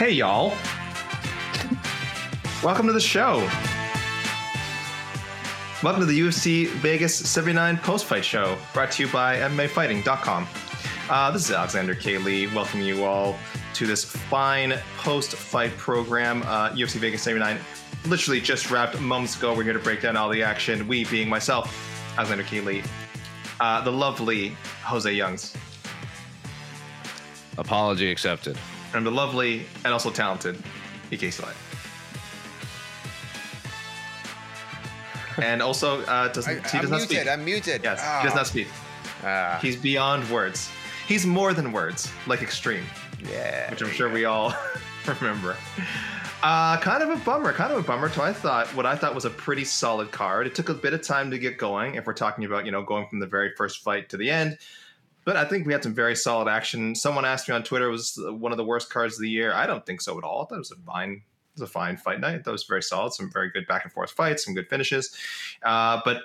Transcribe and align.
Hey, 0.00 0.12
y'all. 0.12 0.56
Welcome 2.64 2.86
to 2.86 2.92
the 2.94 2.98
show. 2.98 3.46
Welcome 5.82 6.00
to 6.00 6.06
the 6.06 6.18
UFC 6.18 6.68
Vegas 6.68 7.14
79 7.14 7.76
post 7.76 8.06
fight 8.06 8.24
show 8.24 8.56
brought 8.72 8.92
to 8.92 9.02
you 9.02 9.12
by 9.12 9.36
MMAfighting.com. 9.40 10.48
Uh, 11.10 11.30
this 11.32 11.44
is 11.44 11.50
Alexander 11.50 11.94
K. 11.94 12.16
Lee 12.16 12.46
welcoming 12.46 12.86
you 12.86 13.04
all 13.04 13.36
to 13.74 13.86
this 13.86 14.02
fine 14.02 14.72
post 14.96 15.34
fight 15.34 15.76
program. 15.76 16.44
Uh, 16.44 16.70
UFC 16.70 16.94
Vegas 16.94 17.20
79 17.20 17.58
literally 18.06 18.40
just 18.40 18.70
wrapped 18.70 18.98
moments 19.02 19.36
ago. 19.36 19.54
We're 19.54 19.64
here 19.64 19.74
to 19.74 19.78
break 19.78 20.00
down 20.00 20.16
all 20.16 20.30
the 20.30 20.42
action. 20.42 20.88
We 20.88 21.04
being 21.04 21.28
myself, 21.28 21.76
Alexander 22.16 22.44
K. 22.44 22.62
Lee, 22.62 22.82
uh, 23.60 23.82
the 23.82 23.92
lovely 23.92 24.56
Jose 24.82 25.12
Youngs, 25.12 25.54
Apology 27.58 28.10
accepted. 28.10 28.56
And 28.94 29.06
the 29.06 29.10
lovely 29.10 29.66
and 29.84 29.92
also 29.92 30.10
talented 30.10 30.56
EK 31.10 31.30
Slide. 31.30 31.54
And 35.42 35.62
also, 35.62 36.02
uh, 36.02 36.28
doesn't, 36.28 36.66
I, 36.66 36.68
he 36.68 36.78
does 36.80 36.90
not 36.90 36.98
muted. 36.98 37.16
speak. 37.18 37.28
I'm 37.28 37.44
muted. 37.44 37.80
Yes, 37.82 38.00
Ah. 38.04 38.20
he 38.20 38.26
does 38.28 38.34
not 38.36 38.46
speak. 38.46 38.68
Ah. 39.24 39.58
He's 39.62 39.76
beyond 39.76 40.28
words. 40.30 40.70
He's 41.06 41.24
more 41.24 41.54
than 41.54 41.72
words, 41.72 42.10
like 42.26 42.42
extreme, 42.42 42.84
yeah. 43.30 43.70
which 43.70 43.82
I'm 43.82 43.90
sure 43.90 44.08
we 44.10 44.24
all 44.26 44.54
remember. 45.20 45.56
Uh, 46.42 46.78
kind 46.78 47.02
of 47.02 47.10
a 47.10 47.16
bummer, 47.24 47.52
kind 47.52 47.72
of 47.72 47.78
a 47.78 47.82
bummer. 47.82 48.08
So 48.10 48.22
I 48.22 48.32
thought 48.32 48.66
what 48.74 48.86
I 48.86 48.96
thought 48.96 49.14
was 49.14 49.24
a 49.24 49.30
pretty 49.30 49.64
solid 49.64 50.10
card. 50.10 50.46
It 50.46 50.54
took 50.54 50.68
a 50.68 50.74
bit 50.74 50.92
of 50.94 51.02
time 51.02 51.30
to 51.30 51.38
get 51.38 51.58
going. 51.58 51.94
If 51.96 52.06
we're 52.06 52.12
talking 52.14 52.44
about 52.44 52.64
you 52.66 52.72
know 52.72 52.82
going 52.82 53.06
from 53.08 53.18
the 53.18 53.26
very 53.26 53.52
first 53.56 53.82
fight 53.82 54.08
to 54.10 54.16
the 54.16 54.30
end, 54.30 54.58
but 55.24 55.36
I 55.36 55.44
think 55.44 55.66
we 55.66 55.72
had 55.72 55.82
some 55.82 55.94
very 55.94 56.16
solid 56.16 56.48
action. 56.48 56.94
Someone 56.94 57.24
asked 57.24 57.48
me 57.48 57.54
on 57.54 57.62
Twitter 57.62 57.88
was 57.88 58.18
one 58.18 58.52
of 58.52 58.58
the 58.58 58.64
worst 58.64 58.90
cards 58.90 59.14
of 59.14 59.20
the 59.20 59.30
year. 59.30 59.52
I 59.52 59.66
don't 59.66 59.84
think 59.84 60.00
so 60.00 60.16
at 60.18 60.24
all. 60.24 60.48
It 60.50 60.56
was 60.56 60.70
a 60.70 60.76
fine, 60.76 61.12
it 61.12 61.60
was 61.60 61.68
a 61.68 61.72
fine 61.72 61.96
fight 61.96 62.20
night. 62.20 62.44
That 62.44 62.52
was 62.52 62.64
very 62.64 62.82
solid. 62.82 63.12
Some 63.12 63.30
very 63.30 63.50
good 63.50 63.66
back 63.66 63.84
and 63.84 63.92
forth 63.92 64.10
fights, 64.10 64.44
some 64.44 64.54
good 64.54 64.68
finishes. 64.68 65.14
Uh, 65.62 66.00
but 66.04 66.22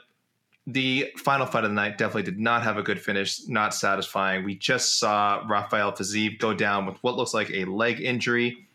the 0.67 1.11
final 1.17 1.45
fight 1.45 1.63
of 1.63 1.69
the 1.69 1.75
night 1.75 1.97
definitely 1.97 2.23
did 2.23 2.39
not 2.39 2.63
have 2.63 2.77
a 2.77 2.81
good 2.81 2.99
finish, 2.99 3.47
not 3.47 3.75
satisfying. 3.75 4.43
We 4.43 4.55
just 4.55 4.99
saw 4.99 5.43
Rafael 5.47 5.91
Fiziev 5.91 6.39
go 6.39 6.53
down 6.53 6.85
with 6.85 6.97
what 7.03 7.15
looks 7.15 7.33
like 7.33 7.51
a 7.51 7.65
leg 7.65 8.01
injury. 8.01 8.65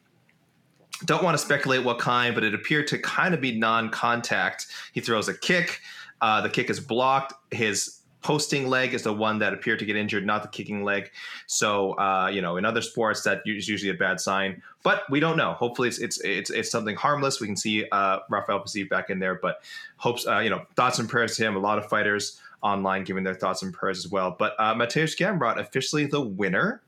Don't 1.07 1.25
want 1.25 1.37
to 1.37 1.43
speculate 1.43 1.83
what 1.83 1.99
kind, 1.99 2.35
but 2.35 2.45
it 2.45 2.55
appeared 2.55 2.87
to 2.89 2.99
kind 2.99 3.35
of 3.35 3.41
be 3.41 3.59
non-contact. 3.59 4.67
He 4.93 5.01
throws 5.01 5.29
a 5.29 5.35
kick. 5.37 5.81
Uh, 6.21 6.43
the 6.43 6.51
kick 6.51 6.69
is 6.71 6.79
blocked. 6.79 7.33
His 7.51 8.00
posting 8.23 8.69
leg 8.69 8.95
is 8.95 9.03
the 9.03 9.13
one 9.13 9.39
that 9.39 9.53
appeared 9.53 9.79
to 9.79 9.85
get 9.85 9.97
injured, 9.97 10.27
not 10.27 10.43
the 10.43 10.49
kicking 10.49 10.85
leg. 10.85 11.11
So, 11.47 11.93
uh, 11.99 12.31
you 12.33 12.43
know, 12.43 12.57
in 12.57 12.65
other 12.65 12.83
sports, 12.83 13.23
that 13.23 13.43
is 13.47 13.69
usually 13.69 13.91
a 13.91 13.95
bad 13.95 14.21
sign. 14.21 14.63
But 14.83 15.03
we 15.11 15.21
don't 15.21 15.37
know. 15.37 15.53
Hopefully, 15.55 15.89
it's 15.89 15.99
it's 15.99 16.21
it's, 16.21 16.51
it's 16.51 16.71
something 16.71 16.97
harmless. 16.97 17.41
We 17.41 17.47
can 17.47 17.57
see 17.57 17.87
uh, 17.91 18.21
Rafael 18.29 18.61
Fiziev 18.61 18.89
back 18.89 19.11
in 19.11 19.19
there. 19.19 19.35
But 19.35 19.63
hopes, 19.97 20.27
uh, 20.27 20.39
you 20.39 20.51
know, 20.51 20.63
thoughts 20.77 20.99
and 20.99 21.09
prayers 21.09 21.37
to 21.37 21.45
him. 21.45 21.57
A 21.57 21.59
lot 21.59 21.79
of 21.79 21.87
fighters 21.89 22.41
online 22.63 23.05
giving 23.05 23.25
their 23.25 23.35
thoughts 23.35 23.63
and 23.63 23.73
prayers 23.73 24.05
as 24.05 24.11
well. 24.11 24.37
But 24.39 24.55
uh, 24.59 24.75
Mateusz 24.75 25.17
Gamrot 25.17 25.59
officially 25.59 26.07
the 26.07 26.21
winner. 26.21 26.83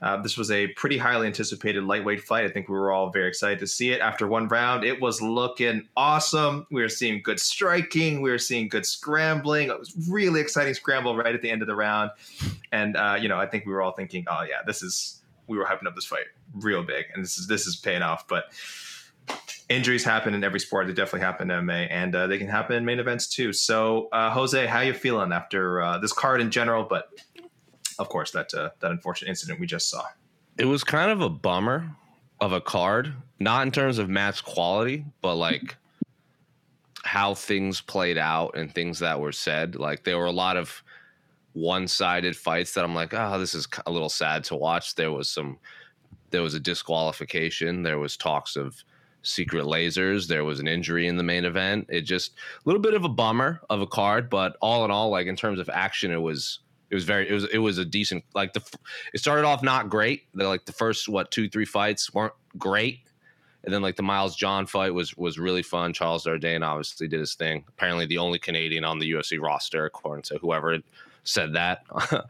Uh, 0.00 0.20
this 0.22 0.36
was 0.36 0.50
a 0.50 0.68
pretty 0.68 0.96
highly 0.96 1.26
anticipated 1.26 1.84
lightweight 1.84 2.22
fight. 2.22 2.44
I 2.44 2.48
think 2.48 2.68
we 2.68 2.74
were 2.74 2.92
all 2.92 3.10
very 3.10 3.28
excited 3.28 3.58
to 3.60 3.66
see 3.66 3.90
it. 3.90 4.00
After 4.00 4.26
one 4.28 4.48
round, 4.48 4.84
it 4.84 5.00
was 5.00 5.20
looking 5.20 5.88
awesome. 5.96 6.66
We 6.70 6.82
were 6.82 6.88
seeing 6.88 7.22
good 7.22 7.40
striking. 7.40 8.20
We 8.22 8.30
were 8.30 8.38
seeing 8.38 8.68
good 8.68 8.86
scrambling. 8.86 9.68
It 9.68 9.78
was 9.78 9.94
really 10.08 10.40
exciting 10.40 10.74
scramble 10.74 11.16
right 11.16 11.34
at 11.34 11.42
the 11.42 11.50
end 11.50 11.62
of 11.62 11.68
the 11.68 11.74
round. 11.74 12.10
And 12.72 12.96
uh, 12.96 13.18
you 13.20 13.28
know, 13.28 13.38
I 13.38 13.46
think 13.46 13.66
we 13.66 13.72
were 13.72 13.82
all 13.82 13.92
thinking, 13.92 14.24
"Oh 14.28 14.42
yeah, 14.42 14.62
this 14.66 14.82
is." 14.82 15.14
We 15.46 15.56
were 15.56 15.64
hyping 15.64 15.86
up 15.86 15.94
this 15.94 16.04
fight 16.04 16.26
real 16.52 16.82
big, 16.82 17.06
and 17.14 17.24
this 17.24 17.38
is 17.38 17.46
this 17.46 17.66
is 17.66 17.74
paying 17.74 18.02
off. 18.02 18.28
But 18.28 18.52
injuries 19.68 20.04
happen 20.04 20.34
in 20.34 20.44
every 20.44 20.60
sport. 20.60 20.86
They 20.86 20.92
definitely 20.92 21.20
happen 21.20 21.50
in 21.50 21.66
MMA, 21.66 21.88
and 21.90 22.14
uh, 22.14 22.26
they 22.26 22.38
can 22.38 22.48
happen 22.48 22.76
in 22.76 22.84
main 22.84 22.98
events 22.98 23.26
too. 23.26 23.52
So, 23.52 24.08
uh, 24.12 24.30
Jose, 24.30 24.66
how 24.66 24.80
you 24.80 24.92
feeling 24.92 25.32
after 25.32 25.82
uh, 25.82 25.98
this 25.98 26.12
card 26.12 26.40
in 26.40 26.50
general, 26.50 26.84
but 26.84 27.10
of 27.98 28.08
course 28.08 28.30
that 28.32 28.52
uh, 28.54 28.70
that 28.80 28.90
unfortunate 28.90 29.28
incident 29.28 29.60
we 29.60 29.66
just 29.66 29.90
saw. 29.90 30.04
It 30.58 30.64
was 30.64 30.82
kind 30.84 31.10
of 31.10 31.20
a 31.20 31.28
bummer 31.28 31.90
of 32.40 32.52
a 32.52 32.60
card, 32.60 33.12
not 33.38 33.66
in 33.66 33.72
terms 33.72 33.98
of 33.98 34.08
match 34.08 34.44
quality, 34.44 35.04
but 35.22 35.36
like 35.36 35.76
how 37.04 37.34
things 37.34 37.80
played 37.80 38.18
out 38.18 38.56
and 38.56 38.74
things 38.74 38.98
that 38.98 39.20
were 39.20 39.32
said. 39.32 39.76
Like 39.76 40.04
there 40.04 40.18
were 40.18 40.26
a 40.26 40.32
lot 40.32 40.56
of 40.56 40.82
one-sided 41.54 42.36
fights 42.36 42.74
that 42.74 42.84
I'm 42.84 42.94
like, 42.94 43.14
oh, 43.14 43.38
this 43.38 43.54
is 43.54 43.66
a 43.86 43.90
little 43.90 44.08
sad 44.08 44.44
to 44.44 44.56
watch. 44.56 44.94
There 44.94 45.10
was 45.10 45.28
some, 45.28 45.58
there 46.30 46.42
was 46.42 46.54
a 46.54 46.60
disqualification. 46.60 47.82
There 47.82 47.98
was 47.98 48.16
talks 48.16 48.56
of 48.56 48.82
secret 49.22 49.64
lasers. 49.64 50.26
There 50.28 50.44
was 50.44 50.60
an 50.60 50.68
injury 50.68 51.06
in 51.06 51.16
the 51.16 51.22
main 51.22 51.44
event. 51.44 51.86
It 51.88 52.02
just 52.02 52.32
a 52.32 52.60
little 52.64 52.82
bit 52.82 52.94
of 52.94 53.04
a 53.04 53.08
bummer 53.08 53.60
of 53.70 53.80
a 53.80 53.86
card, 53.86 54.28
but 54.30 54.56
all 54.60 54.84
in 54.84 54.90
all, 54.90 55.10
like 55.10 55.26
in 55.26 55.36
terms 55.36 55.60
of 55.60 55.68
action, 55.68 56.12
it 56.12 56.20
was 56.20 56.60
it 56.90 56.94
was 56.94 57.04
very 57.04 57.28
it 57.28 57.32
was 57.32 57.44
it 57.44 57.58
was 57.58 57.78
a 57.78 57.84
decent 57.84 58.24
like 58.34 58.52
the 58.52 58.62
it 59.12 59.20
started 59.20 59.44
off 59.44 59.62
not 59.62 59.88
great. 59.88 60.22
The, 60.34 60.48
like 60.48 60.64
the 60.64 60.72
first 60.72 61.08
what 61.08 61.30
two 61.30 61.48
three 61.48 61.64
fights 61.64 62.12
weren't 62.12 62.32
great, 62.56 63.00
and 63.64 63.72
then 63.72 63.82
like 63.82 63.96
the 63.96 64.02
Miles 64.02 64.36
John 64.36 64.66
fight 64.66 64.94
was 64.94 65.16
was 65.16 65.38
really 65.38 65.62
fun. 65.62 65.92
Charles 65.92 66.24
Jourdain 66.24 66.64
obviously 66.64 67.08
did 67.08 67.20
his 67.20 67.34
thing. 67.34 67.64
Apparently 67.68 68.06
the 68.06 68.18
only 68.18 68.38
Canadian 68.38 68.84
on 68.84 68.98
the 68.98 69.10
UFC 69.10 69.40
roster 69.40 69.84
according 69.84 70.22
to 70.24 70.38
whoever 70.38 70.78
said 71.24 71.52
that 71.52 71.82
uh, 72.10 72.24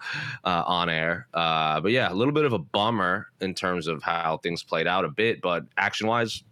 on 0.45 0.89
air. 0.89 1.29
Uh, 1.33 1.81
but 1.81 1.93
yeah, 1.93 2.11
a 2.11 2.15
little 2.15 2.35
bit 2.35 2.45
of 2.45 2.53
a 2.53 2.59
bummer 2.59 3.29
in 3.41 3.55
terms 3.55 3.87
of 3.87 4.03
how 4.03 4.39
things 4.43 4.63
played 4.63 4.89
out 4.89 5.05
a 5.05 5.09
bit, 5.09 5.41
but 5.41 5.65
action 5.77 6.09
wise, 6.09 6.43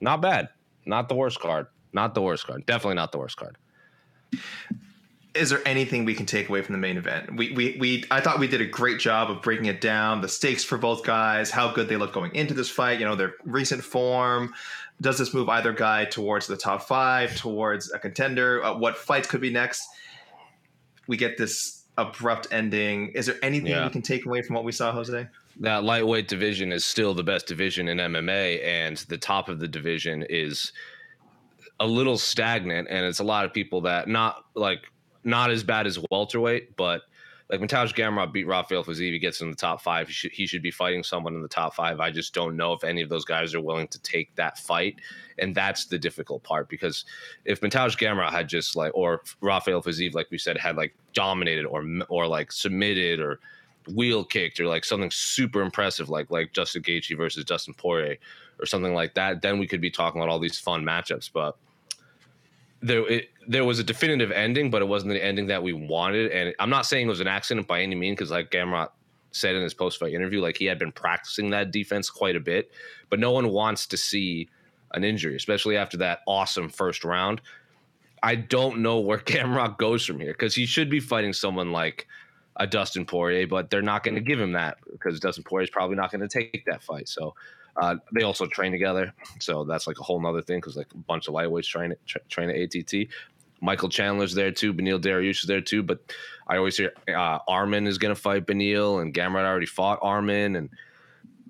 not 0.00 0.22
bad. 0.22 0.48
Not 0.86 1.08
the 1.08 1.14
worst 1.14 1.40
card. 1.40 1.66
Not 1.92 2.14
the 2.14 2.22
worst 2.22 2.46
card. 2.46 2.64
Definitely 2.64 2.94
not 2.94 3.12
the 3.12 3.18
worst 3.18 3.36
card. 3.36 3.56
Is 5.34 5.50
there 5.50 5.60
anything 5.66 6.04
we 6.04 6.14
can 6.14 6.26
take 6.26 6.48
away 6.48 6.62
from 6.62 6.72
the 6.72 6.78
main 6.78 6.96
event? 6.96 7.36
We, 7.36 7.52
we, 7.52 7.76
we, 7.78 8.04
I 8.10 8.20
thought 8.20 8.38
we 8.40 8.48
did 8.48 8.60
a 8.60 8.66
great 8.66 8.98
job 8.98 9.30
of 9.30 9.42
breaking 9.42 9.66
it 9.66 9.80
down. 9.80 10.20
The 10.20 10.28
stakes 10.28 10.64
for 10.64 10.76
both 10.76 11.04
guys, 11.04 11.50
how 11.50 11.72
good 11.72 11.88
they 11.88 11.96
look 11.96 12.12
going 12.12 12.34
into 12.34 12.52
this 12.54 12.68
fight. 12.68 12.98
You 12.98 13.06
know, 13.06 13.14
their 13.14 13.34
recent 13.44 13.84
form. 13.84 14.52
Does 15.00 15.18
this 15.18 15.32
move 15.32 15.48
either 15.48 15.72
guy 15.72 16.04
towards 16.04 16.46
the 16.46 16.56
top 16.56 16.82
five, 16.82 17.36
towards 17.36 17.90
a 17.92 17.98
contender? 17.98 18.62
Uh, 18.62 18.76
what 18.76 18.96
fights 18.98 19.28
could 19.28 19.40
be 19.40 19.50
next? 19.50 19.82
We 21.06 21.16
get 21.16 21.38
this 21.38 21.84
abrupt 21.96 22.48
ending. 22.50 23.08
Is 23.14 23.26
there 23.26 23.36
anything 23.42 23.68
Yeah. 23.68 23.84
we 23.84 23.90
can 23.90 24.02
take 24.02 24.26
away 24.26 24.42
from 24.42 24.54
what 24.56 24.64
we 24.64 24.72
saw, 24.72 24.92
Jose? 24.92 25.28
that 25.60 25.84
lightweight 25.84 26.26
division 26.26 26.72
is 26.72 26.84
still 26.86 27.12
the 27.12 27.22
best 27.22 27.46
division 27.46 27.86
in 27.88 27.98
MMA, 27.98 28.64
and 28.64 28.96
the 29.08 29.18
top 29.18 29.50
of 29.50 29.58
the 29.60 29.68
division 29.68 30.24
is 30.30 30.72
a 31.78 31.86
little 31.86 32.16
stagnant, 32.16 32.88
and 32.90 33.04
it's 33.04 33.18
a 33.18 33.24
lot 33.24 33.44
of 33.44 33.52
people 33.52 33.82
that 33.82 34.08
not 34.08 34.44
like 34.54 34.80
not 35.24 35.50
as 35.50 35.62
bad 35.62 35.86
as 35.86 35.98
welterweight, 36.10 36.76
but 36.76 37.02
like 37.50 37.60
Mateusz 37.60 37.92
Gamrot 37.92 38.32
beat 38.32 38.46
Rafael 38.46 38.84
Fiziev, 38.84 39.12
he 39.12 39.18
gets 39.18 39.40
in 39.40 39.50
the 39.50 39.56
top 39.56 39.82
five. 39.82 40.06
He 40.06 40.12
should, 40.12 40.30
he 40.30 40.46
should 40.46 40.62
be 40.62 40.70
fighting 40.70 41.02
someone 41.02 41.34
in 41.34 41.42
the 41.42 41.48
top 41.48 41.74
five. 41.74 41.98
I 41.98 42.10
just 42.10 42.32
don't 42.32 42.56
know 42.56 42.72
if 42.72 42.84
any 42.84 43.02
of 43.02 43.08
those 43.08 43.24
guys 43.24 43.54
are 43.54 43.60
willing 43.60 43.88
to 43.88 44.00
take 44.02 44.32
that 44.36 44.56
fight, 44.56 45.00
and 45.38 45.52
that's 45.52 45.86
the 45.86 45.98
difficult 45.98 46.44
part. 46.44 46.68
Because 46.68 47.04
if 47.44 47.60
Mateusz 47.60 47.98
Gamrot 47.98 48.30
had 48.30 48.48
just 48.48 48.76
like, 48.76 48.92
or 48.94 49.22
Rafael 49.40 49.82
Fiziev, 49.82 50.14
like 50.14 50.30
we 50.30 50.38
said, 50.38 50.56
had 50.56 50.76
like 50.76 50.94
dominated 51.12 51.66
or 51.66 51.84
or 52.08 52.28
like 52.28 52.52
submitted 52.52 53.18
or 53.18 53.40
wheel 53.94 54.24
kicked 54.24 54.60
or 54.60 54.68
like 54.68 54.84
something 54.84 55.10
super 55.10 55.60
impressive, 55.60 56.08
like 56.08 56.30
like 56.30 56.52
Justin 56.52 56.82
Gaethje 56.82 57.16
versus 57.16 57.44
Dustin 57.44 57.74
Poirier 57.74 58.16
or 58.60 58.66
something 58.66 58.94
like 58.94 59.14
that, 59.14 59.42
then 59.42 59.58
we 59.58 59.66
could 59.66 59.80
be 59.80 59.90
talking 59.90 60.20
about 60.20 60.30
all 60.30 60.38
these 60.38 60.58
fun 60.58 60.84
matchups. 60.84 61.30
But 61.32 61.56
there 62.82 63.06
it, 63.06 63.30
there 63.46 63.64
was 63.64 63.78
a 63.78 63.84
definitive 63.84 64.30
ending, 64.30 64.70
but 64.70 64.82
it 64.82 64.86
wasn't 64.86 65.12
the 65.12 65.24
ending 65.24 65.46
that 65.48 65.62
we 65.62 65.72
wanted. 65.72 66.30
And 66.32 66.54
I'm 66.58 66.70
not 66.70 66.86
saying 66.86 67.06
it 67.06 67.10
was 67.10 67.20
an 67.20 67.26
accident 67.26 67.66
by 67.66 67.82
any 67.82 67.94
means, 67.94 68.16
because 68.16 68.30
like 68.30 68.50
Gamrot 68.50 68.90
said 69.32 69.54
in 69.54 69.62
his 69.62 69.74
post 69.74 69.98
fight 69.98 70.12
interview, 70.12 70.40
like 70.40 70.56
he 70.56 70.64
had 70.64 70.78
been 70.78 70.92
practicing 70.92 71.50
that 71.50 71.70
defense 71.70 72.10
quite 72.10 72.36
a 72.36 72.40
bit. 72.40 72.70
But 73.08 73.18
no 73.18 73.32
one 73.32 73.50
wants 73.50 73.86
to 73.88 73.96
see 73.96 74.48
an 74.92 75.04
injury, 75.04 75.36
especially 75.36 75.76
after 75.76 75.96
that 75.98 76.20
awesome 76.26 76.68
first 76.68 77.04
round. 77.04 77.40
I 78.22 78.34
don't 78.34 78.80
know 78.80 79.00
where 79.00 79.18
Gamrot 79.24 79.78
goes 79.78 80.04
from 80.04 80.20
here 80.20 80.32
because 80.32 80.54
he 80.54 80.66
should 80.66 80.90
be 80.90 81.00
fighting 81.00 81.32
someone 81.32 81.72
like 81.72 82.06
a 82.56 82.66
Dustin 82.66 83.06
Poirier, 83.06 83.46
but 83.46 83.70
they're 83.70 83.82
not 83.82 84.02
going 84.02 84.16
to 84.16 84.20
give 84.20 84.40
him 84.40 84.52
that 84.52 84.78
because 84.90 85.20
Dustin 85.20 85.44
Poirier 85.44 85.64
is 85.64 85.70
probably 85.70 85.96
not 85.96 86.10
going 86.10 86.20
to 86.20 86.28
take 86.28 86.64
that 86.66 86.82
fight. 86.82 87.08
So 87.08 87.34
uh, 87.80 87.96
they 88.12 88.22
also 88.22 88.46
train 88.46 88.72
together, 88.72 89.12
so 89.38 89.64
that's 89.64 89.86
like 89.86 89.98
a 89.98 90.02
whole 90.02 90.20
nother 90.20 90.42
thing 90.42 90.58
because 90.58 90.76
like 90.76 90.92
a 90.92 90.98
bunch 90.98 91.28
of 91.28 91.34
lightweights 91.34 91.66
train 91.66 91.94
tra- 92.06 92.20
train 92.28 92.50
at 92.50 92.56
ATT. 92.56 93.08
Michael 93.60 93.88
Chandler's 93.88 94.34
there 94.34 94.50
too. 94.50 94.72
Beneil 94.72 95.00
Dariush 95.00 95.42
is 95.42 95.46
there 95.46 95.60
too. 95.60 95.82
But 95.82 96.00
I 96.46 96.56
always 96.56 96.76
hear 96.76 96.92
uh, 97.08 97.38
Arman 97.48 97.86
is 97.86 97.98
going 97.98 98.14
to 98.14 98.20
fight 98.20 98.46
Beneil, 98.46 99.02
and 99.02 99.14
Gamrot 99.14 99.44
already 99.44 99.66
fought 99.66 100.00
Arman, 100.00 100.56
and 100.56 100.70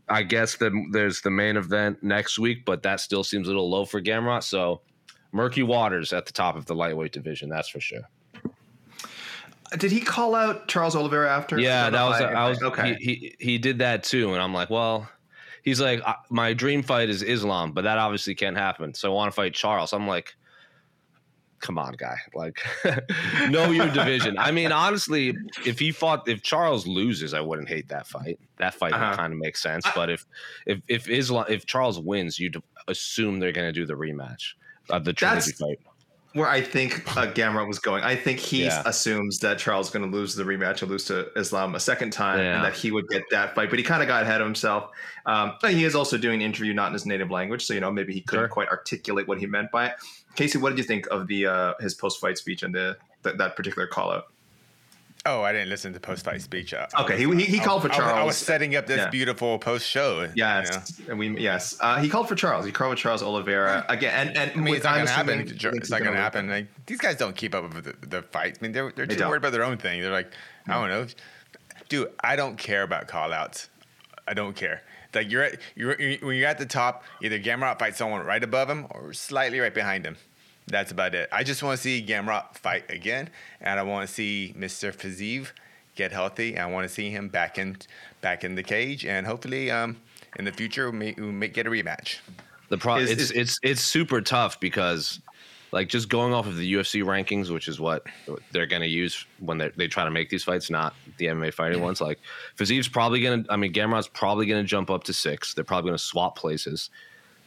I 0.09 0.23
guess 0.23 0.57
that 0.57 0.73
there's 0.93 1.21
the 1.21 1.31
main 1.31 1.57
event 1.57 2.03
next 2.03 2.39
week, 2.39 2.65
but 2.65 2.83
that 2.83 3.01
still 3.01 3.25
seems 3.25 3.47
a 3.47 3.51
little 3.51 3.71
low 3.71 3.85
for 3.85 4.01
Gamrot. 4.01 4.43
So 4.43 4.83
murky 5.33 5.63
waters 5.63 6.13
at 6.13 6.27
the 6.27 6.33
top 6.33 6.57
of 6.57 6.67
the 6.67 6.75
lightweight 6.75 7.13
division, 7.13 7.49
that's 7.49 7.69
for 7.69 7.81
sure. 7.81 8.03
Did 9.79 9.93
he 9.93 10.01
call 10.01 10.35
out 10.35 10.67
Charles 10.67 10.97
Oliveira 10.97 11.31
after? 11.31 11.59
Yeah, 11.59 11.91
that 11.91 12.05
was, 12.05 12.21
I 12.21 12.49
was 12.49 12.63
okay. 12.63 12.97
He, 12.99 13.15
he 13.15 13.37
he 13.39 13.59
did 13.59 13.79
that 13.79 14.03
too, 14.03 14.33
and 14.33 14.43
I'm 14.43 14.53
like, 14.53 14.69
well, 14.69 15.09
he's 15.63 15.81
like, 15.81 16.01
my 16.31 16.53
dream 16.53 16.83
fight 16.83 17.09
is 17.11 17.23
Islam, 17.23 17.73
but 17.73 17.83
that 17.85 17.99
obviously 17.99 18.35
can't 18.35 18.57
happen. 18.57 18.95
So 18.95 19.11
I 19.11 19.15
want 19.15 19.31
to 19.31 19.35
fight 19.35 19.55
Charles. 19.55 19.93
I'm 19.93 20.07
like, 20.09 20.35
come 21.61 21.77
on, 21.79 21.93
guy, 21.95 22.17
like, 22.35 22.59
know 23.51 23.71
your 23.71 23.89
division. 23.89 24.39
I 24.39 24.51
mean, 24.51 24.73
honestly, 24.73 25.37
if 25.67 25.79
he 25.79 25.93
fought, 25.93 26.27
if 26.29 26.43
Charles 26.43 26.87
loses, 26.87 27.35
I 27.35 27.41
wouldn't 27.41 27.69
hate 27.69 27.89
that 27.89 28.07
fight. 28.07 28.39
That 28.59 28.75
fight 28.75 28.93
Uh-huh. 28.95 29.17
kind 29.17 29.33
of 29.33 29.39
makes 29.39 29.63
sense. 29.63 29.85
But 29.95 30.09
if 30.11 30.25
if 30.67 30.81
if 30.89 31.09
Islam, 31.09 31.45
if 31.49 31.67
Charles 31.67 31.99
wins, 31.99 32.39
you'd 32.39 32.63
assume 32.89 33.41
they're 33.41 33.53
going 33.53 33.69
to 33.69 33.73
do 33.79 33.85
the 33.87 33.95
rematch 33.95 34.55
of 34.89 35.05
the 35.05 35.13
That's- 35.13 35.53
fight. 35.59 35.79
Where 36.33 36.47
I 36.47 36.61
think 36.61 37.05
uh, 37.17 37.27
Gamrot 37.33 37.67
was 37.67 37.81
going. 37.81 38.05
I 38.05 38.15
think 38.15 38.39
he 38.39 38.65
Yeah. 38.65 38.83
assumes 38.87 39.39
that 39.41 39.59
Charles 39.59 39.89
is 39.89 39.93
going 39.93 40.09
to 40.09 40.17
lose 40.17 40.37
the 40.37 40.45
rematch 40.45 40.81
and 40.83 40.91
lose 40.91 41.05
to 41.07 41.29
Islam 41.37 41.75
a 41.75 41.81
second 41.81 42.13
time, 42.13 42.39
Yeah. 42.39 42.57
and 42.57 42.65
that 42.65 42.75
he 42.75 42.93
would 42.93 43.09
get 43.09 43.25
that 43.33 43.55
fight. 43.57 43.69
But 43.69 43.81
he 43.81 43.85
kind 43.85 44.01
of 44.01 44.07
got 44.07 44.23
ahead 44.23 44.41
of 44.41 44.47
himself. 44.47 44.91
Um, 45.27 45.55
and 45.65 45.77
he 45.77 45.85
is 45.85 45.97
also 45.97 46.17
doing 46.17 46.37
an 46.41 46.47
interview 46.47 46.73
not 46.73 46.87
in 46.89 46.93
his 46.93 47.05
native 47.05 47.31
language, 47.33 47.67
so 47.67 47.75
you 47.75 47.81
know 47.81 47.91
maybe 47.91 48.13
he 48.13 48.21
couldn't 48.21 48.45
Sure. 48.45 48.49
quite 48.49 48.69
articulate 48.69 49.27
what 49.27 49.39
he 49.39 49.47
meant 49.47 49.73
by 49.73 49.87
it. 49.87 49.95
Casey, 50.37 50.59
what 50.59 50.71
did 50.71 50.79
you 50.79 50.85
think 50.85 51.07
of 51.11 51.27
the 51.27 51.47
uh, 51.47 51.75
his 51.81 51.95
post 51.95 52.21
fight 52.21 52.39
speech 52.39 52.63
and 52.63 52.73
the 52.75 52.97
that 53.23 53.57
particular 53.57 53.87
call 53.89 54.13
out? 54.13 54.27
Oh, 55.27 55.43
I 55.43 55.53
didn't 55.53 55.69
listen 55.69 55.93
to 55.93 56.01
post 56.01 56.25
fight 56.25 56.41
speech. 56.41 56.73
Uh, 56.73 56.87
Okay, 57.01 57.19
he, 57.19 57.25
he, 57.37 57.45
he 57.45 57.61
I- 57.61 57.65
called 57.65 57.83
for 57.83 57.91
Charles. 57.91 58.19
I 58.19 58.25
was 58.25 58.39
setting 58.39 58.75
up 58.75 58.87
this 58.87 58.97
Yeah. 58.99 59.11
beautiful 59.11 59.59
post 59.59 59.87
show. 59.87 60.31
Yes, 60.35 60.99
and 61.09 61.19
we 61.19 61.39
yes 61.39 61.77
uh, 61.81 62.01
he 62.01 62.09
called 62.09 62.27
for 62.27 62.35
Charles. 62.35 62.65
He 62.65 62.73
called 62.73 62.97
for 62.97 63.03
Charles 63.03 63.23
Oliveira 63.23 63.85
again, 63.91 64.29
and 64.29 64.37
and 64.39 64.53
I 64.53 64.55
mean, 64.57 64.75
it's 64.77 64.85
not 64.85 64.97
gonna 64.97 65.11
happen. 65.11 65.41
It's 65.77 65.91
not 65.91 66.03
gonna 66.03 66.17
happen. 66.17 66.49
Like 66.49 66.69
these 66.87 66.99
guys 66.99 67.17
don't 67.17 67.37
keep 67.37 67.55
up 67.55 67.75
with 67.75 67.85
the, 67.85 68.07
the 68.07 68.23
fights. 68.23 68.59
I 68.61 68.63
mean, 68.63 68.73
they're 68.73 68.93
they're 68.93 69.07
They 69.07 69.15
too 69.15 69.21
don't. 69.21 69.29
worried 69.29 69.39
about 69.43 69.53
their 69.53 69.65
own 69.65 69.77
thing. 69.77 70.01
They're 70.01 70.11
like, 70.11 70.33
I 70.67 70.73
don't 70.81 70.89
know, 70.89 71.07
dude. 71.91 72.11
I 72.21 72.35
don't 72.37 72.57
care 72.57 72.83
about 72.83 73.07
call 73.07 73.33
outs. 73.35 73.69
I 74.27 74.33
don't 74.33 74.57
care. 74.57 74.83
Like 75.15 75.31
you're 75.31 75.43
at 75.43 75.59
you're 75.75 76.01
you- 76.01 76.19
when 76.27 76.37
you're 76.37 76.49
at 76.49 76.59
the 76.59 76.65
top, 76.67 77.05
either 77.23 77.39
Gamrot 77.39 77.79
fights 77.79 77.99
someone 77.99 78.25
right 78.25 78.43
above 78.43 78.71
him 78.71 78.87
or 78.91 79.13
slightly 79.13 79.61
right 79.61 79.75
behind 79.75 80.07
him. 80.07 80.17
That's 80.71 80.93
about 80.93 81.15
it. 81.15 81.29
I 81.33 81.43
just 81.43 81.63
want 81.63 81.77
to 81.77 81.83
see 81.83 82.05
Gamrot 82.05 82.57
fight 82.57 82.85
again, 82.91 83.29
and 83.61 83.79
I 83.79 83.83
want 83.83 84.09
to 84.09 84.15
see 84.15 84.55
Mr. 84.57 84.95
Fiziev 84.95 85.49
get 85.97 86.13
healthy. 86.13 86.57
I 86.57 86.67
want 86.67 86.89
to 86.89 86.95
see 86.95 87.11
him 87.11 87.29
back 87.29 87.59
in 87.59 87.77
back 88.21 88.45
in 88.45 88.55
the 88.55 88.63
cage, 88.63 89.05
and 89.05 89.27
hopefully, 89.27 89.71
um, 89.71 89.97
in 90.39 90.45
the 90.45 90.53
future, 90.53 90.91
we 90.91 90.97
may, 90.99 91.15
we 91.17 91.23
may 91.25 91.49
get 91.49 91.67
a 91.67 91.71
rematch. 91.71 92.19
The 92.69 92.79
pro 92.79 92.99
Is- 92.99 93.11
it's 93.11 93.23
is- 93.23 93.31
it's 93.33 93.59
it's 93.63 93.81
super 93.83 94.21
tough 94.21 94.61
because 94.61 95.21
like 95.73 95.89
just 95.89 96.09
going 96.09 96.33
off 96.33 96.47
of 96.47 96.57
the 96.57 96.73
UFC 96.75 97.03
rankings, 97.03 97.51
which 97.53 97.69
is 97.69 97.79
what 97.81 98.05
they're 98.53 98.67
going 98.67 98.83
to 98.83 98.89
use 98.89 99.25
when 99.41 99.59
they 99.59 99.71
they 99.77 99.89
try 99.89 100.05
to 100.05 100.11
make 100.11 100.31
these 100.31 100.45
fights, 100.45 100.71
not 100.71 100.95
the 101.19 101.27
MMA 101.27 101.53
fighting 101.53 101.83
ones. 101.83 102.01
Like 102.01 102.19
Fiziev's 102.57 102.89
probably 102.89 103.21
going 103.21 103.45
to, 103.45 103.53
I 103.53 103.57
mean, 103.57 103.73
Gamrot's 103.73 104.09
probably 104.09 104.47
going 104.47 104.63
to 104.63 104.69
jump 104.69 104.91
up 104.91 105.05
to 105.05 105.13
six. 105.13 105.55
They're 105.55 105.65
probably 105.65 105.91
going 105.91 105.99
to 105.99 106.05
swap 106.05 106.37
places. 106.37 106.91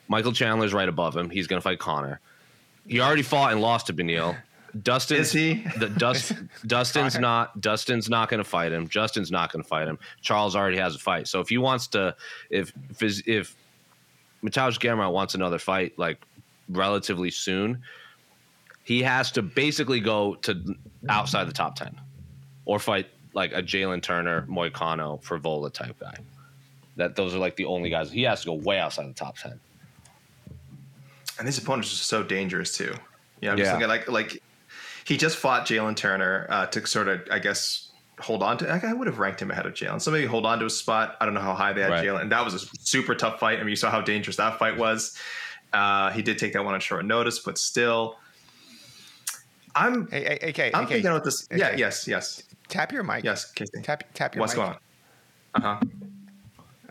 Michael 0.10 0.34
Chandler's 0.34 0.74
right 0.74 0.88
above 0.90 1.16
him. 1.16 1.30
He's 1.30 1.48
going 1.48 1.58
to 1.60 1.64
fight 1.64 1.80
Conor. 1.80 2.20
He 2.88 3.00
already 3.00 3.22
fought 3.22 3.52
and 3.52 3.62
lost 3.62 3.88
to 3.88 3.94
Beneil. 3.94 4.36
Dustin 4.82 5.18
Is 5.18 5.32
he? 5.32 5.64
The, 5.78 5.88
Dust, 5.90 6.34
Dustin's 6.68 7.20
not. 7.20 7.62
Dustin's 7.62 8.10
not 8.10 8.28
going 8.30 8.40
to 8.40 8.44
fight 8.44 8.72
him. 8.72 8.88
Justin's 8.88 9.32
not 9.32 9.52
going 9.52 9.62
to 9.62 9.68
fight 9.68 9.88
him. 9.88 10.00
Charles 10.22 10.56
already 10.56 10.78
has 10.78 10.96
a 10.96 11.00
fight. 11.00 11.28
So 11.28 11.40
if 11.42 11.50
he 11.50 11.58
wants 11.60 11.88
to, 11.88 12.16
if 12.50 12.74
if, 12.90 13.00
his- 13.00 13.24
if 13.28 13.56
Mateusz 14.44 14.80
Gamrot 14.80 15.12
wants 15.14 15.36
another 15.36 15.60
fight 15.60 15.98
like 16.00 16.18
relatively 16.70 17.30
soon, 17.30 17.84
he 18.84 19.04
has 19.04 19.32
to 19.34 19.44
basically 19.44 20.00
go 20.00 20.36
to 20.36 20.76
outside 21.08 21.48
the 21.48 21.54
top 21.54 21.76
ten, 21.76 22.00
or 22.66 22.80
fight 22.80 23.08
like 23.34 23.54
a 23.54 23.62
Jalen 23.62 24.02
Turner, 24.02 24.48
Moicano, 24.50 25.24
Frevola 25.24 25.72
type 25.72 26.00
guy. 26.00 26.16
That 26.96 27.16
those 27.16 27.36
are 27.36 27.40
like 27.40 27.56
the 27.56 27.66
only 27.66 27.92
guys. 27.92 28.12
He 28.12 28.24
has 28.24 28.42
to 28.42 28.48
go 28.48 28.54
way 28.54 28.80
outside 28.80 29.08
the 29.08 29.14
top 29.14 29.38
ten. 29.38 29.60
And 31.38 31.48
his 31.48 31.58
opponents 31.58 31.92
are 31.92 31.96
so 31.96 32.24
dangerous 32.24 32.76
too. 32.78 32.94
Yeah, 33.42 33.52
I'm 33.52 33.58
just 33.58 33.68
Yeah. 33.68 33.72
thinking 33.74 33.88
like 33.90 34.08
like 34.10 34.42
he 35.06 35.18
just 35.18 35.38
fought 35.38 35.66
Jalen 35.68 35.96
Turner 35.96 36.48
uh, 36.50 36.66
to 36.68 36.86
sort 36.88 37.08
of 37.08 37.22
I 37.32 37.40
guess 37.40 37.90
hold 38.20 38.42
on 38.44 38.58
to. 38.60 38.70
I 38.72 38.80
I 38.90 38.94
would 38.94 39.08
have 39.08 39.20
ranked 39.20 39.42
him 39.42 39.52
ahead 39.52 39.66
of 39.66 39.74
Jalen. 39.74 40.02
Somebody 40.02 40.26
hold 40.26 40.46
on 40.46 40.60
to 40.60 40.66
his 40.66 40.78
spot. 40.78 41.18
I 41.20 41.26
don't 41.26 41.34
know 41.34 41.42
how 41.42 41.54
high 41.56 41.74
they 41.74 41.82
had 41.82 41.90
Right. 41.92 42.06
Jalen, 42.06 42.22
and 42.22 42.32
that 42.32 42.46
was 42.46 42.54
a 42.54 42.60
super 42.80 43.16
tough 43.16 43.40
fight. 43.40 43.58
I 43.60 43.62
mean, 43.64 43.70
you 43.70 43.76
saw 43.76 43.90
how 43.92 44.02
dangerous 44.02 44.38
that 44.38 44.58
fight 44.60 44.78
was. 44.78 45.18
Uh, 45.74 46.12
he 46.12 46.22
did 46.22 46.38
take 46.38 46.54
that 46.54 46.64
one 46.64 46.74
on 46.76 46.80
short 46.80 47.04
notice, 47.04 47.40
but 47.40 47.58
still, 47.58 48.18
I'm 49.76 50.08
Hey, 50.12 50.38
hey, 50.42 50.50
okay, 50.50 50.72
I'm 50.74 50.84
okay. 50.86 50.94
thinking 50.96 51.12
about 51.12 51.24
this. 51.24 51.48
Yeah, 51.52 51.70
Okay. 51.70 51.78
yes, 51.80 52.08
yes, 52.08 52.44
Tap 52.70 52.92
your 52.92 53.04
mic. 53.04 53.24
yes. 53.24 53.52
Casey. 53.52 53.82
Tap 53.82 54.04
tap 54.14 54.36
your 54.36 54.44
mic. 54.46 54.56
What's 54.56 54.58
mic. 54.58 54.66
going 54.66 54.78
on? 55.56 55.62
Uh 55.64 55.80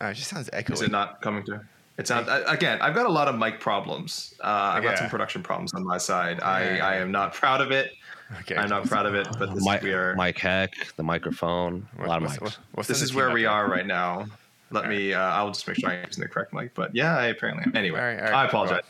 huh. 0.00 0.04
Uh, 0.06 0.10
it 0.10 0.14
just 0.14 0.28
sounds 0.30 0.50
echoey. 0.50 0.72
Is 0.72 0.82
it 0.82 0.90
not 0.90 1.22
coming 1.22 1.44
through? 1.44 1.60
It's 1.98 2.10
not. 2.10 2.28
I- 2.28 2.52
Again, 2.54 2.80
I've 2.80 2.94
got 2.94 3.06
a 3.06 3.10
lot 3.12 3.28
of 3.28 3.38
mic 3.38 3.60
problems. 3.60 4.34
Uh, 4.42 4.46
I've 4.74 4.82
got 4.82 4.98
some 4.98 5.08
production 5.08 5.42
problems 5.42 5.74
on 5.74 5.84
my 5.84 5.98
side. 5.98 6.40
I, 6.40 6.76
Yeah. 6.76 6.86
I 6.86 6.94
am 6.96 7.12
not 7.12 7.34
proud 7.34 7.60
of 7.60 7.70
it. 7.70 7.92
Okay. 8.40 8.56
I'm 8.56 8.70
not 8.70 8.84
proud 8.86 9.04
of 9.06 9.14
it, 9.14 9.28
but 9.38 9.52
this 9.54 9.64
Mike, 9.64 9.82
we 9.82 9.92
are. 9.92 10.14
Mike 10.16 10.38
Heck, 10.38 10.72
the 10.96 11.02
microphone, 11.02 11.86
a 11.98 12.06
lot 12.06 12.16
of 12.16 12.22
What's- 12.22 12.36
mics. 12.36 12.40
what's- 12.40 12.58
what's 12.72 12.88
this 12.88 13.02
is 13.02 13.12
where 13.14 13.30
we 13.30 13.44
are 13.44 13.68
right 13.68 13.86
now. 13.86 14.26
Let 14.70 14.88
me. 14.88 15.12
Uh, 15.12 15.20
I'll 15.20 15.50
just 15.50 15.68
make 15.68 15.76
sure 15.76 15.90
I'm 15.90 16.02
using 16.06 16.22
the 16.22 16.28
correct 16.28 16.54
mic. 16.54 16.72
But 16.74 16.94
yeah, 16.94 17.14
I 17.18 17.26
apparently 17.26 17.64
am. 17.66 17.76
Anyway, 17.76 17.98
All 18.00 18.06
right, 18.06 18.16
all 18.18 18.24
right. 18.24 18.32
I 18.34 18.46
apologize. 18.46 18.82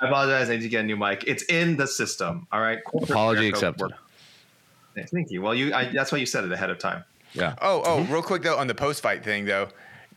I 0.00 0.06
apologize. 0.06 0.50
I 0.50 0.54
need 0.56 0.62
to 0.62 0.68
get 0.68 0.80
a 0.84 0.86
new 0.86 0.96
mic. 0.96 1.24
It's 1.26 1.42
in 1.44 1.76
the 1.76 1.86
system. 1.88 2.46
All 2.52 2.60
right. 2.60 2.82
Corporate 2.84 3.10
Apology 3.10 3.48
accepted. 3.48 3.90
work- 3.90 3.92
Thank 5.10 5.32
you. 5.32 5.42
Well, 5.42 5.54
you. 5.54 5.74
I, 5.74 5.86
that's 5.86 6.12
why 6.12 6.18
you 6.18 6.26
said 6.26 6.44
it 6.44 6.52
ahead 6.52 6.70
of 6.70 6.78
time. 6.78 7.02
Yeah. 7.32 7.56
Oh, 7.60 7.82
oh, 7.84 7.98
Mm-hmm. 7.98 8.12
real 8.12 8.22
quick 8.22 8.42
though 8.42 8.56
on 8.56 8.68
the 8.68 8.74
post 8.76 9.02
fight 9.02 9.24
thing 9.24 9.44
though, 9.44 9.68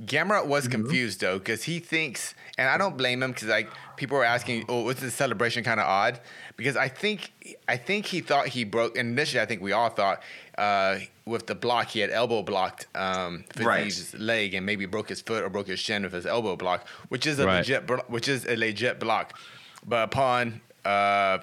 Gamrot 0.06 0.46
was 0.46 0.68
confused 0.68 1.22
though 1.22 1.39
because 1.39 1.63
he 1.63 1.80
thinks, 1.80 2.36
and 2.58 2.70
I 2.70 2.77
don't 2.77 2.98
blame 2.98 3.24
him 3.24 3.32
because 3.32 3.48
like 3.48 3.68
people 3.96 4.18
were 4.18 4.24
asking, 4.24 4.66
oh, 4.70 4.84
was 4.84 4.98
the 4.98 5.10
celebration 5.10 5.63
kind 5.63 5.80
of 5.80 5.88
odd? 5.88 6.20
Because 6.56 6.77
I 6.77 6.88
think 6.88 7.32
I 7.68 7.77
think 7.77 8.06
he 8.06 8.22
thought 8.22 8.48
he 8.48 8.63
broke. 8.63 8.96
And 8.98 9.10
initially, 9.10 9.42
I 9.42 9.46
think 9.48 9.62
we 9.62 9.72
all 9.72 9.89
thought 9.89 10.22
uh, 10.58 11.00
with 11.25 11.48
the 11.48 11.56
block 11.56 11.88
he 11.89 12.00
had 12.00 12.12
elbow 12.12 12.44
blocked 12.44 12.86
um, 12.96 13.44
Right. 13.60 13.92
Leg 14.18 14.54
and 14.54 14.66
maybe 14.66 14.86
broke 14.86 15.10
his 15.10 15.22
foot 15.22 15.44
or 15.44 15.50
broke 15.50 15.68
his 15.68 15.80
shin 15.80 16.04
with 16.04 16.13
his 16.13 16.27
elbow 16.27 16.56
block, 16.56 16.88
which 17.10 17.25
is 17.25 17.39
a 17.39 17.46
Right. 17.48 17.58
legit 17.58 17.88
blo- 17.88 18.04
which 18.08 18.27
is 18.27 18.46
a 18.46 18.56
legit 18.56 19.00
block. 19.00 19.38
But 19.86 20.04
upon 20.04 20.62
uh, 20.86 21.39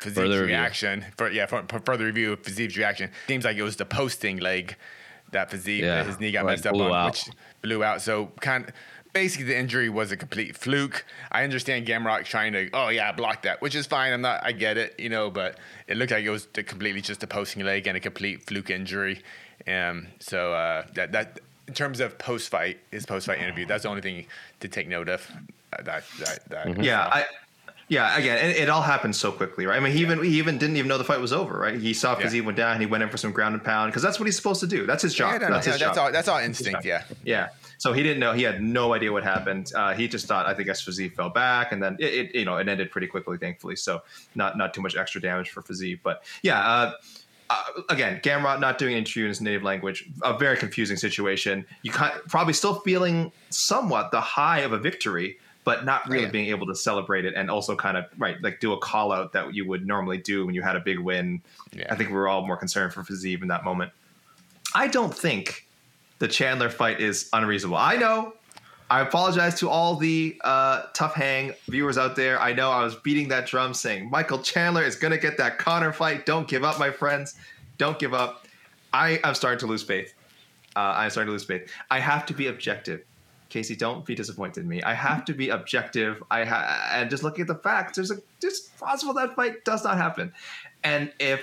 Fiziev's 0.00 0.14
Further 0.16 0.40
review. 0.40 0.46
reaction, 0.46 1.04
for, 1.16 1.30
yeah, 1.30 1.46
for, 1.46 1.64
for 1.68 1.80
further 1.80 2.04
review 2.04 2.34
of 2.34 2.42
Fiziev's 2.42 2.76
reaction, 2.76 3.10
seems 3.26 3.44
like 3.46 3.56
it 3.56 3.62
was 3.62 3.76
the 3.76 3.86
posting 3.86 4.36
leg 4.36 4.76
that 5.32 5.50
Fiziev, 5.50 5.80
Yeah, 5.80 6.04
his 6.04 6.20
knee 6.20 6.30
got 6.32 6.44
like 6.44 6.52
messed 6.52 6.66
up 6.66 6.74
on, 6.74 6.92
out. 6.92 7.06
which 7.12 7.28
blew 7.66 7.82
out. 7.82 8.00
So 8.00 8.30
kind 8.40 8.72
basically 9.16 9.46
the 9.46 9.58
injury 9.58 9.88
was 9.88 10.12
a 10.12 10.16
complete 10.16 10.54
fluke. 10.54 11.04
I 11.32 11.42
understand 11.42 11.86
Gamrot 11.86 12.24
trying 12.24 12.52
to, 12.52 12.68
oh 12.74 12.88
yeah, 12.88 13.12
block 13.12 13.42
that, 13.42 13.62
which 13.62 13.74
is 13.74 13.86
fine. 13.86 14.12
I'm 14.12 14.20
not, 14.20 14.44
I 14.44 14.52
get 14.52 14.76
it, 14.76 14.94
you 14.98 15.08
know, 15.08 15.30
but 15.30 15.58
it 15.88 15.96
looked 15.96 16.12
like 16.12 16.22
it 16.22 16.30
was 16.30 16.46
completely 16.52 17.00
just 17.00 17.22
a 17.22 17.26
posting 17.26 17.64
leg 17.64 17.86
and 17.86 17.96
a 17.96 18.00
complete 18.00 18.42
fluke 18.42 18.68
injury. 18.68 19.22
Um, 19.66 20.08
so 20.20 20.52
uh, 20.52 20.84
that 20.94 21.12
that 21.12 21.40
in 21.66 21.72
terms 21.72 22.00
of 22.00 22.18
post 22.18 22.50
fight, 22.50 22.78
his 22.90 23.06
post 23.06 23.26
fight 23.26 23.38
interview, 23.38 23.64
that's 23.64 23.84
the 23.84 23.88
only 23.88 24.02
thing 24.02 24.26
to 24.60 24.68
take 24.68 24.86
note 24.86 25.08
of. 25.08 25.26
Uh, 25.72 25.82
that 25.82 26.04
that, 26.18 26.48
that 26.50 26.66
Mm-hmm. 26.66 26.82
Yeah, 26.82 27.08
I. 27.10 27.24
Yeah, 27.88 28.18
again, 28.18 28.50
it, 28.50 28.56
it 28.56 28.68
all 28.68 28.82
happened 28.82 29.14
so 29.14 29.30
quickly, 29.30 29.64
right? 29.64 29.76
I 29.76 29.80
mean, 29.80 29.92
he 29.92 30.00
even 30.00 30.22
he 30.22 30.38
even 30.38 30.58
didn't 30.58 30.76
even 30.76 30.88
know 30.88 30.98
the 30.98 31.04
fight 31.04 31.20
was 31.20 31.32
over, 31.32 31.56
right? 31.56 31.78
He 31.78 31.94
saw 31.94 32.18
Yeah. 32.18 32.26
Fiziev 32.26 32.44
went 32.44 32.56
down, 32.56 32.80
he 32.80 32.86
went 32.86 33.04
in 33.04 33.08
for 33.10 33.16
some 33.16 33.30
ground 33.30 33.54
and 33.54 33.62
pound 33.62 33.92
because 33.92 34.02
that's 34.02 34.18
what 34.18 34.26
he's 34.26 34.34
supposed 34.34 34.60
to 34.60 34.66
do. 34.66 34.86
That's 34.86 35.02
his 35.02 35.14
job. 35.14 35.32
Yeah, 35.34 35.38
no, 35.38 35.48
no, 35.48 35.54
that's 35.54 35.66
yeah, 35.68 35.72
his 35.74 35.82
that's 35.82 35.96
job. 35.96 36.06
all. 36.06 36.12
That's 36.12 36.26
all 36.28 36.38
instinct. 36.38 36.84
Yeah. 36.84 37.04
Yeah. 37.24 37.50
So 37.78 37.92
he 37.92 38.02
didn't 38.02 38.18
know. 38.20 38.32
He 38.32 38.42
had 38.42 38.60
no 38.62 38.94
idea 38.94 39.12
what 39.12 39.22
happened. 39.22 39.70
Uh, 39.74 39.94
he 39.94 40.08
just 40.08 40.26
thought, 40.26 40.46
I 40.46 40.54
think 40.54 40.68
Fiziev 40.68 41.12
fell 41.12 41.30
back, 41.30 41.72
and 41.72 41.82
then 41.82 41.96
it, 42.00 42.14
it, 42.14 42.34
you 42.34 42.44
know, 42.44 42.56
it 42.56 42.68
ended 42.68 42.90
pretty 42.90 43.06
quickly, 43.06 43.38
thankfully. 43.38 43.76
So 43.76 44.02
not 44.34 44.58
not 44.58 44.74
too 44.74 44.80
much 44.80 44.96
extra 44.96 45.20
damage 45.20 45.50
for 45.50 45.62
Fiziev. 45.62 46.00
But 46.02 46.24
yeah, 46.42 46.58
uh, 46.60 46.92
uh, 47.50 47.62
again, 47.88 48.20
Gamrot 48.22 48.60
not 48.60 48.78
doing 48.78 48.94
an 48.94 48.98
interview 48.98 49.24
in 49.24 49.28
his 49.28 49.40
native 49.40 49.62
language, 49.62 50.08
a 50.22 50.36
very 50.36 50.56
confusing 50.56 50.96
situation. 50.96 51.64
You 51.82 51.92
probably 51.92 52.54
still 52.54 52.80
feeling 52.80 53.30
somewhat 53.50 54.10
the 54.10 54.20
high 54.20 54.60
of 54.60 54.72
a 54.72 54.78
victory, 54.78 55.38
but 55.66 55.84
not 55.84 56.08
really 56.08 56.24
Yeah. 56.24 56.30
being 56.30 56.48
able 56.48 56.66
to 56.68 56.74
celebrate 56.74 57.24
it, 57.26 57.34
and 57.34 57.50
also 57.50 57.76
kind 57.76 57.96
of 57.98 58.04
right 58.16 58.40
like 58.42 58.60
do 58.60 58.72
a 58.72 58.78
call 58.78 59.12
out 59.12 59.32
that 59.32 59.52
you 59.52 59.66
would 59.68 59.86
normally 59.86 60.16
do 60.16 60.46
when 60.46 60.54
you 60.54 60.62
had 60.62 60.76
a 60.76 60.80
big 60.80 60.98
win. 60.98 61.42
Yeah. 61.72 61.88
I 61.90 61.96
think 61.96 62.08
we 62.08 62.14
were 62.16 62.28
all 62.28 62.46
more 62.46 62.56
concerned 62.56 62.94
for 62.94 63.02
Fiziev 63.02 63.42
in 63.42 63.48
that 63.48 63.64
moment. 63.64 63.90
I 64.74 64.86
don't 64.86 65.14
think 65.14 65.66
the 66.20 66.28
Chandler 66.28 66.70
fight 66.70 67.00
is 67.00 67.28
unreasonable. 67.32 67.76
I 67.76 67.96
know. 67.96 68.32
I 68.88 69.00
apologize 69.00 69.58
to 69.58 69.68
all 69.68 69.96
the 69.96 70.40
uh, 70.44 70.84
tough 70.94 71.14
hang 71.14 71.52
viewers 71.68 71.98
out 71.98 72.14
there. 72.14 72.40
I 72.40 72.52
know 72.52 72.70
I 72.70 72.84
was 72.84 72.94
beating 72.94 73.26
that 73.28 73.46
drum 73.46 73.74
saying 73.74 74.08
Michael 74.08 74.38
Chandler 74.38 74.84
is 74.84 74.94
going 74.94 75.10
to 75.10 75.18
get 75.18 75.36
that 75.38 75.58
Conor 75.58 75.92
fight. 75.92 76.24
Don't 76.24 76.46
give 76.46 76.62
up, 76.62 76.78
my 76.78 76.92
friends. 76.92 77.34
Don't 77.78 77.98
give 77.98 78.14
up. 78.14 78.46
I 78.92 79.18
am 79.24 79.34
starting 79.34 79.58
to 79.58 79.66
lose 79.66 79.82
faith. 79.82 80.14
Uh, 80.76 80.94
I'm 80.96 81.10
starting 81.10 81.26
to 81.28 81.32
lose 81.32 81.42
faith. 81.44 81.68
I 81.90 81.98
have 81.98 82.24
to 82.26 82.34
be 82.34 82.46
objective. 82.46 83.02
Casey, 83.56 83.74
don't 83.74 84.04
be 84.04 84.14
disappointed 84.14 84.60
in 84.60 84.68
me. 84.68 84.82
I 84.82 84.92
have 84.92 85.24
to 85.24 85.32
be 85.32 85.48
objective. 85.48 86.22
I 86.30 86.44
ha- 86.44 86.90
and 86.92 87.08
just 87.08 87.22
looking 87.22 87.40
at 87.42 87.46
the 87.48 87.54
facts, 87.54 87.96
there's 87.96 88.10
a 88.10 88.16
there's 88.40 88.60
possible 88.78 89.14
that 89.14 89.34
fight 89.34 89.64
does 89.64 89.82
not 89.82 89.96
happen. 89.96 90.34
And 90.84 91.10
if 91.18 91.42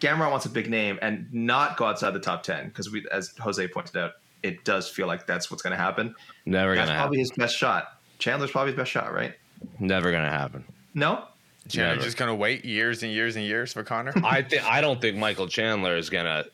Gamrot 0.00 0.32
wants 0.32 0.46
a 0.46 0.48
big 0.48 0.68
name 0.68 0.98
and 1.00 1.32
not 1.32 1.76
go 1.76 1.84
outside 1.84 2.10
the 2.10 2.18
top 2.18 2.42
ten, 2.42 2.66
because 2.66 2.90
we, 2.90 3.06
as 3.12 3.32
Jose 3.38 3.68
pointed 3.68 3.96
out, 3.96 4.12
it 4.42 4.64
does 4.64 4.88
feel 4.88 5.06
like 5.06 5.24
that's 5.28 5.48
what's 5.48 5.62
going 5.62 5.70
to 5.70 5.76
happen. 5.76 6.16
Never 6.44 6.74
That's 6.74 6.86
gonna 6.88 6.98
happen. 6.98 7.02
probably 7.04 7.18
his 7.20 7.30
best 7.30 7.56
shot. 7.56 8.00
Chandler's 8.18 8.50
probably 8.50 8.72
his 8.72 8.78
best 8.78 8.90
shot, 8.90 9.14
right? 9.14 9.34
Never 9.78 10.10
gonna 10.10 10.28
happen. 10.28 10.64
No, 10.94 11.24
Chandler 11.68 11.94
Never. 11.94 12.04
just 12.04 12.16
gonna 12.16 12.34
wait 12.34 12.64
years 12.64 13.04
and 13.04 13.12
years 13.12 13.36
and 13.36 13.44
years 13.44 13.72
for 13.72 13.84
Conor. 13.84 14.12
I 14.24 14.42
think 14.42 14.64
I 14.64 14.80
don't 14.80 15.00
think 15.00 15.16
Michael 15.16 15.46
Chandler 15.46 15.96
is 15.96 16.10
gonna 16.10 16.46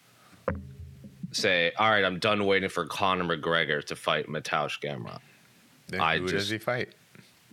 say, 1.32 1.73
"All 1.78 1.90
right, 1.90 2.04
I'm 2.04 2.18
done 2.18 2.44
waiting 2.47 2.68
for 2.68 2.87
Conor 2.87 3.25
McGregor 3.25 3.85
to 3.85 3.97
fight 3.97 4.26
Mateusz 4.28 4.80
Gamrot." 4.80 5.20
then 5.88 6.00
I 6.00 6.18
who 6.18 6.25
just- 6.25 6.35
does 6.35 6.50
he 6.50 6.58
fight? 6.58 6.90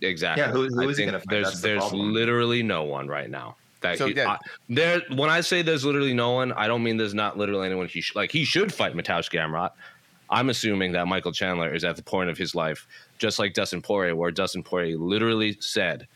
Exactly. 0.02 0.42
Yeah, 0.44 0.50
who- 0.50 0.68
who 0.68 0.82
I 0.82 0.90
is 0.90 0.98
he 0.98 1.06
gonna 1.06 1.18
fight? 1.20 1.28
There's 1.30 1.46
That's 1.46 1.60
the 1.62 1.68
there's 1.68 1.80
problem. 1.80 2.12
literally 2.12 2.62
no 2.62 2.82
one 2.84 3.08
right 3.08 3.30
now. 3.30 3.56
That 3.80 3.98
So, 3.98 4.06
he, 4.08 4.14
yeah. 4.14 4.32
I, 4.32 4.38
there. 4.68 5.00
When 5.14 5.30
I 5.30 5.40
say 5.40 5.62
there's 5.62 5.84
literally 5.84 6.12
no 6.14 6.32
one, 6.32 6.52
I 6.52 6.66
don't 6.66 6.82
mean 6.82 6.96
there's 6.96 7.14
not 7.14 7.38
literally 7.38 7.66
anyone. 7.66 7.88
He 7.88 8.00
sh- 8.02 8.14
like 8.14 8.30
he 8.30 8.44
should 8.44 8.72
fight 8.74 8.94
Mateusz 8.94 9.30
Gamrot. 9.30 9.70
I'm 10.28 10.50
assuming 10.50 10.92
that 10.92 11.06
Michael 11.06 11.30
Chandler 11.32 11.72
is 11.72 11.84
at 11.84 11.94
the 11.96 12.02
point 12.02 12.28
of 12.30 12.36
his 12.36 12.54
life, 12.54 12.86
just 13.18 13.38
like 13.38 13.54
Dustin 13.54 13.80
Poirier, 13.80 14.16
where 14.16 14.30
Dustin 14.30 14.62
Poirier 14.62 14.96
literally 14.98 15.56
said, 15.60 16.08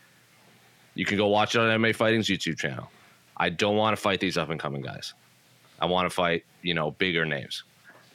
"You 0.95 1.05
can 1.05 1.17
go 1.17 1.27
watch 1.27 1.55
it 1.55 1.59
on 1.59 1.69
MMA 1.69 1.93
Fighting's 1.95 2.27
YouTube 2.27 2.59
channel. 2.59 2.91
I 3.37 3.49
don't 3.49 3.77
want 3.77 3.95
to 3.95 4.01
fight 4.01 4.19
these 4.19 4.37
up 4.37 4.49
and 4.49 4.59
coming 4.59 4.81
guys. 4.81 5.13
I 5.81 5.87
want 5.87 6.09
to 6.09 6.15
fight, 6.15 6.45
you 6.61 6.73
know, 6.73 6.91
bigger 6.91 7.25
names." 7.25 7.63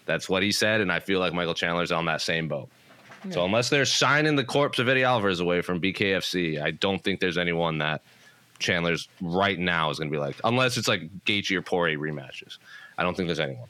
That's 0.06 0.28
what 0.28 0.42
he 0.42 0.52
said, 0.52 0.80
and 0.80 0.90
I 0.90 1.00
feel 1.00 1.20
like 1.20 1.34
Michael 1.34 1.54
Chandler's 1.54 1.92
on 1.92 2.06
that 2.06 2.22
same 2.22 2.48
boat. 2.48 2.68
So 3.30 3.44
unless 3.44 3.68
they're 3.70 3.84
signing 3.84 4.36
the 4.36 4.44
corpse 4.44 4.78
of 4.78 4.88
Eddie 4.88 5.02
Alvarez 5.02 5.40
away 5.40 5.60
from 5.60 5.80
BKFC, 5.80 6.62
I 6.62 6.70
don't 6.70 7.02
think 7.02 7.18
there's 7.18 7.38
anyone 7.38 7.78
that 7.78 8.02
Chandler's 8.60 9.08
right 9.20 9.58
now 9.58 9.90
is 9.90 9.98
going 9.98 10.10
to 10.10 10.16
be 10.16 10.20
like, 10.20 10.36
unless 10.44 10.76
it's 10.76 10.86
like 10.86 11.02
Gaethje 11.24 11.56
or 11.56 11.62
Poirier 11.62 11.98
rematches. 11.98 12.58
I 12.98 13.02
don't 13.02 13.16
think 13.16 13.26
there's 13.26 13.40
anyone. 13.40 13.68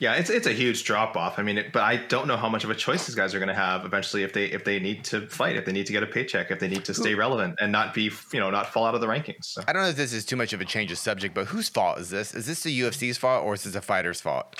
Yeah, 0.00 0.14
it's 0.14 0.30
it's 0.30 0.46
a 0.46 0.52
huge 0.52 0.84
drop 0.84 1.14
off. 1.14 1.38
I 1.38 1.42
mean, 1.42 1.58
it, 1.58 1.72
but 1.72 1.82
I 1.82 1.96
don't 1.96 2.26
know 2.26 2.38
how 2.38 2.48
much 2.48 2.64
of 2.64 2.70
a 2.70 2.74
choice 2.74 3.06
these 3.06 3.14
guys 3.14 3.34
are 3.34 3.38
going 3.38 3.48
to 3.50 3.54
have 3.54 3.84
eventually 3.84 4.22
if 4.22 4.32
they 4.32 4.46
if 4.46 4.64
they 4.64 4.80
need 4.80 5.04
to 5.04 5.28
fight, 5.28 5.56
if 5.56 5.66
they 5.66 5.72
need 5.72 5.84
to 5.86 5.92
get 5.92 6.02
a 6.02 6.06
paycheck, 6.06 6.50
if 6.50 6.58
they 6.58 6.68
need 6.68 6.86
to 6.86 6.94
stay 6.94 7.14
relevant 7.14 7.56
and 7.60 7.70
not 7.70 7.92
be 7.92 8.10
you 8.32 8.40
know 8.40 8.50
not 8.50 8.66
fall 8.72 8.86
out 8.86 8.94
of 8.94 9.02
the 9.02 9.06
rankings. 9.06 9.44
So. 9.44 9.62
I 9.68 9.72
don't 9.74 9.82
know 9.82 9.88
if 9.88 9.96
this 9.96 10.14
is 10.14 10.24
too 10.24 10.36
much 10.36 10.54
of 10.54 10.60
a 10.62 10.64
change 10.64 10.90
of 10.90 10.96
subject, 10.98 11.34
but 11.34 11.46
whose 11.48 11.68
fault 11.68 11.98
is 11.98 12.08
this? 12.10 12.34
Is 12.34 12.46
this 12.46 12.62
the 12.62 12.80
UFC's 12.80 13.18
fault 13.18 13.44
or 13.44 13.52
is 13.54 13.64
this 13.64 13.74
a 13.74 13.82
fighter's 13.82 14.20
fault? 14.22 14.56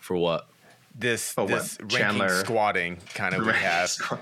For 0.00 0.16
what? 0.16 0.46
This 0.94 1.34
Oh, 1.36 1.42
what? 1.42 1.48
this 1.50 1.76
ranking 1.80 1.98
Chandler- 1.98 2.44
squatting 2.44 2.98
kind 3.14 3.34
of 3.34 3.44
we 3.44 3.52
have. 3.52 3.90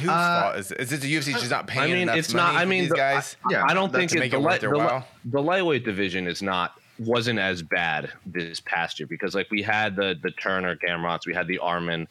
Whose 0.00 0.08
uh, 0.08 0.42
fault 0.42 0.56
is 0.56 0.72
it? 0.72 0.80
Is 0.80 0.92
it 0.92 1.00
the 1.02 1.14
UFC 1.14 1.32
just 1.32 1.50
not 1.50 1.66
paying 1.68 1.92
I 1.92 1.94
mean, 1.94 2.02
enough 2.04 2.16
it's 2.16 2.34
money 2.34 2.54
not. 2.54 2.60
I 2.62 2.64
mean, 2.64 2.80
these 2.84 2.88
the- 2.90 2.96
guys? 2.96 3.36
I, 3.44 3.52
Yeah, 3.52 3.64
I 3.68 3.74
don't 3.74 3.92
think 3.92 4.10
to 4.12 4.22
it, 4.22 4.30
the, 4.30 4.38
light, 4.38 4.60
the, 4.60 5.04
the 5.26 5.40
lightweight 5.42 5.84
division 5.84 6.26
is 6.26 6.42
not 6.42 6.80
wasn't 6.98 7.38
as 7.38 7.62
bad 7.62 8.10
this 8.24 8.60
past 8.60 8.98
year 8.98 9.06
because 9.06 9.34
like 9.34 9.50
we 9.50 9.62
had 9.62 9.96
the 9.96 10.18
the 10.22 10.30
Turner 10.30 10.76
Gamrots, 10.76 11.26
we 11.26 11.34
had 11.34 11.46
the 11.46 11.58
Arman 11.62 12.06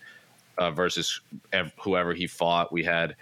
uh, 0.57 0.71
versus 0.71 1.21
ev- 1.53 1.73
whoever 1.79 2.13
he 2.13 2.27
fought. 2.27 2.71
We 2.71 2.83
had 2.83 3.15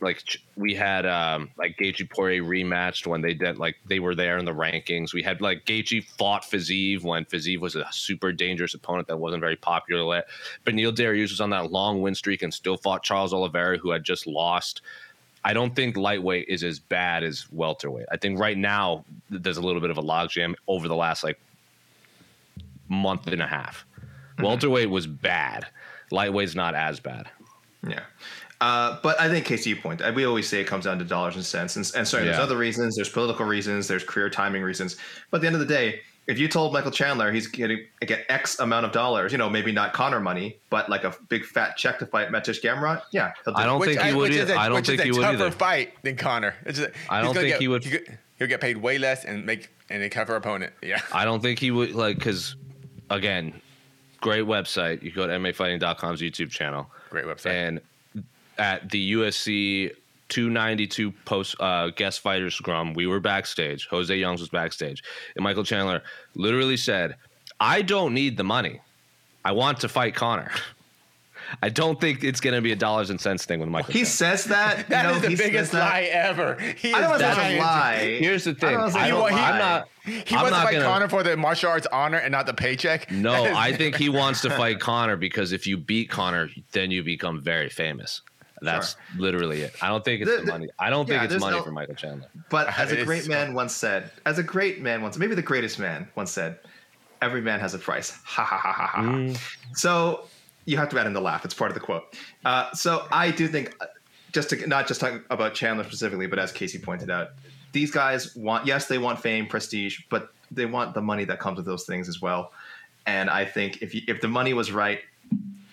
like 0.00 0.18
ch- 0.24 0.44
we 0.56 0.74
had 0.74 1.06
um 1.06 1.50
like 1.56 1.76
Gaethje 1.78 2.10
Poirier 2.10 2.42
rematched 2.42 3.06
when 3.06 3.20
they 3.20 3.34
did 3.34 3.58
like 3.58 3.76
they 3.86 4.00
were 4.00 4.14
there 4.14 4.36
in 4.38 4.44
the 4.44 4.52
rankings. 4.52 5.14
We 5.14 5.22
had 5.22 5.40
like 5.40 5.64
Gaethje 5.64 6.04
fought 6.04 6.42
Fiziev 6.42 7.02
when 7.02 7.24
Fiziev 7.24 7.60
was 7.60 7.76
a 7.76 7.86
super 7.92 8.32
dangerous 8.32 8.74
opponent 8.74 9.08
that 9.08 9.18
wasn't 9.18 9.40
very 9.40 9.56
popular. 9.56 10.16
yet. 10.16 10.28
But 10.64 10.74
Neil 10.74 10.92
Dariush 10.92 11.30
was 11.30 11.40
on 11.40 11.50
that 11.50 11.70
long 11.70 12.02
win 12.02 12.14
streak 12.14 12.42
and 12.42 12.52
still 12.52 12.76
fought 12.76 13.02
Charles 13.02 13.32
Oliveira, 13.32 13.78
who 13.78 13.90
had 13.90 14.04
just 14.04 14.26
lost. 14.26 14.82
I 15.44 15.54
don't 15.54 15.74
think 15.74 15.96
lightweight 15.96 16.46
is 16.48 16.62
as 16.62 16.78
bad 16.78 17.24
as 17.24 17.46
welterweight. 17.50 18.06
I 18.12 18.16
think 18.16 18.38
right 18.38 18.56
now 18.56 19.04
there's 19.32 19.56
a 19.56 19.62
little 19.62 19.80
bit 19.80 19.90
of 19.90 19.98
a 19.98 20.02
logjam 20.02 20.54
over 20.68 20.88
the 20.88 20.94
last 20.96 21.24
like 21.24 21.38
month 22.88 23.26
and 23.26 23.42
a 23.42 23.46
half. 23.46 23.84
Welterweight 24.38 24.90
was 24.90 25.06
bad. 25.06 25.66
Lightweight's 26.10 26.54
not 26.54 26.74
as 26.74 27.00
bad. 27.00 27.28
Yeah. 27.86 28.00
Uh, 28.60 28.98
but 29.02 29.20
I 29.20 29.28
think 29.28 29.44
Casey, 29.46 29.70
you 29.70 29.76
point. 29.76 30.00
uh, 30.02 30.12
We 30.14 30.24
always 30.24 30.48
say 30.48 30.60
it 30.60 30.66
comes 30.66 30.84
down 30.84 30.98
to 31.00 31.04
dollars 31.04 31.34
and 31.34 31.44
cents, 31.44 31.74
and, 31.76 31.90
and 31.96 32.06
sorry, 32.06 32.24
there's 32.24 32.38
other 32.38 32.56
reasons. 32.56 32.94
There's 32.94 33.08
political 33.08 33.44
reasons. 33.44 33.88
There's 33.88 34.04
career 34.04 34.30
timing 34.30 34.62
reasons. 34.62 34.96
But 35.30 35.38
at 35.38 35.40
the 35.40 35.46
end 35.48 35.56
of 35.56 35.60
the 35.60 35.66
day, 35.66 36.00
if 36.28 36.38
you 36.38 36.46
told 36.46 36.72
Michael 36.72 36.92
Chandler 36.92 37.32
he's 37.32 37.48
getting 37.48 37.84
get 38.02 38.24
X 38.28 38.60
amount 38.60 38.86
of 38.86 38.92
dollars, 38.92 39.32
you 39.32 39.38
know, 39.38 39.50
maybe 39.50 39.72
not 39.72 39.92
Conor 39.92 40.20
money, 40.20 40.58
but 40.70 40.88
like 40.88 41.02
a 41.02 41.12
big 41.28 41.44
fat 41.44 41.76
check 41.76 41.98
to 41.98 42.06
fight 42.06 42.28
Mateusz 42.28 42.62
Gamrot, 42.62 43.02
yeah, 43.10 43.32
he'll 43.44 43.52
do 43.54 43.60
I 43.60 43.66
don't 43.66 43.80
Which, 43.80 43.88
think 43.90 44.00
I, 44.00 44.10
he 44.10 44.14
would 44.14 44.30
which 44.30 44.38
either. 44.40 44.54
a, 44.54 44.58
I 44.58 44.68
don't 44.68 44.76
which 44.76 44.86
think 44.86 45.00
is 45.00 45.04
he 45.06 45.10
would 45.12 45.24
either. 45.24 45.50
fight 45.50 45.94
than 46.04 46.14
Conor. 46.16 46.54
It's 46.64 46.78
just, 46.78 46.90
I 47.10 47.20
don't 47.20 47.34
think 47.34 47.48
get, 47.48 47.60
he 47.60 47.66
would- 47.66 48.18
He'll 48.42 48.48
get, 48.48 48.60
paid 48.60 48.76
way 48.76 48.98
less 48.98 49.24
and 49.24 49.46
make 49.46 49.70
and 49.88 50.02
a 50.02 50.08
tougher 50.08 50.34
opponent. 50.34 50.72
Yeah. 50.82 51.00
I 51.12 51.24
don't 51.24 51.40
think 51.40 51.60
he 51.60 51.70
would 51.70 51.94
like 51.94 52.18
because 52.18 52.56
again, 53.08 53.60
great 54.20 54.44
website. 54.44 55.00
You 55.00 55.12
go 55.12 55.28
to 55.28 55.32
MAFighting.com's 55.34 56.20
YouTube 56.20 56.50
channel. 56.50 56.90
Great 57.10 57.24
website. 57.24 57.52
And 57.52 57.80
at 58.58 58.90
the 58.90 59.12
UFC 59.12 59.92
292 60.28 61.12
post 61.24 61.54
uh, 61.60 61.90
guest 61.90 62.18
fighter 62.18 62.50
scrum, 62.50 62.94
we 62.94 63.06
were 63.06 63.20
backstage. 63.20 63.86
Jose 63.86 64.16
Youngs 64.16 64.40
was 64.40 64.48
backstage, 64.48 65.04
and 65.36 65.44
Michael 65.44 65.62
Chandler 65.62 66.02
literally 66.34 66.76
said, 66.76 67.14
"I 67.60 67.80
don't 67.82 68.12
need 68.12 68.36
the 68.36 68.44
money. 68.44 68.80
I 69.44 69.52
want 69.52 69.78
to 69.80 69.88
fight 69.88 70.16
Conor." 70.16 70.50
I 71.62 71.68
don't 71.68 72.00
think 72.00 72.24
it's 72.24 72.40
going 72.40 72.54
to 72.54 72.60
be 72.60 72.72
a 72.72 72.76
dollars 72.76 73.10
and 73.10 73.20
cents 73.20 73.44
thing 73.44 73.60
with 73.60 73.68
Michael. 73.68 73.92
He 73.92 74.00
Chandler. 74.00 74.06
says 74.10 74.44
that. 74.46 74.88
That 74.88 75.04
you 75.04 75.10
know, 75.10 75.16
is 75.16 75.38
the 75.38 75.44
biggest 75.44 75.72
lie 75.74 76.08
ever. 76.12 76.58
He 76.76 76.92
I 76.92 77.00
don't 77.00 77.08
know 77.10 77.14
is 77.16 77.20
that's 77.20 77.36
dying 77.36 77.58
a 77.58 77.62
lie. 77.62 78.16
Here's 78.20 78.44
the 78.44 78.54
thing. 78.54 78.70
I 78.70 78.72
don't 78.72 78.80
know 78.80 78.86
if 78.88 78.94
I 78.96 79.00
that's 79.00 79.10
don't, 79.10 79.18
a 79.32 79.34
lie. 79.34 79.50
I'm 79.50 79.58
not. 79.58 79.88
He 80.04 80.34
I'm 80.36 80.42
wants 80.42 80.58
to 80.58 80.64
fight 80.64 80.72
gonna- 80.72 80.84
Conor 80.84 81.08
for 81.08 81.22
the 81.22 81.36
martial 81.36 81.70
arts 81.70 81.86
honor 81.92 82.18
and 82.18 82.32
not 82.32 82.46
the 82.46 82.54
paycheck. 82.54 83.10
No, 83.10 83.44
I 83.54 83.72
think 83.72 83.96
he 83.96 84.08
wants 84.08 84.40
to 84.42 84.50
fight 84.50 84.80
Conor 84.80 85.16
because 85.16 85.52
if 85.52 85.66
you 85.66 85.76
beat 85.76 86.10
Conor, 86.10 86.48
then 86.72 86.90
you 86.90 87.02
become 87.02 87.40
very 87.40 87.68
famous. 87.68 88.22
That's 88.60 88.94
literally 89.16 89.62
it. 89.62 89.74
I 89.82 89.88
don't 89.88 90.04
think 90.04 90.22
it's 90.22 90.30
The- 90.30 90.36
the, 90.38 90.42
the- 90.46 90.52
money. 90.52 90.68
I 90.78 90.88
don't 90.90 91.06
think 91.06 91.16
yeah, 91.18 91.24
it's 91.24 91.30
there's 91.32 91.40
money 91.40 91.56
no- 91.56 91.62
for 91.64 91.72
Michael 91.72 91.94
Chandler. 91.96 92.28
But 92.50 92.76
as 92.78 92.92
a 92.92 93.04
great 93.04 93.26
man 93.28 93.54
once 93.54 93.74
said, 93.74 94.10
as 94.26 94.38
a 94.38 94.42
great 94.42 94.80
man 94.80 95.02
once, 95.02 95.16
maybe 95.18 95.34
the 95.34 95.42
greatest 95.42 95.78
man 95.78 96.08
once 96.14 96.30
said, 96.30 96.58
every 97.20 97.40
man 97.40 97.60
has 97.60 97.74
a 97.74 97.78
price. 97.78 98.10
Ha 98.24 98.44
ha 98.44 98.56
ha 98.56 98.72
ha 98.72 98.86
ha. 98.86 99.02
Mm. 99.02 99.38
So 99.74 100.24
you 100.64 100.76
have 100.76 100.88
to 100.90 100.98
add 100.98 101.06
in 101.06 101.12
the 101.12 101.20
laugh. 101.20 101.44
It's 101.44 101.54
part 101.54 101.70
of 101.70 101.74
the 101.74 101.80
quote. 101.80 102.04
Uh, 102.44 102.72
so 102.72 103.06
I 103.10 103.30
do 103.30 103.48
think, 103.48 103.74
uh, 103.80 103.86
just 104.32 104.50
to 104.50 104.66
not 104.66 104.86
just 104.88 105.00
talk 105.00 105.22
about 105.30 105.54
Chandler 105.54 105.84
specifically, 105.84 106.26
but 106.26 106.38
as 106.38 106.52
Casey 106.52 106.78
pointed 106.78 107.10
out, 107.10 107.30
these 107.72 107.90
guys 107.90 108.34
want, 108.36 108.66
yes, 108.66 108.86
they 108.86 108.98
want 108.98 109.20
fame, 109.20 109.46
prestige, 109.46 110.00
but 110.10 110.32
they 110.50 110.66
want 110.66 110.94
the 110.94 111.00
money 111.02 111.24
that 111.24 111.40
comes 111.40 111.56
with 111.56 111.66
those 111.66 111.84
things 111.84 112.08
as 112.08 112.20
well. 112.20 112.52
And 113.06 113.28
I 113.30 113.44
think 113.44 113.82
if 113.82 113.94
you, 113.94 114.02
if 114.06 114.20
the 114.20 114.28
money 114.28 114.54
was 114.54 114.70
right, 114.72 115.00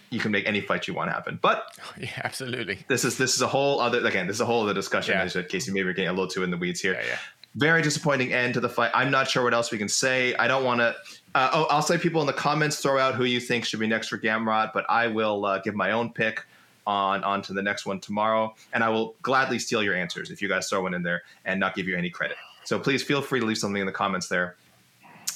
you 0.10 0.20
can 0.20 0.32
make 0.32 0.48
any 0.48 0.62
fight 0.62 0.88
you 0.88 0.94
want 0.94 1.12
happen. 1.12 1.38
But 1.42 1.78
Yeah, 2.00 2.10
absolutely. 2.24 2.80
this 2.88 3.06
is 3.06 3.18
this 3.18 3.36
is 3.36 3.42
a 3.42 3.48
whole 3.48 3.80
other 3.80 4.04
again. 4.06 4.28
This 4.28 4.38
is 4.38 4.42
a 4.42 4.46
whole 4.46 4.64
other 4.64 4.74
discussion. 4.74 5.14
Yeah. 5.14 5.24
As 5.24 5.38
Casey, 5.50 5.72
maybe 5.72 5.86
we're 5.86 5.94
getting 5.94 6.10
a 6.10 6.14
little 6.14 6.28
too 6.28 6.44
in 6.44 6.50
the 6.52 6.58
weeds 6.58 6.80
here. 6.80 6.94
Yeah, 6.94 7.06
yeah. 7.06 7.18
Very 7.56 7.82
disappointing 7.82 8.32
end 8.32 8.54
to 8.54 8.60
the 8.60 8.70
fight. 8.70 8.92
I'm 8.94 9.10
not 9.10 9.28
sure 9.28 9.44
what 9.44 9.54
else 9.54 9.72
we 9.72 9.78
can 9.78 9.90
say. 9.90 10.36
I 10.36 10.48
don't 10.48 10.64
want 10.64 10.82
to. 10.82 10.96
Uh, 11.36 11.50
oh, 11.54 11.68
I'll 11.70 11.82
say 11.82 11.98
people 11.98 12.22
in 12.22 12.28
the 12.28 12.34
comments 12.34 12.80
throw 12.80 13.00
out 13.00 13.16
who 13.16 13.24
you 13.24 13.40
think 13.40 13.66
should 13.66 13.80
be 13.80 13.88
next 13.88 14.08
for 14.08 14.18
Gamrot, 14.18 14.72
but 14.74 14.86
I 14.90 15.08
will 15.08 15.46
uh, 15.46 15.60
give 15.60 15.76
my 15.76 15.92
own 15.92 16.12
pick 16.14 16.46
on 16.86 17.24
on 17.24 17.42
to 17.44 17.54
the 17.54 17.62
next 17.62 17.86
one 17.86 18.00
tomorrow, 18.00 18.56
and 18.74 18.84
I 18.84 18.90
will 18.90 19.16
gladly 19.22 19.60
steal 19.60 19.84
your 19.84 19.96
answers 19.96 20.32
if 20.32 20.42
you 20.42 20.48
guys 20.48 20.70
throw 20.70 20.82
one 20.82 20.94
in 20.94 21.04
there 21.04 21.24
and 21.46 21.60
not 21.60 21.76
give 21.76 21.88
you 21.88 21.98
any 21.98 22.10
credit. 22.10 22.38
So 22.66 22.80
please 22.80 23.04
feel 23.04 23.22
free 23.22 23.40
to 23.40 23.46
leave 23.46 23.58
something 23.58 23.80
in 23.80 23.86
the 23.86 23.92
comments 23.92 24.28
there, 24.28 24.56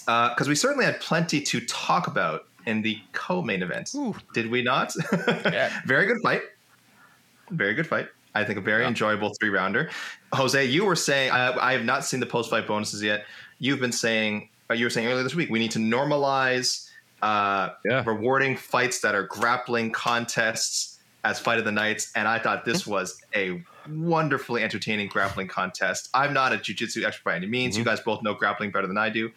because 0.05 0.47
we 0.47 0.55
certainly 0.55 0.85
had 0.85 0.99
plenty 0.99 1.41
to 1.41 1.61
talk 1.61 2.07
about 2.07 2.47
in 2.65 2.81
the 2.81 2.99
co-main 3.11 3.61
event. 3.61 3.93
Did 4.33 4.49
we 4.49 4.61
not? 4.61 4.95
Yeah. 5.45 5.81
Very 5.85 6.05
good 6.05 6.21
fight. 6.21 6.41
Very 7.49 7.73
good 7.73 7.87
fight. 7.87 8.07
I 8.35 8.43
think 8.43 8.57
a 8.57 8.61
very 8.61 8.85
enjoyable 8.85 9.31
three 9.39 9.49
rounder. 9.49 9.89
Jose, 10.33 10.65
you 10.65 10.85
were 10.85 10.95
saying 10.95 11.31
I, 11.31 11.51
I 11.69 11.73
have 11.73 11.85
not 11.85 12.03
seen 12.05 12.19
the 12.19 12.25
post 12.25 12.49
fight 12.49 12.67
bonuses 12.67 13.01
yet. 13.03 13.25
You've 13.59 13.79
been 13.79 13.91
saying 13.91 14.49
uh, 14.69 14.73
you 14.73 14.85
were 14.85 14.89
saying 14.89 15.07
earlier 15.07 15.23
this 15.23 15.35
week 15.35 15.49
we 15.49 15.59
need 15.59 15.71
to 15.71 15.79
normalize 15.79 16.89
uh, 17.21 17.69
Yeah. 17.85 18.03
rewarding 18.05 18.57
fights 18.57 19.01
that 19.01 19.15
are 19.15 19.23
grappling 19.23 19.91
contests 19.91 20.99
as 21.23 21.39
fight 21.39 21.57
of 21.57 21.63
the 21.63 21.71
nights, 21.71 22.11
and 22.15 22.27
I 22.27 22.37
thought 22.37 22.65
this 22.65 22.85
was 22.85 23.17
a 23.33 23.63
wonderfully 23.89 24.61
entertaining 24.61 25.07
grappling 25.07 25.47
contest. 25.47 26.09
I'm 26.13 26.33
not 26.33 26.51
a 26.51 26.57
jujitsu 26.57 27.05
expert 27.05 27.23
by 27.23 27.35
any 27.37 27.47
means. 27.47 27.77
You 27.77 27.85
guys 27.85 28.01
both 28.01 28.23
know 28.23 28.33
grappling 28.33 28.71
better 28.71 28.87
than 28.87 28.97
I 28.97 29.09
do. 29.09 29.31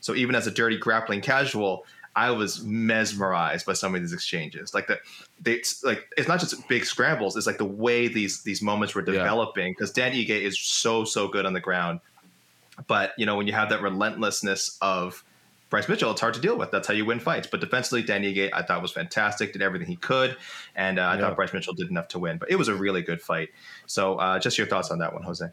So 0.00 0.14
even 0.14 0.34
as 0.36 0.46
a 0.46 0.50
dirty 0.52 0.76
grappling 0.78 1.22
casual, 1.22 1.86
I 2.16 2.30
was 2.30 2.62
mesmerized 2.62 3.66
by 3.66 3.72
some 3.72 3.94
of 3.94 4.00
these 4.00 4.12
exchanges. 4.12 4.72
Like 4.72 4.86
that, 4.86 5.00
they, 5.40 5.54
it's 5.54 5.82
like 5.82 6.08
it's 6.16 6.28
not 6.28 6.40
just 6.40 6.68
big 6.68 6.84
scrambles. 6.84 7.36
It's 7.36 7.46
like 7.46 7.58
the 7.58 7.64
way 7.64 8.08
these 8.08 8.42
these 8.42 8.62
moments 8.62 8.94
were 8.94 9.02
developing. 9.02 9.72
Because 9.72 9.90
Dan 9.90 10.12
Ige 10.12 10.30
is 10.30 10.58
so 10.58 11.04
so 11.04 11.28
good 11.28 11.44
on 11.44 11.52
the 11.52 11.60
ground, 11.60 12.00
but 12.86 13.12
you 13.18 13.26
know 13.26 13.36
when 13.36 13.46
you 13.46 13.52
have 13.52 13.68
that 13.70 13.82
relentlessness 13.82 14.78
of 14.80 15.24
Bryce 15.74 15.88
Mitchell, 15.88 16.12
it's 16.12 16.20
hard 16.20 16.34
to 16.34 16.40
deal 16.40 16.56
with. 16.56 16.70
That's 16.70 16.86
how 16.86 16.94
you 16.94 17.04
win 17.04 17.18
fights. 17.18 17.48
But 17.50 17.58
defensively, 17.58 18.04
Dan 18.04 18.22
Ige 18.22 18.48
I 18.52 18.62
thought 18.62 18.80
was 18.80 18.92
fantastic. 18.92 19.52
Did 19.52 19.60
everything 19.60 19.88
he 19.88 19.96
could, 19.96 20.36
and 20.76 21.00
uh, 21.00 21.02
I 21.02 21.14
Yeah. 21.16 21.22
thought 21.22 21.34
Bryce 21.34 21.52
Mitchell 21.52 21.74
did 21.74 21.90
enough 21.90 22.06
to 22.08 22.20
win. 22.20 22.38
But 22.38 22.48
it 22.48 22.54
was 22.54 22.68
a 22.68 22.74
really 22.76 23.02
good 23.02 23.20
fight. 23.20 23.48
So 23.86 24.14
uh, 24.14 24.38
just 24.38 24.56
your 24.56 24.68
thoughts 24.68 24.92
on 24.92 25.00
that 25.00 25.12
one, 25.12 25.24
Jose. 25.24 25.44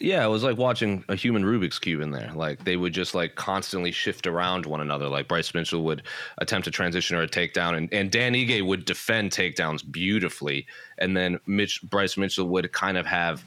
Yeah, 0.00 0.24
it 0.24 0.28
was 0.28 0.42
like 0.42 0.56
watching 0.58 1.04
a 1.08 1.14
human 1.14 1.44
Rubik's 1.44 1.78
cube 1.78 2.00
in 2.00 2.10
there. 2.10 2.32
Like 2.34 2.64
they 2.64 2.76
would 2.76 2.92
just 2.92 3.14
like 3.14 3.36
constantly 3.36 3.92
shift 3.92 4.26
around 4.26 4.66
one 4.66 4.80
another. 4.80 5.06
Like 5.08 5.28
Bryce 5.28 5.54
Mitchell 5.54 5.84
would 5.84 6.02
attempt 6.38 6.66
a 6.66 6.72
transition 6.72 7.16
or 7.16 7.22
a 7.22 7.28
takedown, 7.28 7.76
and, 7.76 7.94
and 7.94 8.10
Dan 8.10 8.34
Ige 8.34 8.66
would 8.66 8.84
defend 8.84 9.30
takedowns 9.30 9.88
beautifully, 9.88 10.66
and 10.98 11.16
then 11.16 11.38
Mitch 11.46 11.80
Bryce 11.82 12.16
Mitchell 12.16 12.48
would 12.48 12.72
kind 12.72 12.98
of 12.98 13.06
have 13.06 13.44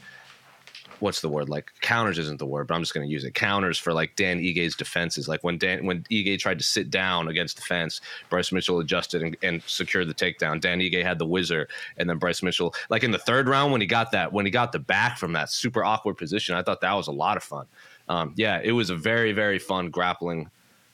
what's 0.99 1.21
the 1.21 1.29
word? 1.29 1.49
Like 1.49 1.71
counters 1.81 2.17
isn't 2.17 2.39
the 2.39 2.45
word 2.45 2.67
but 2.67 2.75
i'm 2.75 2.81
just 2.81 2.93
going 2.93 3.07
to 3.07 3.11
use 3.11 3.23
it. 3.23 3.33
Counters 3.33 3.77
for 3.77 3.93
like 3.93 4.15
dan 4.15 4.39
Ige's 4.39 4.75
defenses. 4.75 5.27
Like 5.27 5.43
when 5.43 5.57
dan 5.57 5.85
when 5.85 6.03
Ige 6.03 6.39
tried 6.39 6.59
to 6.59 6.63
sit 6.63 6.89
down 6.89 7.27
against 7.27 7.57
the 7.57 7.61
fence 7.61 8.01
bryce 8.29 8.51
mitchell 8.51 8.79
adjusted 8.79 9.21
and, 9.21 9.37
and 9.43 9.61
secured 9.63 10.07
the 10.07 10.13
takedown. 10.13 10.59
Dan 10.59 10.79
Ige 10.79 11.03
had 11.03 11.19
the 11.19 11.25
whizzer 11.25 11.67
and 11.97 12.09
then 12.09 12.17
bryce 12.17 12.41
mitchell 12.43 12.73
like 12.89 13.03
in 13.03 13.11
the 13.11 13.17
third 13.17 13.47
round 13.47 13.71
when 13.71 13.81
he 13.81 13.87
got 13.87 14.11
that 14.11 14.31
when 14.31 14.45
he 14.45 14.51
got 14.51 14.71
the 14.71 14.79
back 14.79 15.17
from 15.17 15.33
that 15.33 15.49
super 15.49 15.83
awkward 15.83 16.15
position 16.15 16.55
i 16.55 16.61
thought 16.61 16.81
that 16.81 16.93
was 16.93 17.07
a 17.07 17.11
lot 17.11 17.37
of 17.37 17.43
fun. 17.43 17.65
Um, 18.09 18.33
yeah 18.35 18.59
it 18.63 18.71
was 18.71 18.89
a 18.89 18.95
very 18.95 19.31
very 19.33 19.59
fun 19.59 19.89
grappling 19.89 20.49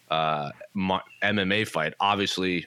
uh, 0.09 0.51
mma 0.75 1.67
fight. 1.67 1.93
Obviously 1.99 2.65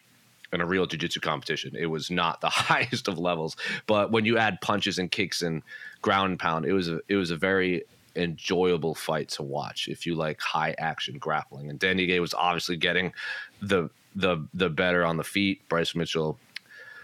in 0.52 0.60
a 0.60 0.66
real 0.66 0.86
jiu-jitsu 0.86 1.20
competition. 1.20 1.74
It 1.76 1.86
was 1.86 2.10
not 2.10 2.40
the 2.40 2.48
highest 2.50 3.08
of 3.08 3.18
levels, 3.18 3.56
but 3.86 4.10
when 4.10 4.24
you 4.24 4.38
add 4.38 4.60
punches 4.60 4.98
and 4.98 5.10
kicks 5.10 5.42
and 5.42 5.62
ground 6.00 6.30
and 6.30 6.38
pound, 6.38 6.66
it 6.66 6.72
was 6.72 6.88
a 6.88 7.00
it 7.08 7.16
was 7.16 7.30
a 7.30 7.36
very 7.36 7.84
enjoyable 8.14 8.94
fight 8.94 9.30
to 9.30 9.42
watch 9.42 9.88
if 9.88 10.06
you 10.06 10.14
like 10.14 10.40
high 10.40 10.74
action 10.78 11.18
grappling. 11.18 11.70
And 11.70 11.78
Dan 11.78 11.96
Ige 11.96 12.20
was 12.20 12.34
obviously 12.34 12.76
getting 12.76 13.12
the 13.60 13.90
the 14.14 14.46
the 14.52 14.68
better 14.68 15.04
on 15.04 15.16
the 15.16 15.24
feet. 15.24 15.66
Bryce 15.68 15.94
Mitchell 15.94 16.38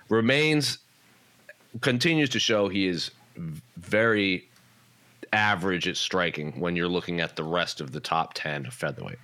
remains 0.08 0.78
continues 1.80 2.30
to 2.30 2.38
show 2.38 2.68
he 2.68 2.86
is 2.86 3.10
very 3.76 4.48
average 5.32 5.86
at 5.86 5.96
striking 5.96 6.58
when 6.58 6.74
you're 6.76 6.88
looking 6.88 7.20
at 7.20 7.36
the 7.36 7.44
rest 7.44 7.80
of 7.80 7.92
the 7.92 8.00
top 8.00 8.32
10 8.34 8.66
of 8.66 8.74
featherweight. 8.74 9.18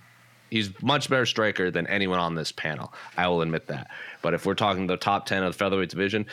He's 0.55 0.71
much 0.81 1.09
better 1.09 1.25
striker 1.25 1.69
than 1.69 1.85
anyone 1.87 2.17
on 2.17 2.33
this 2.33 2.53
panel. 2.53 2.93
I 3.17 3.27
will 3.27 3.41
admit 3.41 3.67
that. 3.67 3.91
But 4.21 4.33
if 4.33 4.45
we're 4.45 4.53
talking 4.53 4.87
the 4.87 4.95
top 4.95 5.25
10 5.25 5.43
of 5.43 5.51
the 5.51 5.57
featherweight 5.57 5.89
division, 5.89 6.27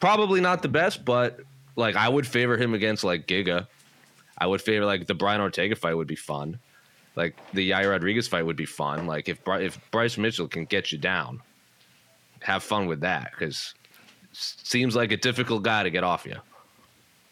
probably 0.00 0.42
not 0.42 0.60
the 0.60 0.68
best, 0.68 1.02
but 1.02 1.40
like 1.74 1.96
I 1.96 2.06
would 2.06 2.26
favor 2.26 2.58
him 2.58 2.74
against 2.74 3.04
like 3.04 3.26
Giga. 3.26 3.66
I 4.36 4.46
would 4.46 4.60
favor 4.60 4.84
like 4.84 5.06
the 5.06 5.14
Brian 5.14 5.40
Ortega 5.40 5.76
fight 5.76 5.94
would 5.94 6.06
be 6.06 6.14
fun. 6.14 6.58
Like 7.16 7.38
the 7.54 7.70
Yair 7.70 7.88
Rodriguez 7.88 8.28
fight 8.28 8.44
would 8.44 8.54
be 8.54 8.66
fun. 8.66 9.06
Like 9.06 9.30
if 9.30 9.38
if 9.46 9.80
Bryce 9.90 10.18
Mitchell 10.18 10.46
can 10.46 10.66
get 10.66 10.92
you 10.92 10.98
down, 10.98 11.40
have 12.40 12.62
fun 12.62 12.84
with 12.84 13.00
that 13.00 13.30
because 13.30 13.72
seems 14.32 14.94
like 14.94 15.10
a 15.10 15.16
difficult 15.16 15.62
guy 15.62 15.84
to 15.84 15.90
get 15.90 16.04
off 16.04 16.26
you. 16.26 16.36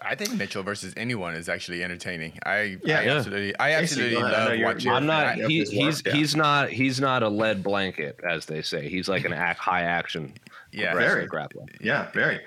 I 0.05 0.15
think 0.15 0.35
Mitchell 0.35 0.63
versus 0.63 0.93
anyone 0.97 1.35
is 1.35 1.49
actually 1.49 1.83
entertaining. 1.85 2.39
I, 2.45 2.79
Yeah. 2.85 2.99
I 2.99 3.03
Yeah. 3.05 3.15
absolutely, 3.17 3.57
I 3.59 3.73
absolutely. 3.73 4.17
I 4.17 4.21
know 4.21 4.27
love 4.29 4.49
you're- 4.55 4.65
watching. 4.65 4.81
you're- 4.87 4.97
I'm 4.97 5.07
not. 5.07 5.37
fan 5.39 5.51
He, 5.51 5.59
his 5.61 5.71
he's 5.71 6.03
yeah. 6.05 6.13
he's 6.13 6.37
not 6.37 6.69
he's 6.71 7.01
not 7.01 7.23
a 7.23 7.29
lead 7.29 7.63
blanket, 7.63 8.21
as 8.29 8.47
they 8.47 8.63
say. 8.63 8.89
He's 8.89 9.09
like 9.09 9.25
an 9.25 9.33
act, 9.33 9.59
high 9.61 9.83
action. 9.83 10.35
Yeah. 10.73 10.95
Very. 10.95 11.27
grappler. 11.29 11.69
Yeah, 11.81 12.11
very. 12.13 12.41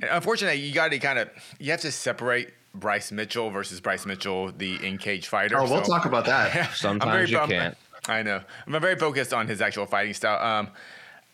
And 0.00 0.10
Unfortunately, 0.10 0.60
you 0.60 0.72
got 0.72 0.90
to 0.90 0.98
kind 0.98 1.18
of 1.18 1.28
you 1.58 1.70
have 1.72 1.80
to 1.82 1.92
separate 1.92 2.50
Bryce 2.74 3.12
Mitchell 3.12 3.50
versus 3.50 3.80
Bryce 3.80 4.06
Mitchell, 4.06 4.50
the 4.56 4.76
in 4.86 4.96
cage 4.98 5.28
fighter. 5.28 5.58
Oh, 5.58 5.68
we'll 5.70 5.84
So- 5.84 5.92
talk 5.92 6.04
about 6.06 6.24
that. 6.26 6.54
I'm 6.68 6.74
Sometimes 6.74 7.30
you 7.30 7.38
I'm- 7.38 7.48
can't. 7.48 7.76
I 8.08 8.22
know. 8.22 8.40
I'm 8.66 8.80
very 8.80 8.96
focused 8.96 9.32
on 9.32 9.46
his 9.46 9.60
actual 9.60 9.86
fighting 9.86 10.12
style. 10.14 10.44
Um, 10.44 10.70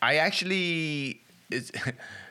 I 0.03 0.17
actually, 0.17 1.23
it's, 1.51 1.73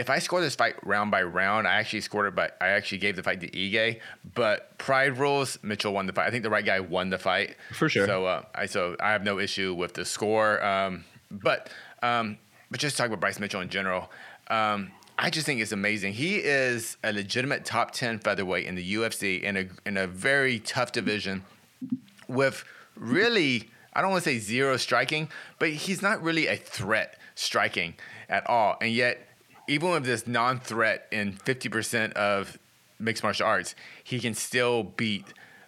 if 0.00 0.08
I 0.08 0.18
score 0.18 0.40
this 0.40 0.54
fight 0.54 0.74
round 0.82 1.10
by 1.10 1.22
round, 1.22 1.68
I 1.68 1.74
actually 1.74 2.00
scored 2.00 2.26
it, 2.26 2.34
but 2.34 2.56
I 2.58 2.68
actually 2.68 2.98
gave 2.98 3.16
the 3.16 3.22
fight 3.22 3.40
to 3.42 3.50
Ige. 3.50 4.00
But 4.34 4.78
pride 4.78 5.18
rules, 5.18 5.58
Mitchell 5.62 5.92
won 5.92 6.06
the 6.06 6.14
fight. 6.14 6.26
I 6.26 6.30
think 6.30 6.42
the 6.42 6.48
right 6.48 6.64
guy 6.64 6.80
won 6.80 7.10
the 7.10 7.18
fight 7.18 7.56
For 7.72 7.90
sure. 7.90 8.06
So 8.06 8.24
uh, 8.24 8.44
I 8.54 8.64
so 8.64 8.96
I 8.98 9.12
have 9.12 9.22
no 9.22 9.38
issue 9.38 9.74
with 9.74 9.92
the 9.92 10.06
score. 10.06 10.64
Um, 10.64 11.04
but 11.30 11.68
um, 12.02 12.38
but 12.70 12.80
just 12.80 12.96
talk 12.96 13.08
about 13.08 13.20
Bryce 13.20 13.38
Mitchell 13.38 13.60
in 13.60 13.68
general. 13.68 14.10
Um, 14.48 14.90
I 15.18 15.28
just 15.28 15.44
think 15.44 15.60
it's 15.60 15.72
amazing. 15.72 16.14
He 16.14 16.36
is 16.36 16.96
a 17.04 17.12
legitimate 17.12 17.66
top 17.66 17.90
ten 17.90 18.18
featherweight 18.18 18.64
in 18.64 18.76
the 18.76 18.94
UFC 18.94 19.42
in 19.42 19.56
a 19.58 19.68
in 19.84 19.98
a 19.98 20.06
very 20.06 20.60
tough 20.60 20.92
division 20.92 21.44
with 22.26 22.64
really, 22.96 23.68
I 23.92 24.00
don't 24.00 24.12
want 24.12 24.24
to 24.24 24.30
say 24.30 24.38
zero 24.38 24.78
striking, 24.78 25.28
but 25.58 25.68
he's 25.68 26.00
not 26.00 26.22
really 26.22 26.46
a 26.46 26.56
threat 26.56 27.18
striking 27.34 27.94
at 28.30 28.48
all. 28.48 28.78
And 28.80 28.92
yet, 28.92 29.26
even 29.70 29.90
with 29.90 30.04
this 30.04 30.26
non 30.26 30.58
threat 30.58 31.06
in 31.12 31.32
50% 31.32 32.12
of 32.14 32.58
mixed 32.98 33.22
martial 33.22 33.46
arts, 33.46 33.74
he 34.02 34.18
can 34.18 34.34
still 34.34 34.82
beat 34.82 35.24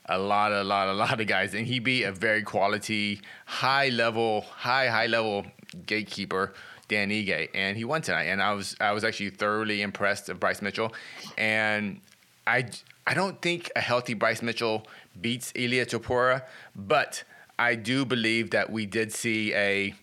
a 0.07 0.19
lot, 0.19 0.53
a 0.53 0.65
lot, 0.65 0.89
a 0.89 0.93
lot 0.93 1.21
of 1.21 1.27
guys. 1.29 1.55
And 1.55 1.67
he 1.67 1.79
beat 1.79 2.03
a 2.03 2.13
very 2.13 2.43
quality, 2.43 3.21
high 3.47 3.91
level, 3.91 4.41
high, 4.41 4.89
high 4.89 5.07
level 5.07 5.47
gatekeeper. 5.87 6.53
Dan 6.89 7.09
Ige, 7.09 7.49
and 7.55 7.75
he 7.75 7.85
won 7.85 8.03
tonight, 8.03 8.25
and 8.25 8.43
I 8.43 8.53
was 8.53 8.77
I 8.79 8.93
was 8.93 9.03
actually 9.03 9.31
thoroughly 9.31 9.81
impressed 9.81 10.29
of 10.29 10.39
Bryce 10.39 10.61
Mitchell, 10.61 10.93
and 11.39 12.03
I 12.47 12.67
I 13.07 13.15
don't 13.15 13.41
think 13.41 13.71
a 13.75 13.81
healthy 13.81 14.13
Bryce 14.13 14.43
Mitchell 14.43 14.87
beats 15.19 15.53
Ilia 15.55 15.87
Topuria, 15.87 16.43
but 16.77 17.25
I 17.59 17.77
do 17.77 18.05
believe 18.05 18.51
that 18.51 18.71
we 18.71 18.85
did 18.85 19.11
see 19.11 19.55
a 19.55 19.95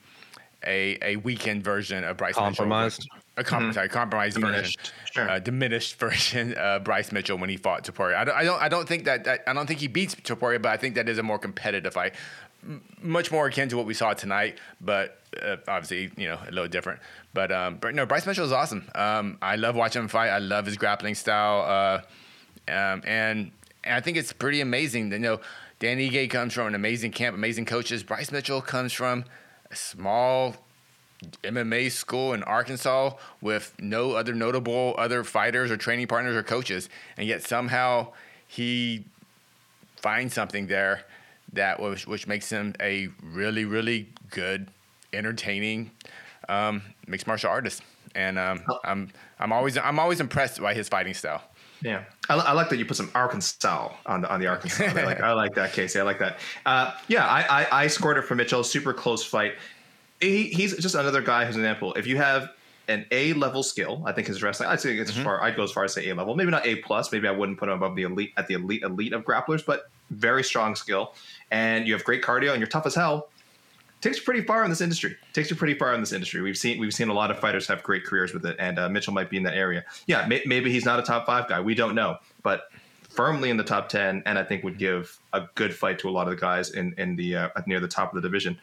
a, 0.65 0.97
a 1.03 1.15
weekend 1.17 1.63
version 1.63 2.03
of 2.03 2.17
Bryce 2.17 2.33
Compromised? 2.33 3.01
Mitchell. 3.01 3.18
A 3.39 3.43
com- 3.43 3.73
sorry, 3.73 3.89
compromised 3.89 4.35
Diminished, 4.35 4.79
version, 4.79 4.93
sure. 5.11 5.29
uh, 5.29 5.39
diminished 5.39 5.95
version 5.99 6.53
of 6.55 6.83
Bryce 6.83 7.11
Mitchell 7.11 7.37
when 7.37 7.49
he 7.49 7.57
fought 7.57 7.83
Topuria. 7.83 8.15
I 8.15 8.23
don't, 8.25 8.35
I 8.35 8.43
don't, 8.43 8.61
I 8.61 8.69
don't 8.69 8.87
think 8.87 9.05
that, 9.05 9.23
that 9.23 9.43
I 9.47 9.53
don't 9.53 9.65
think 9.67 9.79
he 9.79 9.87
beats 9.87 10.15
Topuria, 10.15 10.61
but 10.61 10.69
I 10.71 10.77
think 10.77 10.95
that 10.95 11.07
is 11.09 11.17
a 11.17 11.23
more 11.23 11.39
competitive 11.39 11.93
fight, 11.93 12.13
M- 12.63 12.81
much 13.01 13.31
more 13.31 13.47
akin 13.47 13.69
to 13.69 13.77
what 13.77 13.85
we 13.85 13.93
saw 13.93 14.13
tonight. 14.13 14.59
But 14.81 15.17
uh, 15.41 15.57
obviously, 15.67 16.11
you 16.21 16.27
know, 16.27 16.39
a 16.47 16.51
little 16.51 16.67
different. 16.67 16.99
But 17.33 17.51
um, 17.51 17.77
but 17.79 17.95
no, 17.95 18.05
Bryce 18.05 18.25
Mitchell 18.25 18.45
is 18.45 18.51
awesome. 18.51 18.89
Um, 18.95 19.37
I 19.41 19.55
love 19.55 19.75
watching 19.75 20.01
him 20.01 20.07
fight. 20.09 20.29
I 20.29 20.39
love 20.39 20.65
his 20.65 20.75
grappling 20.77 21.15
style. 21.15 21.61
Uh, 22.67 22.71
um, 22.71 23.01
and 23.05 23.51
and 23.85 23.95
I 23.95 24.01
think 24.01 24.17
it's 24.17 24.33
pretty 24.33 24.59
amazing. 24.61 25.09
that, 25.09 25.15
You 25.17 25.21
know, 25.21 25.39
Dan 25.79 25.99
Ige 25.99 26.29
comes 26.29 26.53
from 26.53 26.67
an 26.67 26.75
amazing 26.75 27.11
camp, 27.11 27.33
amazing 27.35 27.65
coaches. 27.65 28.03
Bryce 28.03 28.31
Mitchell 28.31 28.61
comes 28.61 28.91
from 28.91 29.23
a 29.71 29.75
small 29.75 30.55
MMA 31.43 31.91
school 31.91 32.33
in 32.33 32.43
Arkansas 32.43 33.11
with 33.41 33.73
no 33.79 34.11
other 34.11 34.33
notable 34.33 34.95
other 34.97 35.23
fighters 35.23 35.69
or 35.71 35.77
training 35.77 36.07
partners 36.07 36.35
or 36.35 36.43
coaches, 36.43 36.89
and 37.17 37.27
yet 37.27 37.43
somehow 37.43 38.07
he 38.47 39.05
finds 39.97 40.33
something 40.33 40.67
there 40.67 41.03
that 41.53 41.79
was 41.79 42.07
which 42.07 42.27
makes 42.27 42.49
him 42.49 42.73
a 42.79 43.09
really 43.23 43.65
really 43.65 44.07
good, 44.29 44.67
entertaining 45.13 45.91
um, 46.47 46.81
mixed 47.07 47.27
martial 47.27 47.49
artist. 47.49 47.81
and 48.15 48.39
um, 48.39 48.61
Oh. 48.69 48.79
I'm 48.83 49.11
I'm 49.39 49.51
always 49.51 49.77
I'm 49.77 49.99
always 49.99 50.19
impressed 50.19 50.61
by 50.61 50.73
his 50.73 50.87
fighting 50.89 51.13
style. 51.13 51.43
Yeah, 51.81 52.03
I, 52.29 52.35
I 52.35 52.51
like 52.53 52.69
that 52.69 52.77
you 52.77 52.85
put 52.85 52.97
some 52.97 53.09
Arkansas 53.15 53.93
on 54.05 54.21
the 54.21 54.29
on 54.33 54.39
the 54.39 54.47
Arkansas. 54.47 54.83
I 54.85 55.03
like 55.03 55.21
I 55.21 55.31
like 55.33 55.55
that, 55.55 55.71
Casey. 55.73 55.99
I 55.99 56.03
like 56.03 56.19
that. 56.19 56.39
Uh, 56.65 56.93
yeah, 57.07 57.25
I, 57.25 57.61
I 57.61 57.83
I 57.83 57.87
scored 57.87 58.17
it 58.17 58.23
for 58.23 58.35
Mitchell. 58.35 58.63
Super 58.63 58.93
close 58.93 59.23
fight. 59.23 59.53
He, 60.19 60.49
he's 60.49 60.75
just 60.77 60.95
another 60.95 61.21
guy 61.21 61.45
who's 61.45 61.55
an 61.55 61.61
example. 61.61 61.93
If 61.93 62.07
you 62.07 62.17
have 62.17 62.51
an 62.87 63.05
A 63.11 63.33
level 63.33 63.63
skill, 63.63 64.01
I 64.05 64.11
think 64.11 64.27
his 64.27 64.41
wrestling. 64.41 64.69
I'd 64.69 64.81
say 64.81 64.97
it's 64.97 65.11
as 65.11 65.23
far. 65.23 65.41
I'd 65.41 65.55
go 65.55 65.63
as 65.63 65.71
far 65.71 65.83
as 65.85 65.93
say 65.93 66.09
A 66.09 66.15
level. 66.15 66.35
Maybe 66.35 66.51
not 66.51 66.65
A 66.65 66.75
plus. 66.77 67.11
Maybe 67.11 67.27
I 67.27 67.31
wouldn't 67.31 67.57
put 67.57 67.69
him 67.69 67.75
above 67.75 67.95
the 67.95 68.03
elite 68.03 68.33
at 68.35 68.47
the 68.47 68.55
elite 68.55 68.83
elite 68.83 69.13
of 69.13 69.23
grapplers, 69.23 69.65
but 69.65 69.89
very 70.09 70.43
strong 70.43 70.75
skill. 70.75 71.13
And 71.51 71.87
you 71.87 71.93
have 71.93 72.03
great 72.03 72.23
cardio, 72.23 72.51
and 72.51 72.59
you're 72.59 72.67
tough 72.67 72.85
as 72.85 72.95
hell. 72.95 73.29
Takes 74.01 74.17
you 74.17 74.23
pretty 74.23 74.41
far 74.41 74.63
in 74.63 74.69
this 74.69 74.81
industry. 74.81 75.17
Takes 75.33 75.49
you 75.49 75.55
pretty 75.55 75.73
far 75.73 75.93
in 75.93 75.99
this 75.99 76.13
industry. 76.13 76.41
We've 76.41 76.57
seen 76.57 76.79
we've 76.79 76.93
seen 76.93 77.09
a 77.09 77.13
lot 77.13 77.31
of 77.31 77.39
fighters 77.39 77.67
have 77.67 77.83
great 77.83 78.05
careers 78.05 78.33
with 78.33 78.45
it, 78.45 78.55
and 78.57 78.79
uh, 78.79 78.89
Mitchell 78.89 79.13
might 79.13 79.29
be 79.29 79.37
in 79.37 79.43
that 79.43 79.55
area. 79.55 79.83
Yeah, 80.07 80.25
may, 80.25 80.41
maybe 80.45 80.71
he's 80.71 80.85
not 80.85 80.99
a 80.99 81.03
top 81.03 81.25
five 81.25 81.47
guy. 81.47 81.59
We 81.59 81.75
don't 81.75 81.95
know, 81.95 82.17
but 82.41 82.71
firmly 83.09 83.49
in 83.49 83.57
the 83.57 83.63
top 83.63 83.89
ten, 83.89 84.23
and 84.25 84.39
I 84.39 84.43
think 84.43 84.63
would 84.63 84.77
give 84.77 85.19
a 85.33 85.41
good 85.55 85.75
fight 85.75 85.99
to 85.99 86.09
a 86.09 86.11
lot 86.11 86.27
of 86.27 86.31
the 86.31 86.39
guys 86.39 86.71
in 86.71 86.95
in 86.97 87.17
the 87.17 87.35
uh, 87.35 87.49
near 87.67 87.81
the 87.81 87.89
top 87.89 88.15
of 88.15 88.15
the 88.15 88.27
division. 88.27 88.57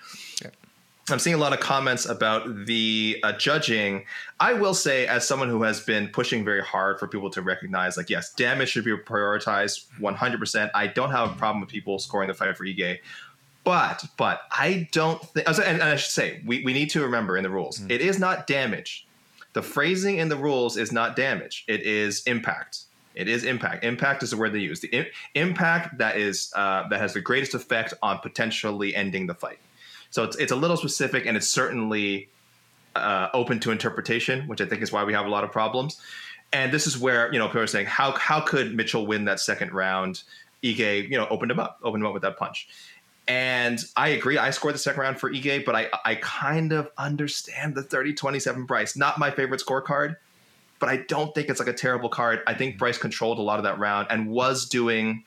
I'm 1.08 1.20
seeing 1.20 1.34
a 1.34 1.38
lot 1.38 1.52
of 1.52 1.60
comments 1.60 2.04
about 2.04 2.66
the 2.66 3.20
uh, 3.22 3.32
judging. 3.32 4.04
I 4.40 4.54
will 4.54 4.74
say, 4.74 5.06
as 5.06 5.26
someone 5.26 5.48
who 5.48 5.62
has 5.62 5.80
been 5.80 6.08
pushing 6.08 6.44
very 6.44 6.62
hard 6.62 6.98
for 6.98 7.06
people 7.06 7.30
to 7.30 7.42
recognize, 7.42 7.96
like, 7.96 8.10
yes, 8.10 8.32
damage 8.34 8.70
should 8.70 8.84
be 8.84 8.96
prioritized 8.96 9.86
100%. 10.00 10.70
I 10.74 10.88
don't 10.88 11.12
have 11.12 11.30
a 11.30 11.34
problem 11.34 11.60
with 11.60 11.70
people 11.70 12.00
scoring 12.00 12.26
the 12.26 12.34
fight 12.34 12.56
for 12.56 12.64
Ige. 12.64 12.98
But, 13.62 14.04
but 14.16 14.42
I 14.50 14.88
don't 14.92 15.22
think, 15.22 15.48
and 15.48 15.58
and 15.58 15.82
I 15.82 15.96
should 15.96 16.12
say, 16.12 16.40
we, 16.44 16.64
we 16.64 16.72
need 16.72 16.90
to 16.90 17.02
remember 17.02 17.36
in 17.36 17.42
the 17.42 17.50
rules, 17.50 17.82
it 17.88 18.00
is 18.00 18.18
not 18.18 18.46
damage. 18.46 19.06
The 19.54 19.62
phrasing 19.62 20.18
in 20.18 20.28
the 20.28 20.36
rules 20.36 20.76
is 20.76 20.92
not 20.92 21.16
damage, 21.16 21.64
it 21.66 21.82
is 21.82 22.22
impact. 22.24 22.80
It 23.16 23.28
is 23.28 23.44
impact. 23.44 23.82
Impact 23.82 24.22
is 24.22 24.30
the 24.30 24.36
word 24.36 24.52
they 24.52 24.58
use. 24.58 24.80
The 24.80 24.88
im- 24.88 25.06
impact 25.34 25.98
that 25.98 26.16
is 26.16 26.52
uh, 26.54 26.86
that 26.90 27.00
has 27.00 27.14
the 27.14 27.20
greatest 27.20 27.54
effect 27.54 27.94
on 28.02 28.18
potentially 28.18 28.94
ending 28.94 29.26
the 29.26 29.34
fight. 29.34 29.58
So 30.16 30.24
it's 30.24 30.36
it's 30.36 30.50
a 30.50 30.56
little 30.56 30.78
specific, 30.78 31.26
and 31.26 31.36
it's 31.36 31.46
certainly 31.46 32.30
uh, 32.94 33.28
open 33.34 33.60
to 33.60 33.70
interpretation, 33.70 34.48
which 34.48 34.62
I 34.62 34.64
think 34.64 34.80
is 34.80 34.90
why 34.90 35.04
we 35.04 35.12
have 35.12 35.26
a 35.26 35.28
lot 35.28 35.44
of 35.44 35.52
problems. 35.52 36.00
And 36.54 36.72
this 36.72 36.86
is 36.86 36.96
where 36.96 37.30
you 37.34 37.38
know 37.38 37.48
people 37.48 37.60
are 37.60 37.66
saying 37.66 37.84
how 37.84 38.12
how 38.12 38.40
could 38.40 38.74
Mitchell 38.74 39.06
win 39.06 39.26
that 39.26 39.40
second 39.40 39.74
round? 39.74 40.22
Ige, 40.62 41.10
you 41.10 41.18
know, 41.18 41.26
opened 41.28 41.50
him 41.50 41.60
up, 41.60 41.80
opened 41.82 42.02
him 42.02 42.06
up 42.06 42.14
with 42.14 42.22
that 42.22 42.38
punch. 42.38 42.66
And 43.28 43.78
I 43.94 44.08
agree. 44.08 44.38
I 44.38 44.48
scored 44.52 44.74
the 44.74 44.78
second 44.78 45.02
round 45.02 45.20
for 45.20 45.30
Ige, 45.30 45.66
but 45.66 45.76
I 45.76 45.90
I 46.06 46.14
kind 46.14 46.72
of 46.72 46.90
understand 46.96 47.74
the 47.74 47.82
30-27 47.82 48.66
Bryce. 48.66 48.96
Not 48.96 49.18
my 49.18 49.30
favorite 49.30 49.60
scorecard, 49.60 50.16
but 50.78 50.88
I 50.88 50.96
don't 50.96 51.34
think 51.34 51.50
it's 51.50 51.60
like 51.60 51.68
a 51.68 51.74
terrible 51.74 52.08
card. 52.08 52.40
I 52.46 52.54
think 52.54 52.78
Bryce 52.78 52.96
controlled 52.96 53.38
a 53.38 53.42
lot 53.42 53.58
of 53.58 53.64
that 53.64 53.78
round 53.78 54.06
and 54.08 54.30
was 54.30 54.64
doing 54.64 55.24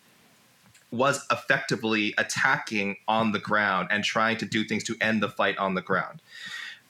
was 0.92 1.26
effectively 1.32 2.14
attacking 2.18 2.98
on 3.08 3.32
the 3.32 3.40
ground 3.40 3.88
and 3.92 4.04
trying 4.04 4.38
to 4.38 4.46
do 4.46 4.64
things 4.64 4.84
to 4.86 4.96
end 5.02 5.22
the 5.22 5.30
fight 5.30 5.58
on 5.58 5.76
the 5.76 5.82
ground. 5.82 6.22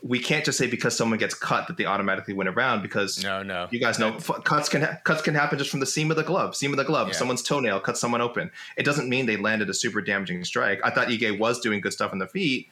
We 0.01 0.19
can't 0.19 0.45
just 0.45 0.57
say 0.57 0.67
because 0.67 0.95
someone 0.95 1.19
gets 1.19 1.33
cut 1.33 1.67
that 1.67 1.75
they 1.75 1.83
automatically 1.85 2.33
win 2.33 2.47
a 2.47 2.53
round 2.53 2.81
because 2.81 3.21
No, 3.21 3.43
no. 3.43 3.67
you 3.69 3.81
guys 3.81 3.99
know 3.99 4.15
f- 4.15 4.45
cuts 4.45 4.69
can 4.69 4.81
ha- 4.83 4.97
cuts 5.03 5.21
can 5.21 5.35
happen 5.35 5.57
just 5.57 5.69
from 5.69 5.81
the 5.81 5.85
seam 5.85 6.09
of 6.09 6.15
the 6.15 6.23
glove, 6.23 6.55
seam 6.55 6.71
of 6.71 6.77
the 6.77 6.85
glove. 6.85 7.09
Yeah. 7.09 7.13
Someone's 7.15 7.43
toenail 7.43 7.81
cuts 7.81 7.99
someone 7.99 8.21
open. 8.21 8.49
It 8.77 8.83
doesn't 8.83 9.09
mean 9.09 9.25
they 9.25 9.35
landed 9.35 9.69
a 9.69 9.73
super 9.73 9.99
damaging 9.99 10.45
strike. 10.45 10.79
I 10.85 10.89
thought 10.91 11.09
Ige 11.09 11.38
was 11.38 11.59
doing 11.59 11.81
good 11.81 11.91
stuff 11.91 12.13
on 12.13 12.19
the 12.19 12.27
feet, 12.27 12.69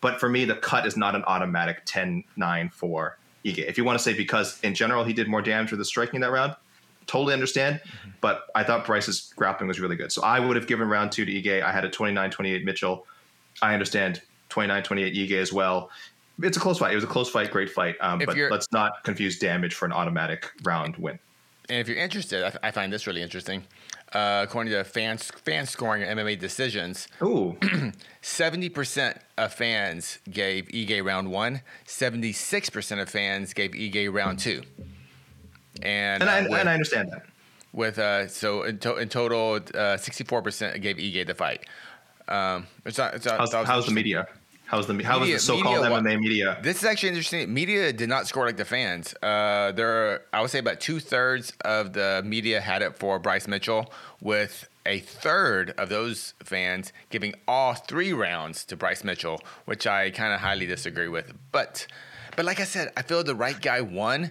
but 0.00 0.18
for 0.18 0.30
me, 0.30 0.46
the 0.46 0.54
cut 0.54 0.86
is 0.86 0.96
not 0.96 1.14
an 1.14 1.24
automatic 1.24 1.84
10-9 1.84 2.72
for 2.72 3.18
Ige. 3.44 3.58
If 3.58 3.76
you 3.76 3.84
want 3.84 3.98
to 3.98 4.02
say 4.02 4.14
because 4.14 4.58
in 4.62 4.74
general 4.74 5.04
he 5.04 5.12
did 5.12 5.28
more 5.28 5.42
damage 5.42 5.72
with 5.72 5.78
the 5.78 5.84
striking 5.84 6.20
that 6.20 6.30
round, 6.30 6.56
totally 7.06 7.34
understand. 7.34 7.80
Mm-hmm. 7.80 8.10
But 8.20 8.44
I 8.54 8.62
thought 8.62 8.84
Bryce's 8.86 9.32
grappling 9.36 9.68
was 9.68 9.80
really 9.80 9.96
good. 9.96 10.12
So 10.12 10.22
I 10.22 10.40
would 10.40 10.56
have 10.56 10.66
given 10.66 10.88
round 10.88 11.12
two 11.12 11.24
to 11.24 11.32
Ige. 11.32 11.62
I 11.62 11.72
had 11.72 11.84
a 11.84 11.90
29-28 11.90 12.64
Mitchell. 12.64 13.06
I 13.60 13.72
understand 13.72 14.22
29-28 14.50 15.16
Ige 15.16 15.32
as 15.32 15.52
well. 15.52 15.90
It's 16.40 16.56
a 16.56 16.60
close 16.60 16.78
fight. 16.78 16.92
It 16.92 16.96
was 16.96 17.04
a 17.04 17.08
close 17.08 17.30
fight, 17.30 17.50
great 17.50 17.70
fight. 17.70 17.96
Um, 18.00 18.20
but 18.24 18.36
let's 18.50 18.70
not 18.72 19.02
confuse 19.04 19.38
damage 19.38 19.74
for 19.74 19.86
an 19.86 19.92
automatic 19.92 20.50
round 20.62 20.96
win. 20.96 21.18
And 21.68 21.78
if 21.80 21.88
you're 21.88 21.98
interested, 21.98 22.44
I, 22.44 22.68
I 22.68 22.70
find 22.70 22.92
this 22.92 23.06
really 23.06 23.22
interesting. 23.22 23.64
Uh, 24.12 24.44
according 24.46 24.72
to 24.72 24.84
fans, 24.84 25.30
fan 25.44 25.66
scoring 25.66 26.02
and 26.02 26.20
MMA 26.20 26.38
decisions, 26.38 27.08
Ooh, 27.22 27.56
70% 28.22 29.18
of 29.38 29.54
fans 29.54 30.18
gave 30.30 30.66
Ige 30.66 31.02
round 31.02 31.30
one, 31.30 31.62
76% 31.86 33.00
of 33.00 33.08
fans 33.08 33.54
gave 33.54 33.70
Ige 33.70 34.12
round 34.12 34.38
two. 34.38 34.62
And, 35.82 36.22
and 36.22 36.30
I, 36.30 36.40
uh, 36.40 36.48
with, 36.50 36.60
and 36.60 36.68
I 36.68 36.74
understand 36.74 37.10
that. 37.12 37.26
with 37.72 37.98
uh, 37.98 38.28
so 38.28 38.62
in, 38.62 38.78
to- 38.78 38.96
in 38.96 39.08
total, 39.08 39.54
uh, 39.56 39.96
64% 39.98 40.80
gave 40.80 40.96
Ige 40.96 41.26
the 41.26 41.34
fight. 41.34 41.66
Um, 42.28 42.66
it's 42.86 42.98
not, 42.98 43.14
it's 43.14 43.26
not, 43.26 43.38
How's, 43.38 43.52
how's 43.52 43.86
the 43.86 43.92
media? 43.92 44.26
How's 44.66 44.86
the 44.86 44.94
how 45.02 45.18
was 45.18 45.26
Media- 45.26 45.36
the 45.36 45.40
so-called 45.40 45.82
media 45.84 45.98
MMA 46.16 46.20
media? 46.20 46.58
This 46.62 46.78
is 46.78 46.84
actually 46.84 47.10
interesting. 47.10 47.52
Media 47.52 47.92
did 47.92 48.08
not 48.08 48.26
score 48.26 48.46
like 48.46 48.56
the 48.56 48.64
fans. 48.64 49.12
Uh, 49.22 49.70
there, 49.72 49.88
are, 49.92 50.22
I 50.32 50.40
would 50.40 50.48
say, 50.50 50.60
about 50.60 50.80
two 50.80 50.98
thirds 50.98 51.52
of 51.62 51.92
the 51.92 52.22
media 52.24 52.58
had 52.60 52.80
it 52.80 52.96
for 52.96 53.18
Bryce 53.18 53.46
Mitchell, 53.46 53.92
with 54.22 54.68
a 54.86 55.00
third 55.00 55.74
of 55.76 55.90
those 55.90 56.32
fans 56.42 56.90
giving 57.10 57.34
all 57.46 57.74
three 57.74 58.14
rounds 58.14 58.64
to 58.64 58.76
Bryce 58.76 59.04
Mitchell, 59.04 59.42
which 59.66 59.86
I 59.86 60.10
kind 60.10 60.32
of 60.32 60.40
highly 60.40 60.64
disagree 60.64 61.08
with. 61.08 61.34
But, 61.52 61.86
but 62.34 62.46
like 62.46 62.58
I 62.58 62.64
said, 62.64 62.92
I 62.96 63.02
feel 63.02 63.22
the 63.22 63.34
right 63.34 63.60
guy 63.60 63.82
won, 63.82 64.30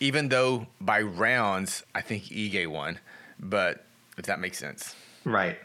even 0.00 0.28
though 0.28 0.66
by 0.80 1.00
rounds 1.02 1.82
I 1.94 2.00
think 2.00 2.24
Ige 2.24 2.66
won. 2.66 2.98
But 3.40 3.84
if 4.16 4.26
that 4.26 4.40
makes 4.40 4.58
sense. 4.58 4.94
Right. 5.24 5.58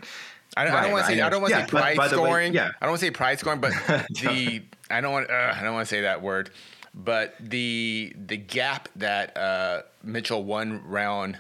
I 0.56 0.66
don't, 0.66 0.74
I 0.74 0.82
don't 0.84 0.92
want 0.92 1.06
to 1.06 1.12
say 1.12 1.22
I 1.22 1.30
don't 1.30 1.42
want 1.42 1.52
to 1.54 1.60
say 1.60 1.66
Yeah, 1.66 1.68
but 1.72 1.82
pride 1.96 2.10
the 2.12 2.22
way, 2.22 2.28
scoring. 2.30 2.54
yeah. 2.54 2.72
I 2.80 2.86
don't 2.86 2.92
want 2.92 3.00
to 3.00 3.06
say 3.08 3.12
pride 3.12 3.40
scoring, 3.40 3.60
but 3.60 3.72
the 4.22 4.62
I 4.92 5.02
don't 5.02 5.12
want 5.12 5.30
uh, 5.30 5.54
I 5.56 5.64
don't 5.64 5.74
want 5.74 5.88
to 5.88 5.90
say 5.96 6.02
that 6.02 6.22
word. 6.22 6.52
But 6.94 7.34
the 7.40 8.14
the 8.28 8.38
gap 8.38 8.88
that 8.98 9.36
uh, 9.36 9.82
Mitchell 10.04 10.44
won 10.44 10.84
round 10.88 11.40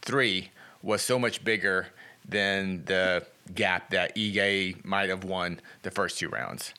three 0.00 0.50
was 0.82 1.02
so 1.02 1.18
much 1.18 1.44
bigger 1.44 1.88
than 2.26 2.84
the 2.86 3.26
gap 3.54 3.90
that 3.90 4.16
Ige 4.16 4.82
might 4.84 5.10
have 5.10 5.24
won 5.24 5.60
the 5.82 5.90
first 5.90 6.18
two 6.18 6.28
rounds, 6.28 6.72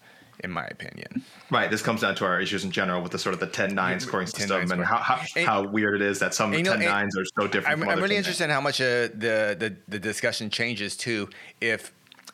in 0.43 0.51
my 0.51 0.65
opinion. 0.65 1.23
Right. 1.49 1.69
This 1.71 1.81
comes 1.81 2.01
down 2.01 2.15
to 2.15 2.25
our 2.25 2.39
issues 2.39 2.63
in 2.63 2.71
general 2.71 3.01
with 3.01 3.11
the 3.11 3.19
sort 3.19 3.33
of 3.33 3.39
the 3.39 3.47
10-9 3.47 4.01
scoring 4.01 4.27
10-9 4.27 4.29
system 4.35 4.59
and 4.59 4.69
scoring. 4.69 4.83
how, 4.85 4.97
how, 4.97 5.21
And- 5.35 5.45
how 5.45 5.67
weird 5.67 6.01
it 6.01 6.01
is 6.01 6.19
that 6.19 6.33
some 6.33 6.53
And 6.53 6.65
you 6.65 6.71
know, 6.71 6.77
10-9s 6.77 7.17
are 7.17 7.25
so 7.41 7.47
different 7.47 7.81
I'm, 7.81 7.89
I'm 7.89 7.99
really 7.99 8.15
10-9s. 8.15 8.17
interested 8.17 8.43
in 8.45 8.49
how 8.51 8.61
much 8.61 8.79
uh, 8.81 8.85
the, 9.13 9.55
the 9.57 9.75
the 9.87 9.99
discussion 9.99 10.49
changes 10.49 10.95
too 10.95 11.29
if 11.61 11.91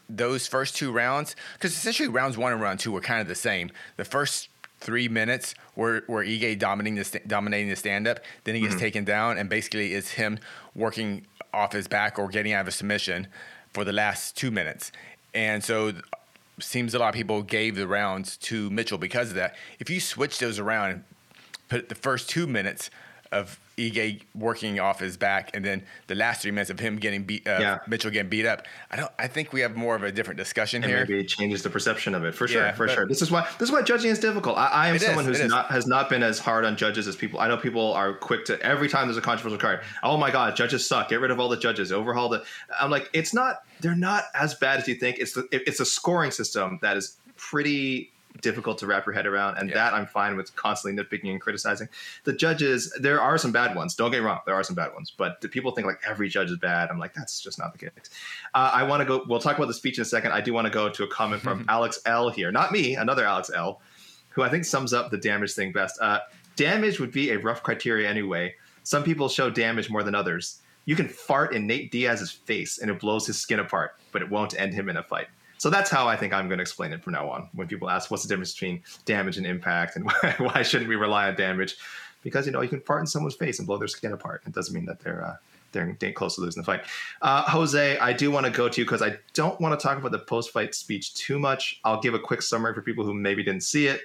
those 0.10 0.48
first 0.48 0.76
two 0.76 0.92
rounds, 0.92 1.36
because 1.54 1.72
essentially 1.72 2.10
rounds 2.10 2.38
one 2.38 2.52
and 2.52 2.62
round 2.62 2.80
two 2.80 2.92
were 2.92 3.02
kind 3.02 3.22
of 3.22 3.28
the 3.28 3.36
same. 3.36 3.72
The 3.98 4.06
first 4.06 4.50
three 4.80 5.08
minutes 5.08 5.56
were 5.78 6.04
were 6.10 6.24
Ige 6.26 6.60
dominating 6.60 6.96
the 6.96 7.22
dominating 7.26 7.70
the 7.70 7.76
stand 7.78 8.08
up, 8.08 8.20
then 8.44 8.56
he 8.56 8.62
Mm-hmm. 8.62 8.70
gets 8.72 8.82
taken 8.82 9.06
down, 9.06 9.38
and 9.38 9.50
basically 9.50 9.94
it's 9.94 10.12
him 10.12 10.40
working 10.76 11.26
off 11.54 11.72
his 11.72 11.88
back 11.88 12.20
or 12.20 12.28
getting 12.28 12.52
out 12.52 12.62
of 12.62 12.68
a 12.68 12.72
submission 12.72 13.28
for 13.74 13.86
the 13.86 13.94
last 13.94 14.36
two 14.36 14.52
minutes, 14.52 14.92
and 15.34 15.64
so. 15.64 15.94
Seems 16.60 16.94
a 16.94 17.00
lot 17.00 17.10
of 17.10 17.16
people 17.16 17.42
gave 17.42 17.76
the 17.76 17.88
rounds 17.88 18.38
to 18.38 18.70
Mitchell 18.70 18.98
because 18.98 19.30
of 19.30 19.36
that. 19.36 19.56
If 19.80 19.90
you 19.90 20.00
switch 20.00 20.40
those 20.40 20.60
around 20.60 21.04
put 21.68 21.90
the 21.90 21.96
first 21.96 22.30
two 22.30 22.46
minutes 22.46 22.92
of 23.34 23.60
Ige 23.76 24.22
working 24.36 24.80
off 24.80 25.00
his 25.00 25.18
back, 25.18 25.50
and 25.56 25.66
then 25.66 25.82
the 26.06 26.14
last 26.14 26.44
three 26.44 26.52
minutes 26.52 26.70
of 26.70 26.80
him 26.80 26.98
getting 26.98 27.24
beat, 27.24 27.48
uh, 27.48 27.58
Yeah. 27.60 27.78
Mitchell 27.88 28.12
getting 28.12 28.30
beat 28.30 28.46
up. 28.46 28.68
I 28.92 28.96
don't. 28.98 29.12
I 29.18 29.28
think 29.28 29.52
we 29.52 29.62
have 29.62 29.76
more 29.76 29.96
of 29.96 30.04
a 30.04 30.12
different 30.12 30.38
discussion 30.38 30.84
and 30.84 30.92
here. 30.92 31.00
maybe 31.02 31.20
it 31.20 31.28
changes 31.28 31.64
the 31.64 31.72
perception 31.72 32.14
of 32.14 32.24
it 32.24 32.36
for 32.36 32.48
sure 32.48 32.62
Yeah, 32.62 32.74
for 32.74 32.88
sure 32.88 33.08
this 33.08 33.24
is 33.24 33.32
why 33.32 33.42
this 33.58 33.70
is 33.70 33.72
why 33.74 33.82
judging 33.82 34.12
is 34.12 34.20
difficult 34.20 34.58
i, 34.60 34.68
I 34.68 34.90
am 34.90 34.96
It 34.96 35.02
is, 35.02 35.08
someone 35.08 35.26
who's 35.26 35.44
not 35.44 35.72
has 35.72 35.88
not 35.88 36.08
been 36.08 36.22
as 36.22 36.38
hard 36.38 36.66
on 36.66 36.78
judges 36.78 37.08
as 37.08 37.16
people 37.16 37.40
i 37.40 37.48
know 37.48 37.58
people 37.58 37.92
are 37.94 38.14
quick 38.14 38.46
to 38.46 38.62
every 38.64 38.88
time 38.90 39.08
there's 39.08 39.18
a 39.18 39.22
controversial 39.22 39.58
card 39.60 39.82
oh 40.04 40.18
my 40.18 40.30
god 40.30 40.56
judges 40.56 40.88
suck 40.88 41.10
get 41.10 41.20
rid 41.20 41.32
of 41.32 41.40
all 41.40 41.50
the 41.50 41.58
judges 41.58 41.92
overhaul 41.92 42.30
the 42.30 42.44
i'm 42.80 42.92
like 42.92 43.10
it's 43.14 43.34
not 43.34 43.64
they're 43.82 43.96
not 43.96 44.26
as 44.36 44.54
bad 44.54 44.80
as 44.80 44.88
you 44.88 44.94
think 44.96 45.18
it's 45.18 45.34
the, 45.34 45.42
it- 45.52 45.64
it's 45.68 45.80
a 45.80 45.86
scoring 45.86 46.30
system 46.32 46.78
that 46.84 46.96
is 46.96 47.18
pretty 47.38 48.12
difficult 48.42 48.78
to 48.80 48.88
wrap 48.88 49.06
your 49.06 49.14
head 49.14 49.26
around 49.26 49.58
and 49.58 49.70
Yeah. 49.70 49.76
that 49.76 49.94
i'm 49.94 50.06
fine 50.08 50.36
with 50.36 50.56
constantly 50.56 51.02
nitpicking 51.02 51.30
and 51.32 51.40
criticizing. 51.40 51.88
The 52.24 52.34
judges 52.34 52.92
there 53.00 53.22
are 53.22 53.38
some 53.38 53.52
bad 53.52 53.76
ones. 53.76 53.96
Don't 53.96 54.12
get 54.12 54.20
me 54.22 54.26
wrong 54.26 54.40
there 54.46 54.56
are 54.56 54.64
some 54.64 54.76
bad 54.76 54.94
ones 54.94 55.12
but 55.16 55.40
do 55.42 55.48
people 55.48 55.72
think 55.72 55.86
like 55.88 56.00
every 56.08 56.30
judge 56.30 56.50
is 56.50 56.58
bad. 56.58 56.90
I'm 56.90 57.00
like 57.00 57.14
that's 57.14 57.40
just 57.42 57.60
not 57.60 57.72
the 57.74 57.78
case. 57.80 57.92
Uh, 58.54 58.72
i 58.74 58.84
want 58.84 59.02
to 59.02 59.06
go 59.06 59.24
we'll 59.28 59.40
talk 59.40 59.58
about 59.58 59.68
the 59.68 59.74
speech 59.74 59.98
in 59.98 60.02
a 60.02 60.06
second. 60.06 60.32
I 60.32 60.42
do 60.42 60.54
want 60.54 60.66
to 60.66 60.72
go 60.74 60.90
to 60.90 61.04
a 61.04 61.08
comment 61.08 61.42
from 61.42 61.66
alex 61.70 62.00
l 62.06 62.30
here. 62.30 62.52
Not 62.52 62.72
me 62.72 62.96
another 62.96 63.26
alex 63.26 63.52
l 63.54 63.82
who 64.30 64.42
i 64.42 64.50
think 64.50 64.66
sums 64.66 64.94
up 64.94 65.12
the 65.12 65.18
damage 65.18 65.54
thing 65.54 65.72
best. 65.72 66.00
Uh, 66.02 66.20
damage 66.56 67.00
would 67.00 67.12
be 67.12 67.32
a 67.32 67.38
rough 67.40 67.62
criteria 67.64 68.10
anyway. 68.10 68.54
Some 68.84 69.04
people 69.04 69.30
show 69.30 69.50
damage 69.50 69.90
more 69.90 70.04
than 70.04 70.16
others. 70.16 70.60
You 70.86 70.96
can 70.98 71.08
fart 71.08 71.54
in 71.56 71.66
nate 71.68 71.92
diaz's 71.92 72.32
face 72.32 72.80
and 72.80 72.90
it 72.92 73.00
blows 73.00 73.26
his 73.28 73.40
skin 73.40 73.60
apart 73.60 73.96
but 74.12 74.22
it 74.22 74.30
won't 74.30 74.60
end 74.60 74.74
him 74.74 74.90
in 74.90 74.98
a 74.98 75.04
fight 75.04 75.28
so 75.64 75.70
that's 75.70 75.90
how 75.90 76.10
I 76.10 76.18
think 76.18 76.34
I'm 76.34 76.50
going 76.50 76.58
to 76.58 76.62
explain 76.62 76.92
it 76.92 77.02
from 77.02 77.14
now 77.14 77.30
on. 77.30 77.48
When 77.54 77.70
people 77.70 77.90
ask 77.90 78.12
what's 78.12 78.24
the 78.24 78.28
difference 78.28 78.52
between 78.52 78.84
damage 79.06 79.38
and 79.38 79.46
impact 79.46 79.96
and 79.96 80.04
why, 80.22 80.36
why 80.38 80.62
shouldn't 80.62 80.90
we 80.90 80.98
rely 80.98 81.30
on 81.30 81.36
damage, 81.36 81.78
because 82.22 82.46
you 82.46 82.52
know 82.52 82.60
you 82.60 82.68
can 82.68 82.82
fart 82.82 83.00
in 83.00 83.08
someone's 83.08 83.36
face 83.36 83.60
and 83.60 83.66
blow 83.66 83.78
their 83.78 83.88
skin 83.88 84.12
apart. 84.12 84.42
It 84.46 84.52
doesn't 84.52 84.76
mean 84.76 84.84
that 84.88 85.00
they're 85.00 85.24
uh, 85.24 85.36
they're 85.72 86.12
close 86.12 86.36
to 86.36 86.42
losing 86.42 86.64
the 86.64 86.66
fight. 86.66 86.82
Uh, 87.22 87.44
Jose, 87.44 87.98
I 87.98 88.12
do 88.12 88.30
want 88.30 88.46
to 88.46 88.52
go 88.52 88.68
to 88.68 88.82
you 88.82 88.84
because 88.84 89.02
I 89.02 89.16
don't 89.36 89.58
want 89.62 89.80
to 89.80 89.82
talk 89.82 89.98
about 89.98 90.12
the 90.12 90.20
post 90.20 90.52
fight 90.52 90.76
speech 90.76 91.14
too 91.14 91.40
much. 91.40 91.80
I'll 91.86 92.02
give 92.02 92.14
a 92.14 92.20
quick 92.20 92.42
summary 92.42 92.74
for 92.74 92.82
people 92.82 93.06
who 93.06 93.14
maybe 93.14 93.42
didn't 93.42 93.64
see 93.64 93.88
it. 93.88 94.02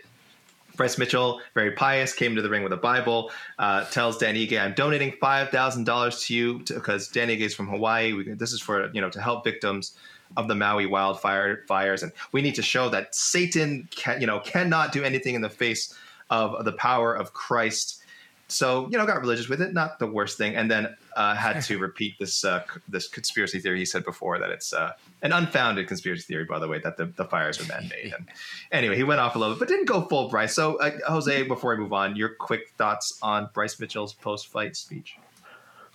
Bryce 0.77 0.97
Mitchell, 0.97 1.40
very 1.55 1.73
pious, 1.73 2.12
came 2.12 2.37
to 2.37 2.42
the 2.42 2.49
ring 2.49 2.62
with 2.62 2.73
a 2.73 2.77
Bible, 2.77 3.33
uh, 3.59 3.85
tells 3.87 4.16
Dan 4.16 4.37
Ige, 4.37 4.61
"I'm 4.61 4.75
donating 4.75 5.11
five 5.21 5.49
thousand 5.49 5.87
dollars 5.87 6.25
to 6.27 6.35
you 6.35 6.61
because 6.68 7.09
Dan 7.09 7.31
Ige 7.31 7.40
is 7.40 7.53
from 7.53 7.66
Hawaii. 7.66 8.12
We, 8.12 8.33
this 8.35 8.53
is 8.53 8.61
for 8.61 8.92
you 8.92 9.01
know 9.01 9.11
to 9.11 9.21
help 9.21 9.42
victims 9.42 9.97
of 10.37 10.49
the 10.49 10.55
Maui 10.55 10.87
wildfire 10.87 11.64
fires, 11.67 12.03
and 12.03 12.12
we 12.33 12.43
need 12.43 12.55
to 12.57 12.62
show 12.62 12.88
that 12.91 13.14
Satan 13.14 13.88
can, 13.91 14.21
you 14.21 14.27
know 14.27 14.41
cannot 14.41 14.93
do 14.93 15.03
anything 15.05 15.35
in 15.35 15.43
the 15.43 15.51
face 15.51 15.95
of 16.31 16.64
the 16.64 16.73
power 16.73 17.14
of 17.14 17.33
Christ." 17.33 18.03
So 18.49 18.88
you 18.91 18.97
know, 18.97 19.05
got 19.05 19.21
religious 19.21 19.49
with 19.49 19.61
it, 19.61 19.75
not 19.75 19.99
the 19.99 20.07
worst 20.07 20.38
thing, 20.38 20.57
and 20.57 20.71
then 20.71 20.97
uh, 21.17 21.35
had 21.35 21.61
to 21.61 21.79
repeat 21.88 22.19
this 22.19 22.45
uh, 22.45 22.64
this 22.88 23.07
conspiracy 23.07 23.61
theory 23.61 23.79
he 23.79 23.85
said 23.85 24.05
before 24.05 24.38
that 24.38 24.51
it's 24.51 24.73
uh, 24.73 24.93
an 25.23 25.33
unfounded 25.33 25.87
conspiracy 25.87 26.23
theory, 26.23 26.45
by 26.45 26.59
the 26.59 26.67
way, 26.67 26.79
that 26.79 26.97
the, 26.97 27.07
the 27.07 27.27
fires 27.27 27.61
are 27.61 27.67
man 27.67 27.91
made. 27.91 28.14
And 28.17 28.27
anyway, 28.73 28.97
he 28.97 29.05
went 29.05 29.21
off 29.21 29.37
a 29.37 29.38
little 29.38 29.55
bit, 29.55 29.61
but 29.61 29.69
didn't 29.69 29.87
go 29.87 30.03
full 30.03 30.29
Bryce. 30.29 30.55
So 30.55 30.77
uh, 30.77 30.93
Jose, 31.07 31.43
before 31.43 31.75
we 31.75 31.83
move 31.83 31.93
on, 31.93 32.17
your 32.17 32.31
quick 32.31 32.73
thoughts 32.79 33.19
on 33.23 33.51
Bryce 33.53 33.79
Mitchell's 33.79 34.14
post 34.14 34.49
fight 34.49 34.77
speech. 34.77 35.17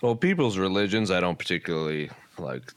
Well, 0.00 0.14
people's 0.14 0.58
religions, 0.58 1.10
I 1.10 1.20
don't 1.20 1.38
particularly 1.38 2.10
like. 2.38 2.72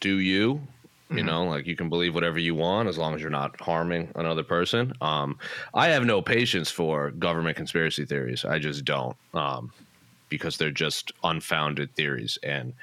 Do 0.00 0.18
you? 0.18 0.68
You 1.14 1.22
Mhm. 1.22 1.26
know, 1.26 1.44
like 1.44 1.66
you 1.66 1.74
can 1.76 1.88
believe 1.88 2.14
whatever 2.14 2.38
you 2.38 2.54
want 2.54 2.88
as 2.88 2.98
long 2.98 3.14
as 3.14 3.20
you're 3.22 3.30
not 3.30 3.58
harming 3.60 4.12
another 4.14 4.44
person. 4.44 4.92
Um, 5.00 5.38
I 5.74 5.88
have 5.88 6.04
no 6.04 6.20
patience 6.20 6.70
for 6.70 7.10
government 7.12 7.56
conspiracy 7.56 8.04
theories. 8.04 8.44
I 8.44 8.58
just 8.58 8.84
don't, 8.84 9.16
um, 9.32 9.72
because 10.28 10.58
they're 10.58 10.70
just 10.70 11.12
unfounded 11.24 11.94
theories. 11.96 12.38
And 12.42 12.74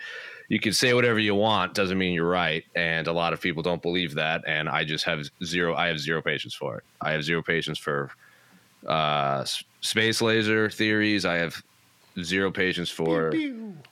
you 0.50 0.60
can 0.60 0.74
say 0.74 0.94
whatever 0.96 1.20
you 1.20 1.36
want, 1.36 1.76
doesn't 1.76 1.98
mean 2.00 2.14
you're 2.14 2.28
right. 2.28 2.64
And 2.76 3.08
a 3.08 3.14
lot 3.14 3.34
of 3.34 3.42
people 3.42 3.62
don't 3.64 3.82
believe 3.82 4.16
that. 4.16 4.44
And 4.48 4.70
I 4.70 4.84
just 4.86 5.06
have 5.06 5.24
zero. 5.44 5.76
I 5.76 5.88
have 5.88 6.00
zero 6.00 6.22
patience 6.24 6.56
for 6.56 6.78
it. 6.78 6.84
I 7.02 7.12
have 7.12 7.24
zero 7.24 7.44
patience 7.44 7.78
for 7.80 8.12
uh, 8.88 9.46
space 9.82 10.22
laser 10.22 10.70
theories. 10.70 11.26
I 11.26 11.36
have 11.36 11.62
zero 12.22 12.52
patience 12.52 12.90
for 12.90 13.32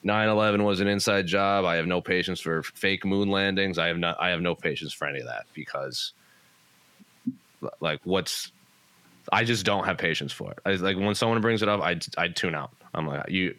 9/11 0.03 0.63
was 0.63 0.79
an 0.79 0.87
inside 0.87 1.27
job. 1.27 1.65
I 1.65 1.75
have 1.75 1.87
no 1.87 2.01
patience 2.01 2.39
for 2.39 2.63
fake 2.63 3.05
moon 3.05 3.29
landings. 3.29 3.77
I 3.77 3.87
have 3.87 3.97
not. 3.97 4.19
I 4.19 4.29
have 4.29 4.41
no 4.41 4.55
patience 4.55 4.93
for 4.93 5.07
any 5.07 5.19
of 5.19 5.27
that 5.27 5.45
because, 5.53 6.13
like, 7.79 7.99
what's 8.03 8.51
I 9.31 9.43
just 9.43 9.65
don't 9.65 9.85
have 9.85 9.97
patience 9.97 10.33
for 10.33 10.51
it. 10.51 10.59
I, 10.65 10.73
like 10.73 10.97
when 10.97 11.15
someone 11.15 11.39
brings 11.41 11.61
it 11.61 11.69
up, 11.69 11.81
I 11.81 11.99
I 12.17 12.27
tune 12.27 12.55
out. 12.55 12.71
I'm 12.93 13.07
like 13.07 13.29
you. 13.29 13.55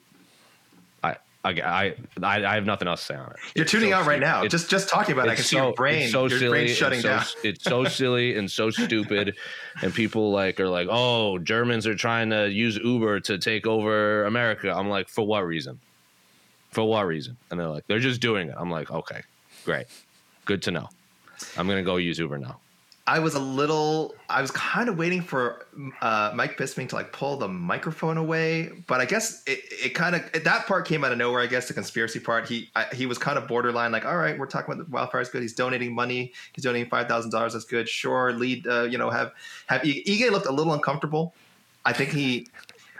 I 1.45 1.51
I 1.61 1.95
I 2.23 2.55
have 2.55 2.65
nothing 2.65 2.89
else 2.89 3.01
to 3.01 3.07
say 3.07 3.15
on 3.17 3.31
it. 3.31 3.37
You're 3.55 3.63
It's 3.65 3.71
tuning 3.73 3.91
so 3.91 3.97
out 3.97 4.07
right 4.07 4.17
stupid. 4.17 4.21
now. 4.27 4.37
It's- 4.45 4.51
Just 4.53 4.71
just 4.71 4.89
talking 4.89 5.13
about 5.13 5.27
it, 5.27 5.33
I 5.33 5.35
can 5.35 5.41
it's 5.43 5.51
see 5.51 5.57
your 5.57 5.75
brain, 5.75 6.09
so 6.09 6.27
your 6.27 6.39
silly 6.39 6.65
brain 6.65 6.69
shutting 6.75 7.01
so- 7.01 7.09
down. 7.09 7.25
It's 7.43 7.65
so 7.65 7.85
silly 7.85 8.37
and 8.39 8.51
so 8.51 8.71
stupid, 8.71 9.37
and 9.83 9.93
people 9.95 10.31
like 10.33 10.59
are 10.59 10.69
like, 10.69 10.89
"Oh, 10.91 11.39
Germans 11.39 11.87
are 11.87 11.95
trying 11.95 12.31
to 12.31 12.49
use 12.51 12.77
Uber 12.79 13.21
to 13.21 13.37
take 13.39 13.67
over 13.67 14.25
America." 14.25 14.73
I'm 14.75 14.89
like, 14.89 15.09
"For 15.09 15.27
what 15.27 15.45
reason? 15.47 15.81
For 16.71 16.83
what 16.85 17.07
reason?" 17.07 17.37
And 17.51 17.61
they're 17.61 17.69
like, 17.69 17.87
"They're 17.89 17.99
just 17.99 18.21
doing 18.23 18.49
it." 18.49 18.55
I'm 18.59 18.71
like, 18.71 18.91
"Okay, 18.91 19.21
great, 19.67 19.87
good 20.47 20.63
to 20.63 20.71
know. 20.71 20.89
I'm 21.59 21.69
gonna 21.69 21.83
go 21.83 21.97
use 21.97 22.19
Uber 22.19 22.39
now." 22.39 22.59
I 23.07 23.19
was 23.19 23.35
a 23.35 23.39
little, 23.39 24.15
I 24.31 24.41
was 24.41 24.51
kind 24.51 24.89
of 24.89 24.97
waiting 24.97 25.21
for 25.21 25.67
uh, 26.01 26.33
Mike 26.35 26.57
Bisping 26.57 26.89
to 26.89 26.95
like 26.95 27.13
pull 27.13 27.37
the 27.37 27.49
microphone 27.49 28.17
away, 28.17 28.71
but 28.87 29.03
I 29.03 29.05
guess 29.05 29.43
it, 29.47 29.61
it 29.71 29.95
kind 29.95 30.17
of 30.17 30.45
that 30.45 30.67
part 30.67 30.87
came 30.87 31.05
out 31.05 31.13
of 31.13 31.19
nowhere. 31.19 31.43
I 31.43 31.47
guess 31.47 31.69
the 31.69 31.75
conspiracy 31.75 32.19
part, 32.19 32.49
he 32.49 32.71
I, 32.75 32.87
he 32.95 33.05
was 33.05 33.19
kind 33.19 33.37
of 33.37 33.47
borderline, 33.47 33.93
like, 33.93 34.07
all 34.07 34.17
right, 34.17 34.39
we're 34.39 34.47
talking 34.47 34.73
about 34.73 34.91
the 34.91 34.91
wildfires, 34.91 35.31
good. 35.31 35.43
He's 35.43 35.53
donating 35.53 35.95
money, 35.95 36.33
he's 36.55 36.65
donating 36.65 36.89
five 36.89 37.07
thousand 37.07 37.31
dollars. 37.31 37.53
That's 37.53 37.67
good. 37.67 37.91
Sure, 37.91 38.33
lead, 38.33 38.67
uh, 38.67 38.85
you 38.85 38.97
know, 38.97 39.11
have 39.11 39.33
have 39.67 39.83
Ige 39.83 40.31
looked 40.31 40.47
a 40.47 40.53
little 40.53 40.73
uncomfortable. 40.73 41.35
I 41.85 41.93
think 41.93 42.11
he. 42.11 42.49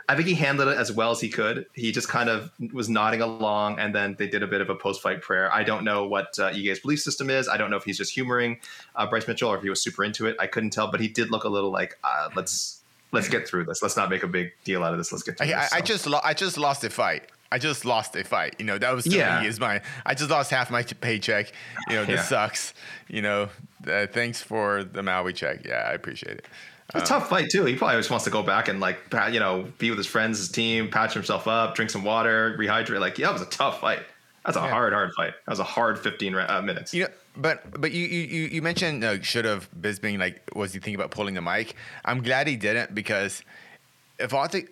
I 0.07 0.15
think 0.15 0.27
he 0.27 0.35
handled 0.35 0.69
it 0.69 0.77
as 0.77 0.91
well 0.91 1.11
as 1.11 1.19
he 1.19 1.29
could. 1.29 1.65
He 1.73 1.91
just 1.91 2.07
kind 2.07 2.29
of 2.29 2.51
was 2.73 2.89
nodding 2.89 3.21
along, 3.21 3.79
and 3.79 3.93
then 3.95 4.15
they 4.19 4.27
did 4.27 4.43
a 4.43 4.47
bit 4.47 4.61
of 4.61 4.69
a 4.69 4.75
post-fight 4.75 5.21
prayer. 5.21 5.51
I 5.53 5.63
don't 5.63 5.83
know 5.83 6.05
what 6.05 6.37
uh, 6.37 6.51
Ige's 6.51 6.79
belief 6.79 7.01
system 7.01 7.29
is. 7.29 7.47
I 7.47 7.57
don't 7.57 7.71
know 7.71 7.77
if 7.77 7.83
he's 7.83 7.97
just 7.97 8.13
humoring 8.13 8.59
uh, 8.95 9.07
Bryce 9.07 9.27
Mitchell 9.27 9.49
or 9.49 9.57
if 9.57 9.63
he 9.63 9.69
was 9.69 9.81
super 9.81 10.03
into 10.03 10.27
it. 10.27 10.35
I 10.39 10.47
couldn't 10.47 10.69
tell, 10.71 10.91
but 10.91 10.99
he 10.99 11.07
did 11.07 11.31
look 11.31 11.43
a 11.43 11.49
little 11.49 11.71
like, 11.71 11.97
uh, 12.03 12.29
let's 12.35 12.81
let's 13.11 13.29
get 13.29 13.47
through 13.47 13.63
this. 13.65 13.81
Let's 13.81 13.95
not 13.97 14.09
make 14.09 14.23
a 14.23 14.27
big 14.27 14.51
deal 14.63 14.83
out 14.83 14.91
of 14.91 14.97
this. 14.97 15.11
Let's 15.11 15.23
get 15.23 15.37
through 15.37 15.47
I, 15.47 15.53
I, 15.57 15.61
this. 15.63 15.73
I 15.73 15.79
So- 15.79 15.85
just 15.85 16.07
lo- 16.07 16.21
I 16.23 16.33
just 16.33 16.57
lost 16.57 16.83
a 16.83 16.89
fight. 16.89 17.29
I 17.51 17.57
just 17.59 17.85
lost 17.85 18.15
a 18.15 18.23
fight. 18.23 18.55
You 18.59 18.65
know 18.65 18.77
that 18.77 18.93
was 18.93 19.07
Yeah. 19.07 19.41
yeah. 19.41 19.47
is 19.47 19.59
mine. 19.59 19.81
I 20.05 20.13
just 20.13 20.29
lost 20.29 20.51
half 20.51 20.69
my 20.69 20.83
paycheck. 20.83 21.51
You 21.89 21.95
know 21.95 22.05
this 22.05 22.17
Yeah. 22.17 22.23
sucks. 22.23 22.73
You 23.07 23.21
know, 23.21 23.49
uh, 23.87 24.07
thanks 24.07 24.41
for 24.41 24.83
the 24.83 25.01
Maui 25.01 25.31
check. 25.33 25.65
Yeah, 25.65 25.87
I 25.89 25.93
appreciate 25.93 26.37
it. 26.39 26.45
It's 26.93 27.03
a 27.03 27.13
tough 27.13 27.29
fight 27.29 27.49
too. 27.49 27.65
He 27.65 27.75
probably 27.75 27.97
just 27.97 28.11
wants 28.11 28.25
to 28.25 28.31
go 28.31 28.43
back 28.43 28.67
and 28.67 28.79
like 28.79 28.99
you 29.31 29.39
know 29.39 29.67
be 29.79 29.89
with 29.89 29.97
his 29.97 30.07
friends, 30.07 30.37
his 30.37 30.49
team, 30.49 30.89
patch 30.89 31.13
himself 31.13 31.47
up, 31.47 31.75
drink 31.75 31.89
some 31.91 32.03
water, 32.03 32.55
rehydrate. 32.59 32.99
Like 32.99 33.17
yeah, 33.17 33.29
it 33.29 33.33
was 33.33 33.41
a 33.41 33.47
tough 33.47 33.81
fight. 33.81 33.99
That's 34.45 34.57
a 34.57 34.59
Yeah. 34.59 34.69
hard, 34.69 34.93
hard 34.93 35.11
fight. 35.13 35.33
That 35.45 35.51
was 35.51 35.59
a 35.59 35.63
hard 35.63 35.97
15 35.97 36.35
uh, 36.35 36.61
minutes. 36.61 36.93
You 36.93 37.05
know, 37.05 37.09
but 37.35 37.81
but 37.81 37.91
you 37.91 38.05
you 38.05 38.19
you- 38.21 38.47
you 38.49 38.61
mentioned 38.61 39.03
uh, 39.03 39.19
should 39.23 39.45
have 39.45 39.67
Bisping 39.73 40.19
like 40.19 40.41
was 40.55 40.73
he 40.73 40.79
thinking 40.79 40.95
about 40.95 41.09
pulling 41.11 41.33
the 41.33 41.41
mic? 41.41 41.75
I'm 42.05 42.21
glad 42.21 42.47
he 42.47 42.55
didn't 42.55 42.93
because 42.93 43.41
if 44.19 44.33
all 44.33 44.47
the 44.47 44.67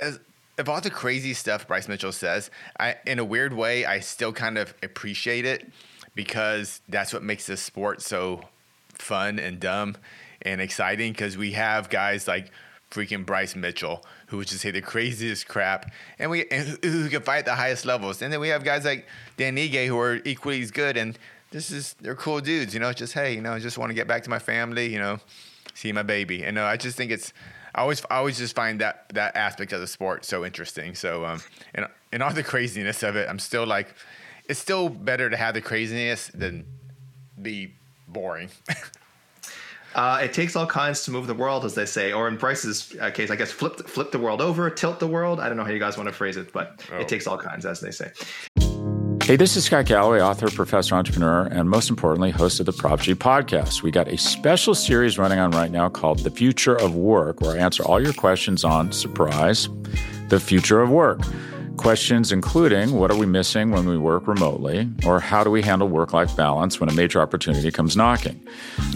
as 0.00 0.18
if 0.56 0.68
all 0.68 0.80
the 0.80 0.90
crazy 0.90 1.34
stuff 1.34 1.68
Bryce 1.68 1.88
Mitchell 1.88 2.12
says, 2.12 2.50
I 2.80 2.96
in 3.06 3.18
a 3.18 3.24
weird 3.24 3.52
way 3.52 3.84
I 3.84 4.00
still 4.00 4.32
kind 4.32 4.56
of 4.56 4.72
appreciate 4.82 5.44
it 5.44 5.70
because 6.14 6.80
that's 6.88 7.12
what 7.12 7.22
makes 7.22 7.46
this 7.46 7.60
sport 7.60 8.00
so 8.00 8.40
fun 8.88 9.38
and 9.38 9.60
dumb 9.60 9.96
and 10.44 10.60
exciting 10.60 11.12
because 11.12 11.36
we 11.36 11.52
have 11.52 11.88
guys 11.88 12.28
like 12.28 12.50
freaking 12.90 13.26
Bryce 13.26 13.56
Mitchell 13.56 14.04
who 14.28 14.38
would 14.38 14.46
just 14.46 14.60
say 14.60 14.70
the 14.70 14.80
craziest 14.80 15.48
crap 15.48 15.92
and 16.18 16.30
we 16.30 16.46
and 16.50 16.78
who, 16.82 17.08
can 17.08 17.22
fight 17.22 17.44
the 17.44 17.54
highest 17.54 17.84
levels. 17.84 18.22
And 18.22 18.32
then 18.32 18.40
we 18.40 18.48
have 18.48 18.64
guys 18.64 18.84
like 18.84 19.06
Dan 19.36 19.56
Ige 19.56 19.86
who 19.86 19.98
are 19.98 20.20
equally 20.24 20.62
as 20.62 20.70
good 20.70 20.96
and 20.96 21.18
this 21.50 21.70
is 21.70 21.94
they're 22.00 22.16
cool 22.16 22.40
dudes 22.40 22.74
you 22.74 22.80
know 22.80 22.92
just 22.92 23.12
hey 23.12 23.34
you 23.34 23.40
know 23.40 23.52
I 23.52 23.58
just 23.58 23.78
want 23.78 23.90
to 23.90 23.94
get 23.94 24.08
back 24.08 24.24
to 24.24 24.30
my 24.30 24.38
family 24.38 24.86
you 24.86 24.98
know 24.98 25.18
see 25.74 25.92
my 25.92 26.02
baby. 26.02 26.44
And 26.44 26.58
uh, 26.58 26.64
I 26.64 26.76
just 26.76 26.96
think 26.96 27.10
it's 27.10 27.32
I 27.74 27.80
always 27.80 28.04
I 28.10 28.16
always 28.16 28.38
just 28.38 28.54
find 28.54 28.80
that 28.80 29.06
that 29.14 29.36
aspect 29.36 29.72
of 29.72 29.80
the 29.80 29.86
sport 29.86 30.24
so 30.24 30.44
interesting. 30.44 30.94
So 30.94 31.24
um 31.24 31.40
and 31.74 31.86
and 32.12 32.22
all 32.22 32.32
the 32.32 32.44
craziness 32.44 33.02
of 33.02 33.16
it 33.16 33.28
I'm 33.28 33.38
still 33.38 33.66
like 33.66 33.94
it's 34.46 34.60
still 34.60 34.88
better 34.88 35.30
to 35.30 35.36
have 35.36 35.54
the 35.54 35.60
craziness 35.60 36.28
than 36.28 36.66
be 37.40 37.74
boring 38.06 38.50
Uh, 39.94 40.18
it 40.22 40.32
takes 40.32 40.56
all 40.56 40.66
kinds 40.66 41.04
to 41.04 41.10
move 41.10 41.26
the 41.26 41.34
world, 41.34 41.64
as 41.64 41.74
they 41.74 41.86
say, 41.86 42.12
or 42.12 42.26
in 42.28 42.36
Bryce's 42.36 42.94
uh, 43.00 43.10
case, 43.10 43.30
I 43.30 43.36
guess 43.36 43.50
flip 43.52 43.78
flip 43.88 44.10
the 44.10 44.18
world 44.18 44.40
over, 44.40 44.68
tilt 44.70 44.98
the 44.98 45.06
world. 45.06 45.38
I 45.40 45.48
don't 45.48 45.56
know 45.56 45.64
how 45.64 45.70
you 45.70 45.78
guys 45.78 45.96
want 45.96 46.08
to 46.08 46.12
phrase 46.14 46.36
it, 46.36 46.52
but 46.52 46.80
Oh. 46.92 46.98
it 46.98 47.08
takes 47.08 47.26
all 47.26 47.38
kinds, 47.38 47.64
as 47.64 47.80
they 47.80 47.90
say. 47.92 48.10
Hey, 49.22 49.36
this 49.36 49.56
is 49.56 49.64
Scott 49.64 49.86
Galloway, 49.86 50.20
author, 50.20 50.50
professor, 50.50 50.94
entrepreneur, 50.96 51.46
and 51.46 51.70
most 51.70 51.88
importantly, 51.88 52.30
host 52.30 52.60
of 52.60 52.66
the 52.66 52.72
Prop 52.72 53.00
G 53.00 53.14
podcast. 53.14 53.82
We 53.82 53.90
got 53.90 54.08
a 54.08 54.18
special 54.18 54.74
series 54.74 55.16
running 55.16 55.38
on 55.38 55.52
right 55.52 55.70
now 55.70 55.88
called 55.88 56.18
The 56.18 56.30
Future 56.30 56.74
of 56.76 56.94
Work, 56.94 57.40
where 57.40 57.52
I 57.56 57.58
answer 57.58 57.82
all 57.84 58.02
your 58.02 58.12
questions 58.12 58.64
on 58.64 58.92
surprise, 58.92 59.68
the 60.28 60.38
future 60.40 60.82
of 60.82 60.90
work. 60.90 61.20
Questions 61.76 62.32
including 62.32 62.92
what 62.92 63.10
are 63.10 63.16
we 63.16 63.26
missing 63.26 63.70
when 63.70 63.86
we 63.86 63.98
work 63.98 64.26
remotely, 64.26 64.88
or 65.04 65.20
how 65.20 65.44
do 65.44 65.50
we 65.50 65.60
handle 65.60 65.88
work 65.88 66.12
life 66.12 66.34
balance 66.34 66.80
when 66.80 66.88
a 66.88 66.92
major 66.94 67.20
opportunity 67.20 67.70
comes 67.70 67.96
knocking? 67.96 68.40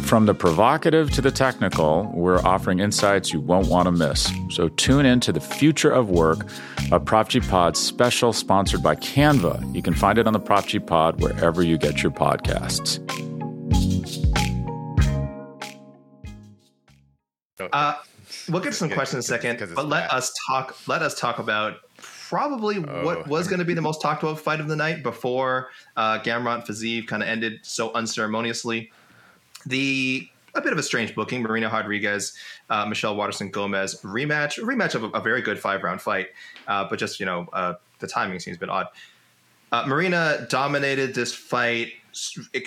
From 0.02 0.26
the 0.26 0.34
provocative 0.34 1.10
to 1.10 1.20
the 1.20 1.30
technical, 1.30 2.10
we're 2.14 2.38
offering 2.38 2.80
insights 2.80 3.32
you 3.32 3.40
won't 3.40 3.68
want 3.68 3.86
to 3.86 3.92
miss. 3.92 4.32
So 4.50 4.68
tune 4.68 5.04
in 5.04 5.20
to 5.20 5.32
the 5.32 5.40
future 5.40 5.90
of 5.90 6.08
work, 6.08 6.46
a 6.90 6.98
Prop 6.98 7.28
G 7.28 7.40
Pod 7.40 7.76
special 7.76 8.32
sponsored 8.32 8.82
by 8.82 8.94
Canva. 8.96 9.74
You 9.74 9.82
can 9.82 9.92
find 9.92 10.16
it 10.16 10.26
on 10.26 10.32
the 10.32 10.40
Prop 10.40 10.66
G 10.66 10.78
Pod 10.78 11.20
wherever 11.20 11.62
you 11.62 11.76
get 11.76 12.02
your 12.02 12.12
podcasts. 12.12 13.04
Uh, 17.72 17.96
we'll 18.48 18.62
get 18.62 18.70
to 18.70 18.76
some 18.76 18.88
questions 18.88 19.28
in 19.28 19.34
a 19.34 19.38
second, 19.40 19.74
but 19.74 19.88
let 19.88 20.10
us 20.12 20.32
talk. 20.46 20.88
Let 20.88 21.02
us 21.02 21.18
talk 21.18 21.38
about 21.38 21.76
probably 22.28 22.76
Oh. 22.78 23.04
what 23.04 23.26
was 23.26 23.48
going 23.48 23.58
to 23.58 23.64
be 23.64 23.74
the 23.74 23.80
most 23.88 24.02
talked 24.02 24.22
about 24.22 24.38
fight 24.38 24.60
of 24.60 24.68
the 24.68 24.76
night 24.76 25.02
before 25.02 25.70
uh, 25.96 26.18
Gamrot 26.20 26.66
Fiziev 26.66 27.06
kind 27.06 27.22
of 27.22 27.28
ended 27.28 27.60
so 27.62 27.92
unceremoniously. 27.94 28.90
The 29.66 30.28
a 30.54 30.60
bit 30.60 30.72
of 30.72 30.78
a 30.78 30.82
strange 30.82 31.14
booking: 31.14 31.42
Marina 31.42 31.68
Rodriguez, 31.68 32.34
uh, 32.70 32.84
Michelle 32.86 33.16
Waterson 33.16 33.50
Gomez 33.50 34.00
rematch, 34.02 34.58
a 34.58 34.62
rematch 34.62 34.94
of 34.94 35.04
a, 35.04 35.08
a 35.08 35.20
very 35.20 35.42
good 35.42 35.58
five 35.58 35.82
round 35.82 36.00
fight, 36.00 36.28
uh, 36.66 36.86
but 36.88 36.98
just 36.98 37.20
you 37.20 37.26
know 37.26 37.48
uh, 37.52 37.74
the 37.98 38.06
timing 38.06 38.38
seems 38.40 38.56
a 38.56 38.60
bit 38.60 38.68
odd. 38.68 38.86
Uh, 39.72 39.84
Marina 39.86 40.46
dominated 40.50 41.14
this 41.14 41.34
fight. 41.34 41.92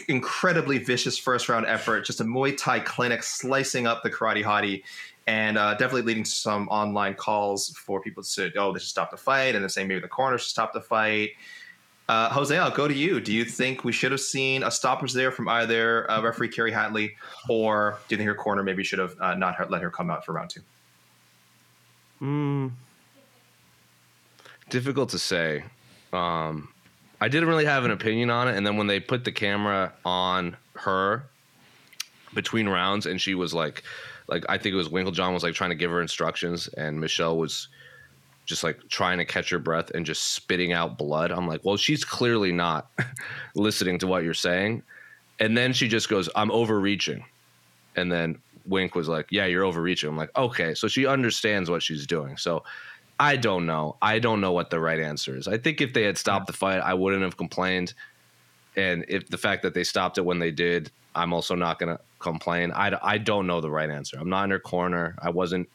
Incredibly 0.08 0.78
vicious 0.78 1.18
first 1.18 1.50
round 1.50 1.66
effort. 1.66 2.06
Just 2.06 2.22
a 2.22 2.24
Muay 2.24 2.56
Thai 2.56 2.80
clinic, 2.80 3.22
slicing 3.24 3.86
up 3.86 4.02
the 4.02 4.10
karate 4.10 4.44
hottie, 4.44 4.84
and 5.28 5.58
uh, 5.58 5.74
definitely 5.74 6.02
leading 6.04 6.24
to 6.24 6.32
some 6.32 6.68
online 6.70 7.14
calls 7.14 7.70
for 7.78 8.02
people 8.02 8.24
to 8.24 8.30
say, 8.30 8.52
"Oh, 8.58 8.74
they 8.74 8.80
should 8.80 8.90
stop 8.90 9.12
the 9.12 9.18
fight," 9.18 9.56
and 9.56 9.64
then 9.64 9.70
saying 9.70 9.88
maybe 9.88 10.02
the 10.02 10.08
corner 10.08 10.38
should 10.38 10.50
stop 10.50 10.74
the 10.74 10.82
fight. 10.82 11.32
Uh, 12.10 12.30
Jose, 12.30 12.58
I'll 12.58 12.72
go 12.72 12.88
to 12.88 12.94
you. 12.94 13.22
Do 13.22 13.32
you 13.32 13.46
think 13.46 13.86
we 13.86 13.92
should 13.92 14.12
have 14.12 14.20
seen 14.20 14.64
a 14.64 14.72
stoppage 14.72 15.14
there 15.14 15.32
from 15.32 15.48
either 15.48 16.10
uh, 16.12 16.22
referee 16.22 16.50
Kerry 16.50 16.72
Hatley, 16.72 17.12
or 17.48 18.00
do 18.08 18.16
you 18.16 18.18
think 18.18 18.28
her 18.28 18.36
corner 18.36 18.64
maybe 18.64 18.84
should 18.84 19.00
have 19.00 19.16
uh, 19.22 19.36
not 19.36 19.70
let 19.72 19.82
her 19.82 19.90
come 19.90 20.10
out 20.10 20.26
for 20.26 20.34
round 20.34 20.50
two? 20.50 20.62
difficult 24.70 25.10
to 25.10 25.20
say. 25.20 25.64
Um, 26.12 26.70
I 27.20 27.28
didn't 27.28 27.48
really 27.48 27.66
have 27.66 27.86
an 27.86 27.92
opinion 27.92 28.32
on 28.32 28.48
it, 28.48 28.58
and 28.58 28.66
then 28.66 28.78
when 28.78 28.88
they 28.88 29.00
put 29.00 29.24
the 29.24 29.32
camera 29.32 29.94
on 30.04 30.58
her 30.76 31.24
between 32.34 32.68
rounds, 32.68 33.06
and 33.06 33.22
she 33.22 33.36
was 33.36 33.54
like, 33.54 33.84
like 34.32 34.46
I 34.50 34.58
think 34.58 34.74
it 34.74 34.78
was 34.78 34.90
Winkeljohn 34.90 35.34
was 35.34 35.44
like 35.44 35.54
trying 35.54 35.70
to 35.70 35.76
give 35.76 35.92
her 35.92 36.02
instructions, 36.02 36.68
and 36.70 37.00
Michelle 37.00 37.38
was 37.38 37.68
just 38.46 38.64
like 38.64 38.80
trying 38.90 39.18
to 39.18 39.26
catch 39.26 39.50
her 39.50 39.60
breath 39.60 39.92
and 39.92 40.06
just 40.06 40.34
spitting 40.34 40.74
out 40.74 40.98
blood. 40.98 41.32
I'm 41.32 41.48
like, 41.48 41.64
well, 41.64 41.78
she's 41.78 42.04
clearly 42.04 42.52
not 42.52 42.90
listening 43.56 44.00
to 44.00 44.08
what 44.08 44.24
you're 44.24 44.34
saying. 44.34 44.82
And 45.40 45.56
then 45.56 45.74
she 45.74 45.88
just 45.88 46.10
goes, 46.10 46.30
I'm 46.36 46.52
overreaching. 46.52 47.24
And 47.96 48.12
then 48.12 48.40
Wink 48.66 48.96
was 48.96 49.08
like, 49.08 49.28
Yeah, 49.30 49.46
you're 49.46 49.64
overreaching. 49.64 50.10
I'm 50.10 50.18
like, 50.18 50.36
Okay. 50.38 50.74
So 50.74 50.88
she 50.88 51.06
understands 51.06 51.70
what 51.70 51.84
she's 51.84 52.08
doing. 52.08 52.38
So 52.38 52.64
I 53.20 53.36
don't 53.36 53.66
know. 53.66 53.98
I 54.02 54.20
don't 54.20 54.42
know 54.42 54.52
what 54.52 54.70
the 54.70 54.80
right 54.80 55.00
answer 55.00 55.38
is. 55.38 55.48
I 55.48 55.58
think 55.58 55.82
if 55.82 55.94
they 55.94 56.04
had 56.04 56.18
stopped 56.18 56.48
the 56.48 56.54
fight, 56.54 56.80
I 56.80 56.94
wouldn't 56.94 57.22
have 57.22 57.38
complained. 57.38 57.94
And 58.76 59.06
if 59.08 59.30
the 59.30 59.38
fact 59.38 59.64
that 59.64 59.74
they 59.74 59.84
stopped 59.84 60.18
it 60.18 60.26
when 60.26 60.40
they 60.40 60.52
did, 60.52 60.92
I'm 61.14 61.34
also 61.34 61.56
not 61.56 61.78
going 61.78 61.96
to 61.96 62.02
complain. 62.22 62.72
I, 62.72 62.98
I 63.02 63.18
don't 63.18 63.48
know 63.48 63.62
the 63.62 63.72
right 63.72 63.90
answer. 63.90 64.18
I'm 64.20 64.30
not 64.30 64.46
in 64.46 64.52
her 64.52 64.60
corner. 64.60 65.16
I 65.22 65.30
wasn't, 65.30 65.70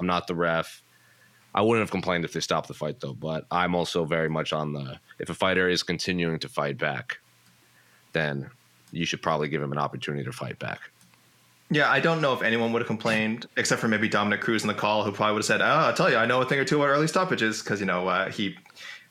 I'm 0.00 0.06
not 0.06 0.26
the 0.26 0.34
ref. 0.34 0.82
I 1.54 1.62
wouldn't 1.62 1.82
have 1.82 1.90
complained 1.90 2.24
if 2.24 2.32
they 2.32 2.40
stopped 2.40 2.68
the 2.68 2.74
fight 2.74 3.00
though, 3.00 3.14
but 3.14 3.46
I'm 3.50 3.74
also 3.74 4.04
very 4.04 4.28
much 4.28 4.52
on 4.52 4.72
the 4.72 4.98
if 5.18 5.30
a 5.30 5.34
fighter 5.34 5.68
is 5.68 5.82
continuing 5.82 6.40
to 6.40 6.48
fight 6.48 6.78
back, 6.78 7.18
then 8.12 8.50
you 8.90 9.04
should 9.04 9.22
probably 9.22 9.48
give 9.48 9.62
him 9.62 9.70
an 9.70 9.78
opportunity 9.78 10.24
to 10.24 10.32
fight 10.32 10.58
back. 10.58 10.80
Yeah, 11.70 11.90
I 11.90 12.00
don't 12.00 12.20
know 12.20 12.34
if 12.34 12.42
anyone 12.42 12.72
would 12.72 12.82
have 12.82 12.86
complained, 12.86 13.46
except 13.56 13.80
for 13.80 13.88
maybe 13.88 14.08
Dominick 14.08 14.40
Cruz 14.40 14.62
in 14.62 14.68
the 14.68 14.74
call, 14.74 15.02
who 15.02 15.12
probably 15.12 15.34
would 15.34 15.40
have 15.40 15.46
said, 15.46 15.60
"Oh, 15.60 15.64
I'll 15.64 15.94
tell 15.94 16.10
you, 16.10 16.16
I 16.16 16.26
know 16.26 16.40
a 16.40 16.44
thing 16.44 16.58
or 16.58 16.64
two 16.64 16.76
about 16.76 16.88
early 16.88 17.06
stoppages," 17.06 17.62
because 17.62 17.80
you 17.80 17.86
know 17.86 18.06
uh, 18.06 18.30
he 18.30 18.56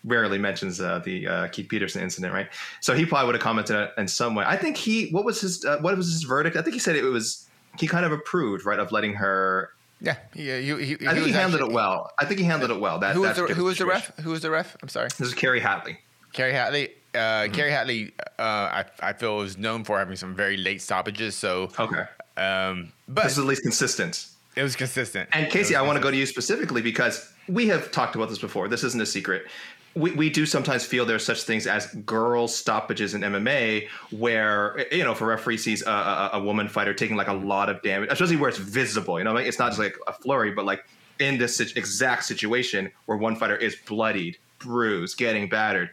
rarely 0.04 0.38
mentions 0.38 0.82
uh, 0.82 1.00
the 1.00 1.28
uh, 1.28 1.48
Keith 1.48 1.70
Peterson 1.70 2.02
incident, 2.02 2.34
right? 2.34 2.48
So 2.82 2.94
he 2.94 3.06
probably 3.06 3.28
would 3.28 3.36
have 3.36 3.42
commented 3.44 3.90
in 3.98 4.08
some 4.08 4.36
way. 4.36 4.44
I 4.46 4.58
think 4.58 4.78
he, 4.78 5.10
what 5.12 5.24
was 5.26 5.40
his, 5.42 5.64
uh, 5.66 5.78
what 5.80 5.96
was 5.96 6.12
his 6.12 6.24
verdict? 6.24 6.56
I 6.58 6.62
think 6.62 6.74
he 6.74 6.80
said 6.80 6.96
it 6.96 7.04
was 7.04 7.48
he 7.80 7.88
kind 7.88 8.06
of 8.06 8.12
approved, 8.12 8.66
right, 8.66 8.80
of 8.80 8.92
letting 8.92 9.14
her. 9.14 9.70
Yeah, 10.02 10.18
yeah. 10.36 10.60
He, 10.60 10.66
he, 10.98 11.08
I 11.08 11.14
think 11.14 11.28
he, 11.28 11.32
handled 11.32 11.62
actually- 11.62 11.72
it 11.72 11.76
well. 11.76 12.12
I 12.20 12.26
think 12.26 12.40
he 12.40 12.46
handled 12.46 12.72
it 12.72 12.80
well. 12.80 13.00
That 13.00 13.16
Who 13.16 13.22
was 13.22 13.38
that 13.38 13.48
the 13.48 13.54
Who 13.54 13.64
was 13.64 13.78
the 13.78 13.86
ref? 13.86 14.14
Who 14.20 14.32
was 14.32 14.42
the 14.42 14.52
ref? 14.52 14.76
I'm 14.82 14.90
sorry. 14.90 15.08
This 15.18 15.28
is 15.30 15.34
Kerry 15.34 15.62
Hatley. 15.62 15.98
Kerry 16.34 16.52
Hatley. 16.52 16.90
Uh, 17.16 17.48
Kerry 17.54 17.72
Hatley. 17.72 18.12
Uh, 18.38 18.42
I 18.84 18.86
I 19.00 19.14
feel 19.14 19.42
is 19.42 19.58
known 19.58 19.84
for 19.86 19.98
having 20.00 20.16
some 20.18 20.36
very 20.36 20.58
late 20.58 20.82
stoppages. 20.82 21.36
So, 21.36 21.70
Okay, 21.80 22.04
um, 22.38 22.92
but 23.08 23.24
this 23.24 23.34
is 23.34 23.38
at 23.40 23.46
least 23.46 23.62
consistent. 23.62 24.26
it 24.56 24.64
was 24.64 24.76
consistent. 24.76 25.30
And 25.32 25.50
Casey, 25.50 25.76
I 25.76 25.84
want 25.84 25.96
to 25.98 26.02
go 26.04 26.10
to 26.12 26.18
you 26.18 26.26
specifically 26.26 26.82
because 26.82 27.32
we 27.48 27.68
have 27.68 27.92
talked 27.92 28.16
about 28.16 28.30
this 28.30 28.40
before. 28.40 28.68
This 28.68 28.84
isn't 28.84 29.02
a 29.02 29.06
secret. 29.06 29.46
We, 29.96 30.12
we 30.12 30.30
do 30.30 30.46
sometimes 30.46 30.86
feel 30.86 31.06
there's 31.06 31.26
such 31.26 31.44
things 31.44 31.68
as 31.68 31.88
girl 31.88 32.48
stoppages 32.48 33.14
in 33.14 33.22
MMA 33.22 33.88
where, 34.12 34.88
you 34.92 35.04
know, 35.04 35.12
if 35.12 35.22
a 35.22 35.26
referee 35.26 35.58
sees 35.58 35.84
a, 35.86 35.90
a, 35.90 36.30
a 36.34 36.44
woman 36.44 36.68
fighter 36.68 36.94
taking 36.94 37.16
like 37.16 37.28
a 37.28 37.34
lot 37.34 37.70
of 37.70 37.82
damage, 37.84 38.10
especially 38.12 38.38
where 38.38 38.50
it's 38.50 38.58
visible, 38.58 39.20
you 39.20 39.24
know, 39.24 39.34
like 39.34 39.46
it's 39.46 39.60
not 39.60 39.70
just 39.70 39.80
like 39.80 39.96
a 40.08 40.14
flurry, 40.14 40.52
but 40.52 40.66
like 40.66 40.86
in 41.20 41.38
this 41.38 41.60
exact 41.60 42.24
situation 42.26 42.92
where 43.06 43.18
one 43.18 43.36
fighter 43.36 43.56
is 43.56 43.76
bloodied, 43.76 44.38
bruised, 44.60 45.18
getting 45.18 45.48
battered. 45.48 45.90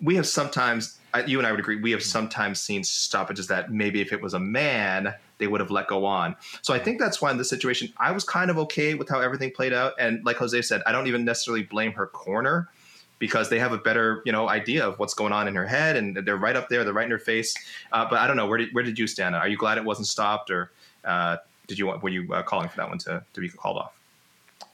We 0.00 0.16
have 0.16 0.26
sometimes, 0.26 0.98
you 1.26 1.38
and 1.38 1.46
I 1.46 1.52
would 1.52 1.60
agree, 1.60 1.76
we 1.76 1.92
have 1.92 2.02
sometimes 2.02 2.60
seen 2.60 2.82
stoppages 2.82 3.46
that 3.46 3.70
maybe 3.70 4.00
if 4.00 4.12
it 4.12 4.20
was 4.20 4.34
a 4.34 4.40
man, 4.40 5.14
they 5.38 5.46
would 5.46 5.60
have 5.60 5.70
let 5.70 5.88
go 5.88 6.04
on. 6.04 6.36
So 6.62 6.74
I 6.74 6.78
think 6.78 6.98
that's 6.98 7.20
why 7.20 7.30
in 7.30 7.38
this 7.38 7.48
situation, 7.48 7.92
I 7.98 8.10
was 8.10 8.24
kind 8.24 8.50
of 8.50 8.58
okay 8.58 8.94
with 8.94 9.08
how 9.08 9.20
everything 9.20 9.50
played 9.52 9.72
out. 9.72 9.92
And 9.98 10.24
like 10.24 10.36
Jose 10.36 10.60
said, 10.62 10.82
I 10.86 10.92
don't 10.92 11.06
even 11.06 11.24
necessarily 11.24 11.62
blame 11.62 11.92
her 11.92 12.06
corner 12.06 12.68
because 13.18 13.48
they 13.48 13.58
have 13.58 13.72
a 13.72 13.78
better, 13.78 14.22
you 14.24 14.32
know, 14.32 14.48
idea 14.48 14.86
of 14.86 14.98
what's 14.98 15.14
going 15.14 15.32
on 15.32 15.48
in 15.48 15.54
her 15.54 15.66
head, 15.66 15.96
and 15.96 16.16
they're 16.16 16.36
right 16.36 16.56
up 16.56 16.68
there, 16.68 16.84
they're 16.84 16.92
right 16.92 17.04
in 17.04 17.10
her 17.10 17.18
face. 17.18 17.54
Uh, 17.92 18.06
but 18.08 18.18
I 18.18 18.26
don't 18.26 18.36
know, 18.36 18.46
where 18.46 18.58
did 18.58 18.74
where 18.74 18.84
did 18.84 18.98
you 18.98 19.06
stand? 19.06 19.34
Are 19.34 19.48
you 19.48 19.56
glad 19.56 19.78
it 19.78 19.84
wasn't 19.84 20.08
stopped, 20.08 20.50
or 20.50 20.72
uh, 21.04 21.36
did 21.66 21.78
you 21.78 21.86
want 21.86 22.02
were 22.02 22.10
you 22.10 22.32
uh, 22.32 22.42
calling 22.42 22.68
for 22.68 22.76
that 22.76 22.88
one 22.88 22.98
to 22.98 23.22
to 23.32 23.40
be 23.40 23.48
called 23.48 23.78
off? 23.78 23.92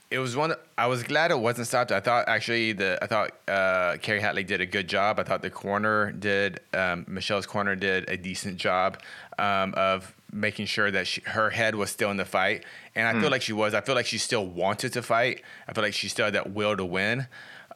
It 0.09 0.19
was 0.19 0.35
one. 0.35 0.53
I 0.77 0.87
was 0.87 1.03
glad 1.03 1.31
it 1.31 1.39
wasn't 1.39 1.67
stopped. 1.67 1.93
I 1.93 2.01
thought 2.01 2.27
actually 2.27 2.73
the 2.73 2.99
I 3.01 3.07
thought 3.07 3.31
uh, 3.47 3.95
Kerry 4.01 4.19
Hatley 4.19 4.45
did 4.45 4.59
a 4.59 4.65
good 4.65 4.89
job. 4.89 5.19
I 5.19 5.23
thought 5.23 5.41
the 5.41 5.49
corner 5.49 6.11
did 6.11 6.59
um, 6.73 7.05
Michelle's 7.07 7.45
corner 7.45 7.77
did 7.77 8.09
a 8.09 8.17
decent 8.17 8.57
job 8.57 8.99
um, 9.39 9.73
of 9.75 10.13
making 10.33 10.65
sure 10.65 10.91
that 10.91 11.07
she, 11.07 11.21
her 11.21 11.49
head 11.49 11.75
was 11.75 11.91
still 11.91 12.11
in 12.11 12.17
the 12.17 12.25
fight, 12.25 12.65
and 12.93 13.07
I 13.07 13.21
feel 13.21 13.31
like 13.31 13.41
she 13.41 13.53
was. 13.53 13.73
I 13.73 13.79
feel 13.79 13.95
like 13.95 14.05
she 14.05 14.17
still 14.17 14.45
wanted 14.45 14.91
to 14.93 15.01
fight. 15.01 15.43
I 15.67 15.73
feel 15.73 15.83
like 15.83 15.93
she 15.93 16.09
still 16.09 16.25
had 16.25 16.33
that 16.33 16.51
will 16.51 16.75
to 16.75 16.85
win. 16.85 17.27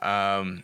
Um, 0.01 0.63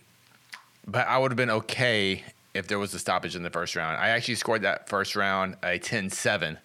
but 0.88 1.08
I 1.08 1.18
would 1.18 1.32
have 1.32 1.38
been 1.38 1.50
okay 1.52 2.24
if 2.54 2.68
there 2.68 2.80
was 2.80 2.94
a 2.94 3.00
stoppage 3.00 3.36
in 3.36 3.44
the 3.44 3.50
first 3.50 3.76
round. 3.76 3.98
I 3.98 4.10
actually 4.10 4.36
scored 4.36 4.64
that 4.64 4.90
first 4.90 5.16
round 5.16 5.56
a 5.64 5.80
10-7 5.80 6.58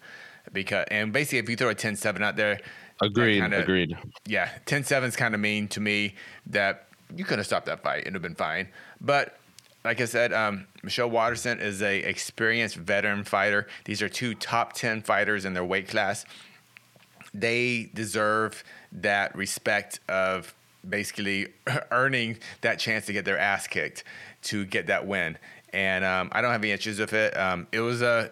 because 0.53 0.85
and 0.89 1.13
basically 1.13 1.39
if 1.39 1.49
you 1.49 1.55
throw 1.55 1.69
a 1.69 1.75
10-7 1.75 2.21
out 2.23 2.35
there, 2.35 2.59
Agreed. 3.01 3.41
kinda- 3.41 3.59
agreed. 3.61 3.97
yeah, 4.25 4.49
10 4.65 4.83
7 4.83 5.07
is 5.07 5.15
kind 5.15 5.33
of 5.35 5.39
mean 5.39 5.67
to 5.69 5.79
me 5.79 6.15
that 6.47 6.87
you 7.15 7.23
could 7.23 7.37
have 7.37 7.45
stopped 7.45 7.67
that 7.67 7.83
fight. 7.83 7.99
It 7.99 8.05
would 8.05 8.13
have 8.15 8.21
been 8.21 8.35
fine. 8.35 8.67
But 8.99 9.37
like 9.85 10.01
I 10.01 10.05
said, 10.05 10.33
um, 10.33 10.65
Michelle 10.83 11.09
Waterson 11.09 11.59
is 11.61 11.81
a 11.81 11.99
experienced 11.99 12.75
veteran 12.75 13.23
fighter. 13.23 13.67
These 13.85 14.01
are 14.01 14.09
two 14.09 14.33
top 14.35 14.73
10 14.73 15.01
fighters 15.03 15.45
in 15.45 15.53
their 15.53 15.63
weight 15.63 15.87
class. 15.87 16.25
They 17.33 17.89
deserve 17.93 18.63
that 18.91 19.35
respect 19.35 19.99
of 20.09 20.53
basically 20.87 21.47
earning 21.91 22.37
that 22.61 22.79
chance 22.79 23.05
to 23.07 23.13
get 23.13 23.25
their 23.25 23.37
ass 23.37 23.67
kicked 23.67 24.03
to 24.43 24.65
get 24.65 24.87
that 24.87 25.05
win. 25.07 25.37
And 25.73 26.05
um, 26.05 26.29
I 26.31 26.41
don't 26.41 26.51
have 26.51 26.63
any 26.63 26.71
issues 26.71 26.99
with 26.99 27.13
it. 27.13 27.37
Um, 27.37 27.67
it 27.71 27.81
was 27.81 28.01
a 28.01 28.31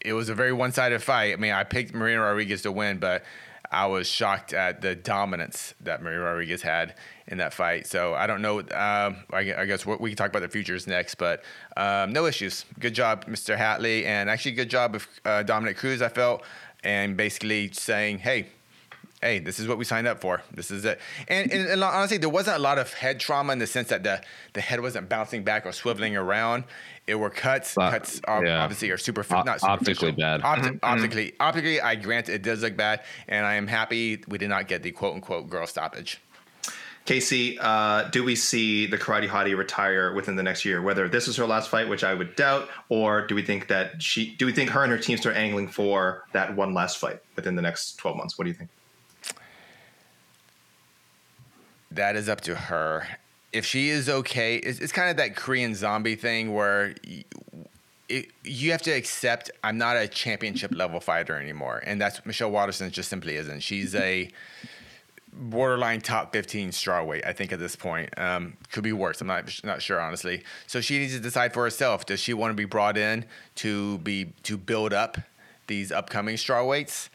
it 0.00 0.12
was 0.12 0.28
a 0.28 0.34
very 0.34 0.52
one-sided 0.52 1.02
fight. 1.02 1.32
I 1.32 1.36
mean, 1.36 1.52
I 1.52 1.64
picked 1.64 1.92
Marina 1.92 2.20
Rodriguez 2.20 2.62
to 2.62 2.70
win, 2.70 2.98
but 2.98 3.24
I 3.70 3.86
was 3.86 4.08
shocked 4.08 4.52
at 4.52 4.80
the 4.80 4.94
dominance 4.94 5.74
that 5.80 6.02
Marina 6.02 6.22
Rodriguez 6.22 6.62
had 6.62 6.94
in 7.26 7.38
that 7.38 7.52
fight. 7.52 7.86
So 7.86 8.14
I 8.14 8.26
don't 8.26 8.42
know. 8.42 8.60
Um, 8.60 9.16
I, 9.32 9.54
I 9.56 9.64
guess 9.64 9.84
we 9.84 10.10
can 10.10 10.16
talk 10.16 10.30
about 10.30 10.42
the 10.42 10.48
futures 10.48 10.86
next, 10.86 11.16
but 11.16 11.42
um, 11.76 12.12
no 12.12 12.26
issues. 12.26 12.64
Good 12.78 12.94
job, 12.94 13.24
Mr. 13.26 13.56
Hatley, 13.56 14.04
and 14.04 14.30
actually 14.30 14.52
good 14.52 14.70
job 14.70 14.94
with 14.94 15.08
uh, 15.24 15.42
Dominick 15.42 15.76
Cruz. 15.76 16.02
I 16.02 16.08
felt, 16.08 16.44
and 16.84 17.16
basically 17.16 17.70
saying, 17.72 18.18
hey. 18.18 18.46
Hey, 19.22 19.38
this 19.38 19.58
is 19.58 19.66
what 19.66 19.78
we 19.78 19.84
signed 19.84 20.06
up 20.06 20.20
for. 20.20 20.42
This 20.52 20.70
is 20.70 20.84
it. 20.84 21.00
And, 21.26 21.50
and, 21.50 21.68
and 21.68 21.82
honestly, 21.82 22.18
there 22.18 22.28
wasn't 22.28 22.58
a 22.58 22.60
lot 22.60 22.78
of 22.78 22.92
head 22.92 23.18
trauma 23.18 23.52
in 23.54 23.58
the 23.58 23.66
sense 23.66 23.88
that 23.88 24.02
the, 24.02 24.20
the 24.52 24.60
head 24.60 24.80
wasn't 24.80 25.08
bouncing 25.08 25.42
back 25.42 25.64
or 25.64 25.70
swiveling 25.70 26.20
around. 26.20 26.64
It 27.06 27.14
were 27.14 27.30
cuts. 27.30 27.74
But- 27.74 27.90
cuts 27.92 28.20
ob- 28.28 28.44
yeah. 28.44 28.62
obviously 28.62 28.90
are 28.90 28.98
super 28.98 29.24
O- 29.30 29.42
not 29.42 29.62
optically 29.64 30.12
bad. 30.12 30.42
Opti- 30.42 30.78
Optically, 30.82 31.32
optically, 31.40 31.80
I 31.80 31.94
grant 31.94 32.28
it 32.28 32.42
does 32.42 32.62
look 32.62 32.76
bad, 32.76 33.00
and 33.26 33.46
I 33.46 33.54
am 33.54 33.66
happy 33.66 34.22
we 34.28 34.36
did 34.38 34.50
not 34.50 34.68
get 34.68 34.82
the 34.82 34.90
quote 34.90 35.14
unquote 35.14 35.48
girl 35.48 35.66
stoppage. 35.66 36.20
Casey, 37.06 37.56
uh, 37.60 38.08
do 38.10 38.24
we 38.24 38.34
see 38.34 38.86
the 38.86 38.98
Karate 38.98 39.28
Hottie 39.28 39.56
retire 39.56 40.12
within 40.12 40.34
the 40.34 40.42
next 40.42 40.64
year? 40.64 40.82
Whether 40.82 41.08
this 41.08 41.28
is 41.28 41.36
her 41.36 41.46
last 41.46 41.70
fight, 41.70 41.88
which 41.88 42.02
I 42.02 42.12
would 42.12 42.34
doubt, 42.34 42.68
or 42.88 43.24
do 43.26 43.36
we 43.36 43.42
think 43.42 43.68
that 43.68 44.02
she? 44.02 44.34
Do 44.34 44.44
we 44.44 44.52
think 44.52 44.70
her 44.70 44.82
and 44.82 44.90
her 44.90 44.98
team 44.98 45.16
start 45.16 45.36
angling 45.36 45.68
for 45.68 46.24
that 46.32 46.56
one 46.56 46.74
last 46.74 46.98
fight 46.98 47.20
within 47.36 47.54
the 47.54 47.62
next 47.62 47.96
twelve 47.96 48.16
months? 48.16 48.36
What 48.36 48.44
do 48.44 48.50
you 48.50 48.54
think? 48.54 48.70
That 51.96 52.16
is 52.16 52.28
up 52.28 52.40
to 52.42 52.54
her. 52.54 53.06
If 53.52 53.64
she 53.64 53.88
is 53.88 54.08
okay, 54.08 54.56
it's, 54.56 54.80
it's 54.80 54.92
kind 54.92 55.10
of 55.10 55.16
that 55.16 55.34
Korean 55.34 55.74
zombie 55.74 56.14
thing 56.14 56.54
where 56.54 56.94
y- 57.06 57.24
it, 58.08 58.30
you 58.44 58.70
have 58.70 58.82
to 58.82 58.90
accept 58.90 59.50
I'm 59.64 59.78
not 59.78 59.96
a 59.96 60.06
championship 60.06 60.70
level 60.74 61.00
fighter 61.00 61.38
anymore, 61.38 61.82
and 61.84 62.00
that's 62.00 62.24
Michelle 62.24 62.50
Waterson 62.50 62.90
just 62.90 63.08
simply 63.08 63.36
isn't. 63.36 63.60
She's 63.60 63.94
a 63.94 64.30
borderline 65.32 66.00
top 66.00 66.32
15 66.32 66.70
strawweight, 66.70 67.26
I 67.26 67.32
think 67.32 67.52
at 67.52 67.58
this 67.58 67.76
point. 67.76 68.10
Um, 68.18 68.56
could 68.72 68.84
be 68.84 68.92
worse. 68.92 69.20
I'm 69.20 69.26
not 69.26 69.50
not 69.64 69.82
sure 69.82 70.00
honestly. 70.00 70.44
So 70.66 70.80
she 70.80 70.98
needs 70.98 71.14
to 71.14 71.20
decide 71.20 71.52
for 71.52 71.64
herself. 71.64 72.06
Does 72.06 72.20
she 72.20 72.34
want 72.34 72.50
to 72.50 72.54
be 72.54 72.64
brought 72.64 72.96
in 72.96 73.24
to 73.56 73.98
be 73.98 74.32
to 74.44 74.56
build 74.56 74.92
up 74.92 75.18
these 75.66 75.90
upcoming 75.92 76.36
strawweights, 76.36 77.08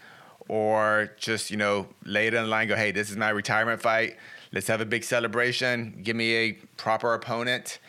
or 0.47 1.11
just 1.17 1.51
you 1.51 1.57
know 1.57 1.88
lay 2.03 2.27
it 2.27 2.36
on 2.36 2.43
the 2.43 2.49
line? 2.49 2.67
Go, 2.67 2.75
hey, 2.75 2.91
this 2.91 3.09
is 3.09 3.17
my 3.17 3.29
retirement 3.29 3.82
fight. 3.82 4.17
Let's 4.54 4.68
have 4.68 4.82
a 4.82 4.86
big 4.86 5.04
celebration. 5.04 5.99
Give 6.04 6.16
me 6.16 6.36
a 6.36 6.52
proper 6.78 7.14
opponent, 7.14 7.80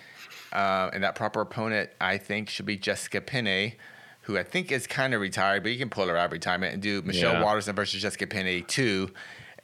uh, 0.53 0.91
and 0.93 1.03
that 1.03 1.15
proper 1.15 1.41
opponent 1.41 1.91
I 2.01 2.19
think 2.19 2.49
should 2.49 2.67
be 2.67 2.77
Jessica 2.77 3.21
Penne, 3.21 3.73
who 4.23 4.39
I 4.39 4.45
think 4.45 4.71
is 4.71 4.87
kind 4.87 5.13
of 5.15 5.21
retired, 5.21 5.65
but 5.65 5.73
you 5.73 5.79
can 5.79 5.91
pull 5.91 6.07
her 6.07 6.17
out 6.17 6.27
of 6.27 6.33
retirement 6.33 6.73
and 6.75 6.81
do 6.83 7.03
Michelle 7.03 7.33
Yeah. 7.35 7.43
Waterson 7.43 7.75
versus 7.75 8.01
Jessica 8.01 8.29
Penne 8.29 8.65
two, 8.69 9.11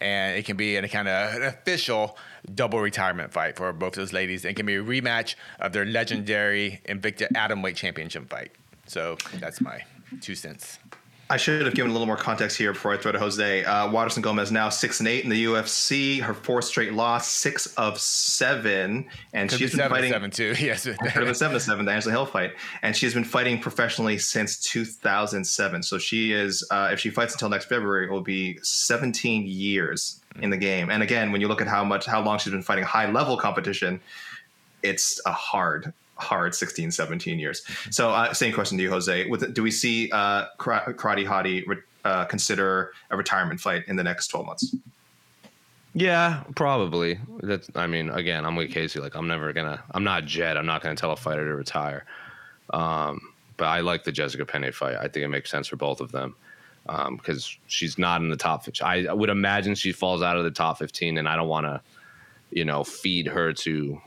and 0.00 0.36
it 0.36 0.44
can 0.44 0.56
be 0.56 0.74
a 0.76 0.88
kind 0.88 1.06
of 1.06 1.34
an 1.36 1.42
official 1.44 2.18
double 2.54 2.80
retirement 2.80 3.32
fight 3.32 3.56
for 3.56 3.72
both 3.72 3.92
those 3.94 4.12
ladies. 4.12 4.44
It 4.44 4.54
can 4.54 4.66
be 4.66 4.74
a 4.74 4.82
rematch 4.82 5.36
of 5.60 5.72
their 5.72 5.84
legendary 5.84 6.80
Invicta 6.88 7.28
Atomweight 7.32 7.76
Championship 7.76 8.28
fight. 8.28 8.50
So 8.86 9.16
that's 9.38 9.60
my 9.60 9.82
two 10.20 10.34
cents. 10.34 10.78
I 11.30 11.36
should 11.36 11.64
have 11.66 11.74
given 11.74 11.90
a 11.90 11.92
little 11.92 12.06
more 12.06 12.16
context 12.16 12.56
here 12.56 12.72
before 12.72 12.94
I 12.94 12.96
throw 12.96 13.12
to 13.12 13.18
Jose. 13.18 13.64
Uh, 13.64 13.90
Waterson 13.90 14.22
Gomez 14.22 14.50
now 14.50 14.70
six 14.70 15.00
and 15.00 15.08
eight 15.08 15.24
in 15.24 15.30
the 15.30 15.44
UFC. 15.44 16.20
Her 16.22 16.32
fourth 16.32 16.64
straight 16.64 16.94
loss, 16.94 17.28
six 17.28 17.66
of 17.74 18.00
seven, 18.00 19.06
and 19.34 19.50
she's 19.50 19.72
been 19.72 19.78
seven 19.78 19.90
fighting. 19.90 20.12
seven 20.12 20.30
two. 20.30 20.54
Yes. 20.58 20.84
Could 20.84 20.98
have 21.26 21.36
seven 21.36 21.54
to 21.54 21.60
seven, 21.60 21.84
the 21.84 21.92
Angela 21.92 22.12
Hill 22.12 22.24
fight, 22.26 22.52
and 22.80 22.96
she's 22.96 23.12
been 23.12 23.24
fighting 23.24 23.60
professionally 23.60 24.16
since 24.16 24.58
2007. 24.60 25.82
So 25.82 25.98
she 25.98 26.32
is, 26.32 26.66
uh, 26.70 26.88
if 26.92 27.00
she 27.00 27.10
fights 27.10 27.34
until 27.34 27.50
next 27.50 27.66
February, 27.66 28.06
it 28.06 28.10
will 28.10 28.22
be 28.22 28.58
17 28.62 29.46
years 29.46 30.20
in 30.40 30.48
the 30.48 30.56
game. 30.56 30.88
And 30.90 31.02
again, 31.02 31.30
when 31.30 31.42
you 31.42 31.48
look 31.48 31.60
at 31.60 31.68
how 31.68 31.84
much, 31.84 32.06
how 32.06 32.22
long 32.22 32.38
she's 32.38 32.52
been 32.52 32.62
fighting 32.62 32.84
high 32.84 33.10
level 33.10 33.36
competition, 33.36 34.00
it's 34.82 35.20
a 35.26 35.32
hard, 35.32 35.92
hard 36.18 36.54
16, 36.54 36.90
17 36.90 37.38
years. 37.38 37.62
So, 37.90 38.10
uh, 38.10 38.32
same 38.34 38.52
question 38.52 38.76
to 38.78 38.84
you, 38.84 38.90
Jose. 38.90 39.28
With, 39.28 39.54
do 39.54 39.62
we 39.62 39.70
see 39.70 40.10
uh, 40.10 40.46
Karate 40.58 41.26
Hottie 41.26 41.66
re- 41.66 41.76
uh, 42.04 42.24
consider 42.26 42.92
a 43.10 43.16
retirement 43.16 43.60
fight 43.60 43.84
in 43.86 43.96
the 43.96 44.04
next 44.04 44.28
12 44.28 44.46
months? 44.46 44.74
Yeah, 45.94 46.44
probably. 46.54 47.18
That's. 47.42 47.68
I 47.74 47.86
mean, 47.86 48.10
again, 48.10 48.44
I'm 48.44 48.56
with 48.56 48.70
Casey. 48.70 49.00
Like, 49.00 49.16
I'm 49.16 49.26
never 49.26 49.52
gonna. 49.52 49.82
I'm 49.92 50.04
not 50.04 50.26
Jed. 50.26 50.56
I'm 50.56 50.66
not 50.66 50.82
gonna 50.82 50.94
tell 50.94 51.12
a 51.12 51.16
fighter 51.16 51.48
to 51.48 51.54
retire. 51.56 52.04
Um, 52.72 53.20
but 53.56 53.66
I 53.66 53.80
like 53.80 54.04
the 54.04 54.12
Jessica 54.12 54.44
Penne 54.44 54.70
fight. 54.70 54.96
I 54.96 55.08
think 55.08 55.24
it 55.24 55.28
makes 55.28 55.50
sense 55.50 55.66
for 55.66 55.76
both 55.76 56.00
of 56.00 56.12
them 56.12 56.36
because 56.86 57.56
she's 57.66 57.98
not 57.98 58.20
in 58.20 58.28
the 58.28 58.36
top. 58.36 58.64
15. 58.64 58.86
I, 58.86 59.06
I 59.06 59.12
would 59.12 59.30
imagine 59.30 59.74
she 59.74 59.92
falls 59.92 60.22
out 60.22 60.36
of 60.36 60.44
the 60.44 60.50
top 60.50 60.78
15, 60.78 61.18
and 61.18 61.28
I 61.28 61.36
don't 61.36 61.48
want 61.48 61.66
to, 61.66 61.80
you 62.50 62.64
know, 62.64 62.84
feed 62.84 63.26
her 63.26 63.52
to 63.52 64.00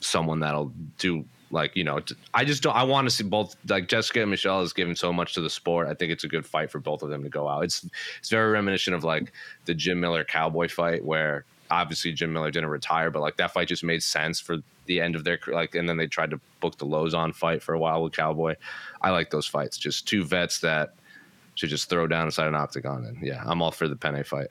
someone 0.00 0.40
that'll 0.40 0.72
do 0.98 1.24
like 1.52 1.76
you 1.76 1.84
know. 1.84 2.00
I 2.34 2.44
just 2.44 2.62
don't. 2.62 2.74
I 2.74 2.82
want 2.82 3.08
to 3.08 3.14
see 3.14 3.22
both. 3.22 3.54
Like 3.68 3.88
Jessica 3.88 4.22
and 4.22 4.30
Michelle 4.30 4.60
has 4.60 4.72
given 4.72 4.96
so 4.96 5.12
much 5.12 5.34
to 5.34 5.40
the 5.40 5.50
sport. 5.50 5.86
I 5.86 5.94
think 5.94 6.10
it's 6.10 6.24
a 6.24 6.28
good 6.28 6.44
fight 6.44 6.70
for 6.70 6.80
both 6.80 7.02
of 7.02 7.10
them 7.10 7.22
to 7.22 7.28
go 7.28 7.46
out. 7.46 7.64
It's 7.64 7.86
it's 8.18 8.30
very 8.30 8.50
reminiscent 8.50 8.96
of 8.96 9.04
like 9.04 9.32
the 9.66 9.74
Jim 9.74 10.00
Miller 10.00 10.24
Cowboy 10.24 10.68
fight 10.68 11.04
where 11.04 11.44
obviously 11.70 12.12
Jim 12.12 12.32
Miller 12.32 12.50
didn't 12.50 12.70
retire, 12.70 13.10
but 13.10 13.20
like 13.20 13.36
that 13.36 13.52
fight 13.52 13.68
just 13.68 13.84
made 13.84 14.02
sense 14.02 14.40
for 14.40 14.58
the 14.86 15.00
end 15.00 15.14
of 15.14 15.24
their. 15.24 15.38
Like, 15.46 15.74
and 15.74 15.88
then 15.88 15.98
they 15.98 16.06
tried 16.06 16.30
to 16.30 16.40
book 16.60 16.78
the 16.78 16.86
Lauzon 16.86 17.34
fight 17.34 17.62
for 17.62 17.74
a 17.74 17.78
while 17.78 18.02
with 18.02 18.14
Cowboy. 18.14 18.56
I 19.00 19.10
like 19.10 19.30
those 19.30 19.46
fights. 19.46 19.78
Just 19.78 20.08
two 20.08 20.24
vets 20.24 20.60
that 20.60 20.94
should 21.54 21.70
just 21.70 21.90
throw 21.90 22.06
down 22.06 22.26
inside 22.26 22.46
an 22.46 22.54
octagon. 22.54 23.04
And 23.04 23.22
yeah, 23.22 23.42
I'm 23.44 23.60
all 23.62 23.70
for 23.70 23.88
the 23.88 23.96
Penne 23.96 24.24
fight. 24.24 24.48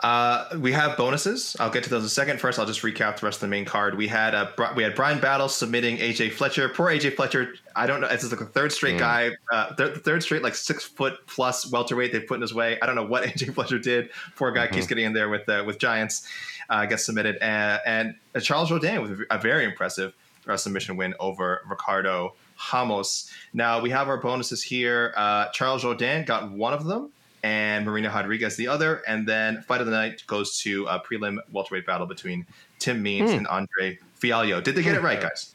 Uh, 0.00 0.48
we 0.60 0.70
have 0.70 0.96
bonuses. 0.96 1.56
I'll 1.58 1.70
get 1.70 1.82
to 1.84 1.90
those 1.90 2.02
in 2.02 2.06
a 2.06 2.10
second. 2.10 2.40
First, 2.40 2.58
I'll 2.58 2.66
just 2.66 2.82
recap 2.82 3.18
the 3.18 3.26
rest 3.26 3.38
of 3.38 3.40
the 3.40 3.48
main 3.48 3.64
card. 3.64 3.96
We 3.96 4.06
had 4.06 4.34
uh, 4.34 4.50
we 4.76 4.84
had 4.84 4.94
Bryan 4.94 5.18
Battle 5.18 5.48
submitting 5.48 5.96
AJ 5.98 6.32
Fletcher. 6.32 6.68
Poor 6.68 6.86
AJ 6.86 7.16
Fletcher. 7.16 7.54
I 7.74 7.86
don't 7.86 8.00
know. 8.00 8.08
This 8.08 8.22
is 8.22 8.30
like 8.30 8.38
the 8.38 8.46
third 8.46 8.70
straight 8.70 8.98
guy, 8.98 9.32
uh, 9.52 9.74
third, 9.74 10.04
third 10.04 10.22
straight 10.22 10.42
like 10.42 10.54
six 10.54 10.84
foot 10.84 11.26
plus 11.26 11.70
welterweight 11.70 12.12
they 12.12 12.20
put 12.20 12.36
in 12.36 12.42
his 12.42 12.54
way. 12.54 12.78
I 12.80 12.86
don't 12.86 12.94
know 12.94 13.06
what 13.06 13.24
AJ 13.28 13.54
Fletcher 13.54 13.78
did. 13.78 14.10
Poor 14.36 14.52
guy 14.52 14.68
keeps 14.68 14.86
getting 14.86 15.04
in 15.04 15.12
there 15.14 15.28
with 15.28 15.48
uh, 15.48 15.64
with 15.66 15.78
giants. 15.78 16.26
Uh, 16.70 16.84
gets 16.84 17.06
submitted, 17.06 17.38
uh, 17.42 17.78
and 17.86 18.14
uh, 18.34 18.40
Charles 18.40 18.70
Jourdain 18.70 19.00
with 19.00 19.22
a 19.30 19.38
very 19.38 19.64
impressive 19.64 20.12
uh, 20.46 20.54
submission 20.54 20.98
win 20.98 21.14
over 21.18 21.62
Ricardo 21.66 22.34
Ramos. 22.72 23.32
Now 23.54 23.80
we 23.80 23.88
have 23.88 24.08
our 24.08 24.18
bonuses 24.18 24.62
here. 24.62 25.14
Uh, 25.16 25.48
Charles 25.48 25.82
Jourdain 25.82 26.26
got 26.26 26.52
one 26.52 26.74
of 26.74 26.84
them 26.84 27.10
and 27.42 27.84
Marina 27.84 28.08
Rodriguez 28.08 28.56
the 28.56 28.68
other. 28.68 29.02
And 29.06 29.26
then 29.26 29.62
fight 29.62 29.80
of 29.80 29.86
the 29.86 29.92
night 29.92 30.22
goes 30.26 30.58
to 30.58 30.86
a 30.86 31.00
prelim 31.00 31.38
welterweight 31.52 31.86
battle 31.86 32.06
between 32.06 32.46
Tim 32.78 33.02
Means 33.02 33.30
hmm. 33.30 33.38
and 33.38 33.46
Andre 33.46 33.98
Fialho. 34.20 34.62
Did 34.62 34.74
they 34.74 34.82
get 34.82 34.94
it 34.94 35.02
right, 35.02 35.18
hmm. 35.18 35.22
guys? 35.22 35.54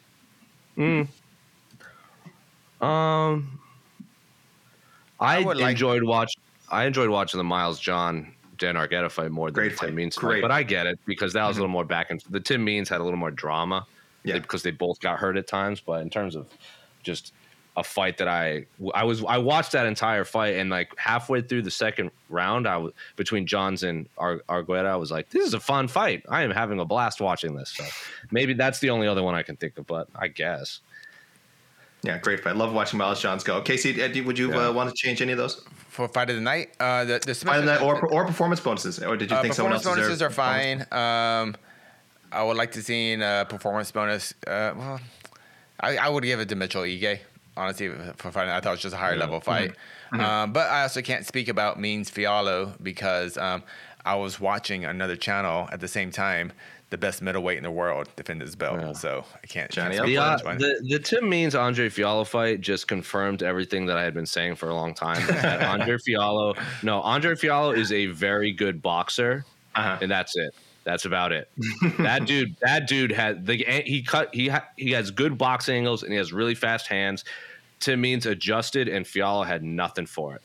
Hmm. 0.75 1.01
Um, 2.85 3.59
I, 5.19 5.37
I 5.37 5.39
would 5.39 5.57
like- 5.57 5.71
enjoyed 5.71 6.03
watch. 6.03 6.33
I 6.69 6.85
enjoyed 6.85 7.09
watching 7.09 7.37
the 7.37 7.43
Miles 7.43 7.79
John 7.79 8.33
Dan 8.57 8.75
Argueta 8.75 9.11
fight 9.11 9.29
more 9.29 9.51
than 9.51 9.67
Great. 9.69 9.77
Tim 9.77 9.93
Means 9.93 10.15
Great. 10.15 10.37
fight, 10.37 10.41
but 10.41 10.51
I 10.51 10.63
get 10.63 10.87
it 10.87 10.99
because 11.05 11.33
that 11.33 11.47
was 11.47 11.57
a 11.57 11.59
little 11.59 11.67
mm-hmm. 11.67 11.73
more 11.73 11.85
back 11.85 12.09
and 12.09 12.23
the 12.29 12.39
Tim 12.39 12.63
Means 12.63 12.89
had 12.89 12.99
a 12.99 13.03
little 13.03 13.19
more 13.19 13.31
drama. 13.31 13.85
Yeah. 14.25 14.39
because 14.39 14.63
they 14.63 14.71
both 14.71 15.01
got 15.01 15.19
hurt 15.19 15.35
at 15.35 15.47
times. 15.47 15.81
But 15.81 16.01
in 16.01 16.09
terms 16.09 16.35
of 16.35 16.47
just 17.03 17.33
a 17.75 17.83
fight 17.83 18.17
that 18.19 18.27
I 18.27 18.65
I 18.93 19.03
was 19.03 19.23
I 19.25 19.37
watched 19.39 19.71
that 19.71 19.85
entire 19.87 20.23
fight 20.25 20.55
and 20.55 20.69
like 20.69 20.95
halfway 20.97 21.41
through 21.41 21.63
the 21.63 21.71
second 21.71 22.11
round, 22.29 22.67
I 22.67 22.77
was 22.77 22.93
between 23.15 23.47
Johns 23.47 23.81
and 23.83 24.07
Ar- 24.17 24.43
Argueta. 24.47 24.85
I 24.85 24.95
was 24.95 25.09
like, 25.11 25.29
this 25.29 25.45
is 25.45 25.53
a 25.53 25.59
fun 25.59 25.87
fight. 25.87 26.23
I 26.29 26.43
am 26.43 26.51
having 26.51 26.79
a 26.79 26.85
blast 26.85 27.19
watching 27.19 27.55
this. 27.55 27.71
So 27.71 27.83
maybe 28.31 28.53
that's 28.53 28.79
the 28.79 28.89
only 28.91 29.07
other 29.07 29.23
one 29.23 29.33
I 29.33 29.41
can 29.43 29.55
think 29.55 29.77
of. 29.77 29.87
But 29.87 30.07
I 30.15 30.27
guess. 30.27 30.81
Yeah, 32.03 32.17
great 32.17 32.41
fight. 32.41 32.51
I 32.51 32.53
love 32.53 32.73
watching 32.73 32.99
Miles 32.99 33.21
Johns 33.21 33.43
go. 33.43 33.61
Casey, 33.61 34.03
uh, 34.03 34.23
would 34.25 34.37
you 34.37 34.51
Yeah. 34.51 34.67
uh, 34.67 34.71
want 34.73 34.89
to 34.89 34.95
change 34.95 35.21
any 35.21 35.31
of 35.31 35.37
those? 35.37 35.63
For 35.87 36.07
fight 36.09 36.29
of 36.29 36.35
the 36.35 36.41
night, 36.41 36.71
uh, 36.79 37.05
the, 37.05 37.19
the 37.25 37.33
Fight 37.33 37.59
of 37.59 37.65
the 37.65 37.71
night 37.71 37.81
or, 37.81 38.05
or 38.07 38.25
performance 38.25 38.59
bonuses? 38.59 39.01
Or 39.01 39.15
did 39.15 39.31
you 39.31 39.37
Uh, 39.37 39.41
think 39.41 39.53
someone 39.53 39.73
else 39.73 39.83
performance 39.83 40.07
bonuses 40.07 40.21
are 40.21 40.29
fine. 40.29 40.81
Um, 40.91 41.55
I 42.31 42.43
would 42.43 42.57
like 42.57 42.71
to 42.73 42.81
see 42.81 43.13
a 43.13 43.45
performance 43.47 43.91
bonus. 43.91 44.33
Uh, 44.45 44.73
well, 44.75 44.99
I, 45.79 45.97
I 45.97 46.09
would 46.09 46.23
give 46.23 46.39
it 46.39 46.49
to 46.49 46.55
Mitchell 46.55 46.81
Ige. 46.81 47.19
Honestly, 47.55 47.89
for 48.17 48.31
fighting, 48.31 48.51
I 48.51 48.59
thought 48.59 48.69
it 48.69 48.73
was 48.73 48.81
just 48.81 48.95
a 48.95 48.97
higher 48.97 49.15
level 49.15 49.39
fight. 49.39 49.73
Um, 50.11 50.53
but 50.53 50.69
I 50.69 50.83
also 50.83 51.01
can't 51.01 51.25
speak 51.25 51.47
about 51.47 51.79
Means 51.79 52.09
Fialho 52.09 52.73
because 52.83 53.37
um, 53.37 53.63
I 54.05 54.15
was 54.15 54.39
watching 54.39 54.85
another 54.85 55.15
channel 55.15 55.67
at 55.71 55.79
the 55.79 55.87
same 55.87 56.11
time. 56.11 56.51
The 56.89 56.97
best 56.99 57.23
middleweight 57.23 57.57
in 57.57 57.63
the 57.63 57.71
world 57.71 58.07
defend 58.15 58.41
his 58.41 58.55
belt, 58.55 58.79
Yeah. 58.79 58.93
so 58.93 59.25
I 59.43 59.47
can't. 59.47 59.71
Johnny 59.71 59.95
can't 59.95 60.05
The, 60.07 60.17
uh, 60.17 60.37
the 60.37 60.85
the 60.87 60.99
Tim 60.99 61.27
Means 61.27 61.55
Andre 61.55 61.89
Fialho 61.89 62.25
fight 62.27 62.61
just 62.61 62.87
confirmed 62.87 63.41
everything 63.41 63.87
that 63.87 63.97
I 63.97 64.03
had 64.03 64.13
been 64.13 64.27
saying 64.27 64.55
for 64.57 64.69
a 64.69 64.75
long 64.75 64.93
time. 64.93 65.25
That 65.25 65.63
Andre 65.79 65.97
Fialho, 65.97 66.55
no, 66.83 67.01
Andre 67.01 67.33
Fialho 67.33 67.75
is 67.75 67.91
a 67.91 68.05
very 68.07 68.51
good 68.51 68.83
boxer, 68.83 69.43
Uh-huh. 69.73 69.97
and 70.03 70.11
that's 70.11 70.35
it. 70.35 70.53
That's 70.83 71.05
about 71.05 71.31
it. 71.31 71.49
that 71.99 72.25
dude, 72.25 72.55
that 72.61 72.87
dude 72.87 73.11
had 73.11 73.45
the 73.45 73.55
he 73.85 74.03
cut 74.03 74.33
he 74.33 74.49
ha, 74.49 74.65
he 74.77 74.91
has 74.91 75.11
good 75.11 75.37
box 75.37 75.69
angles 75.69 76.03
and 76.03 76.11
he 76.11 76.17
has 76.17 76.33
really 76.33 76.55
fast 76.55 76.87
hands. 76.87 77.23
Tim 77.79 77.99
Means 78.01 78.25
adjusted, 78.25 78.87
and 78.87 79.05
Fialho 79.05 79.45
had 79.45 79.63
nothing 79.63 80.05
for 80.05 80.35
it. 80.35 80.41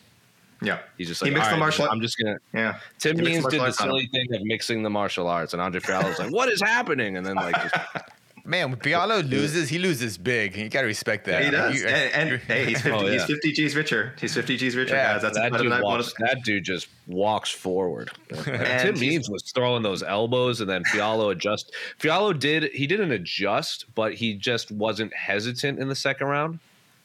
Yeah. 0.61 0.79
He's 0.97 1.07
just 1.07 1.23
like 1.23 1.29
He 1.31 1.35
mixed 1.35 1.51
the 1.51 1.55
right, 1.55 1.61
martial- 1.61 1.89
I'm 1.89 2.01
just 2.01 2.19
gonna. 2.19 2.37
Yeah. 2.53 2.79
Tim 2.99 3.17
Means 3.17 3.45
did 3.47 3.61
the 3.61 3.65
arts 3.65 3.81
on 3.81 3.89
him. 3.89 3.93
silly 3.93 4.07
thing 4.07 4.35
of 4.35 4.43
mixing 4.43 4.83
the 4.83 4.91
martial 4.91 5.29
arts, 5.29 5.53
and 5.53 5.63
Andre 5.63 5.81
Fialho 5.81 6.09
was 6.09 6.19
like, 6.19 6.33
"What 6.33 6.49
is 6.49 6.61
happening?" 6.61 7.17
And 7.17 7.25
then 7.25 7.37
like, 7.37 7.55
just, 7.55 7.75
Man, 8.49 8.71
when 8.71 8.81
Fialho 8.81 9.29
loses, 9.29 9.69
he 9.69 9.79
loses 9.79 10.17
big. 10.17 10.57
You 10.57 10.71
got 10.71 10.81
to 10.81 10.87
respect 10.87 11.27
that. 11.27 11.45
He 11.45 11.51
does. 11.51 11.81
You- 11.83 11.87
and, 11.87 12.31
and 12.33 12.41
hey, 12.43 12.65
he's 12.65 12.81
50, 12.81 12.91
Oh, 12.91 13.05
yeah. 13.07 13.13
he's 13.13 13.25
50 13.25 13.53
G's 13.53 13.77
richer. 13.77 14.15
He's 14.19 14.33
50 14.35 14.57
G's 14.57 14.75
richer, 14.75 14.95
Yeah, 14.95 15.13
guys. 15.13 15.23
That's 15.23 15.37
that 15.37 15.51
fight 15.53 15.61
dude 15.61 15.69
night 15.71 15.83
walks, 15.83 16.15
bonus. 16.15 16.33
that 16.35 16.43
dude 16.45 16.65
just 16.65 16.89
walks 17.07 17.51
forward. 17.51 18.11
Tim 18.33 18.99
Means 18.99 19.29
was 19.29 19.43
throwing 19.55 19.83
those 19.83 20.03
elbows, 20.03 20.63
and 20.63 20.71
then 20.71 20.83
Fialho 20.85 21.31
adjust. 21.31 21.75
Fialho 22.01 22.39
did 22.39 22.73
he 22.73 22.87
didn't 22.87 23.13
adjust, 23.13 23.85
but 23.95 24.15
he 24.15 24.33
just 24.33 24.71
wasn't 24.73 25.13
hesitant 25.13 25.79
in 25.79 25.89
the 25.89 25.95
second 25.95 26.29
round. 26.29 26.59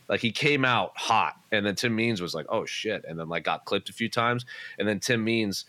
Like 0.07 0.21
he 0.21 0.31
came 0.31 0.63
out 0.63 0.93
hot, 0.95 1.35
and 1.51 1.65
then 1.65 1.75
Tim 1.75 1.93
Means 1.93 2.21
was 2.21 2.33
like, 2.33 2.45
"Oh 2.47 2.65
shit!" 2.65 3.03
and 3.05 3.19
then 3.19 3.27
like 3.27 3.43
got 3.43 3.65
clipped 3.65 3.89
a 3.89 3.93
few 3.93 4.07
times, 4.07 4.45
and 4.79 4.87
then 4.87 4.99
Tim 5.01 5.23
Means 5.23 5.65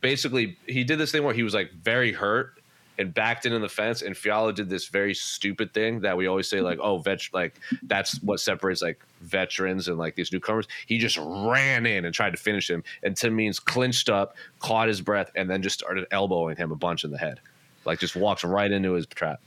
basically 0.00 0.56
he 0.66 0.84
did 0.84 0.98
this 0.98 1.12
thing 1.12 1.22
where 1.22 1.34
he 1.34 1.42
was 1.42 1.52
like 1.54 1.70
very 1.72 2.12
hurt 2.12 2.54
and 2.98 3.12
backed 3.12 3.46
into 3.46 3.58
the 3.58 3.68
fence 3.68 4.02
and 4.02 4.14
Fialho 4.14 4.54
did 4.54 4.68
this 4.68 4.86
very 4.88 5.14
stupid 5.14 5.72
thing 5.72 6.00
that 6.00 6.16
we 6.16 6.26
always 6.26 6.48
say 6.48 6.60
like 6.60 6.78
oh 6.80 6.98
vet 6.98 7.22
like 7.32 7.54
that's 7.82 8.22
what 8.22 8.40
separates 8.40 8.82
like 8.82 9.00
veterans 9.20 9.88
and 9.88 9.98
like 9.98 10.14
these 10.14 10.32
newcomers. 10.32 10.66
He 10.86 10.98
just 10.98 11.18
ran 11.18 11.86
in 11.86 12.04
and 12.04 12.14
tried 12.14 12.30
to 12.30 12.36
finish 12.36 12.68
him 12.68 12.84
and 13.02 13.16
Tim 13.16 13.34
Means 13.36 13.58
clinched 13.58 14.08
up 14.08 14.36
caught 14.60 14.88
his 14.88 15.00
breath 15.00 15.30
and 15.34 15.48
then 15.48 15.62
just 15.62 15.78
started 15.78 16.06
elbowing 16.10 16.56
him 16.56 16.72
a 16.72 16.76
bunch 16.76 17.04
in 17.04 17.10
the 17.10 17.18
head. 17.18 17.40
Like 17.84 17.98
just 18.00 18.16
walks 18.16 18.44
right 18.44 18.70
into 18.70 18.92
his 18.92 19.06
trap 19.06 19.40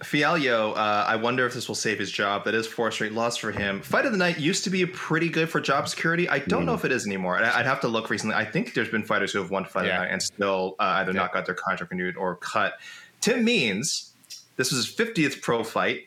Fialho, 0.00 0.72
uh, 0.76 1.04
I 1.08 1.16
wonder 1.16 1.46
if 1.46 1.54
this 1.54 1.68
will 1.68 1.74
save 1.74 1.98
his 1.98 2.10
job. 2.10 2.44
That 2.44 2.54
is 2.54 2.66
four 2.66 2.90
straight 2.90 3.12
loss 3.12 3.36
for 3.38 3.50
him. 3.50 3.80
Fight 3.80 4.04
of 4.04 4.12
the 4.12 4.18
night 4.18 4.38
used 4.38 4.62
to 4.64 4.70
be 4.70 4.84
pretty 4.84 5.28
good 5.30 5.48
for 5.48 5.58
job 5.60 5.88
security. 5.88 6.28
I 6.28 6.40
don't 6.40 6.66
know 6.66 6.74
if 6.74 6.84
it 6.84 6.92
is 6.92 7.06
anymore. 7.06 7.38
I'd 7.42 7.64
have 7.64 7.80
to 7.80 7.88
look 7.88 8.10
recently. 8.10 8.34
I 8.36 8.44
think 8.44 8.74
there's 8.74 8.90
been 8.90 9.04
fighters 9.04 9.32
who 9.32 9.38
have 9.40 9.50
won 9.50 9.64
fight 9.64 9.86
of 9.86 9.92
the 9.92 9.98
night 9.98 10.08
and 10.10 10.22
still 10.22 10.76
uh, 10.78 10.82
either 11.00 11.12
Yeah. 11.12 11.20
not 11.22 11.32
got 11.32 11.46
their 11.46 11.54
contract 11.54 11.90
renewed 11.90 12.16
or 12.16 12.36
cut. 12.36 12.74
Tim 13.22 13.42
Means, 13.42 14.12
this 14.56 14.70
was 14.70 14.84
his 14.86 14.94
50th 14.94 15.40
pro 15.40 15.64
fight. 15.64 16.02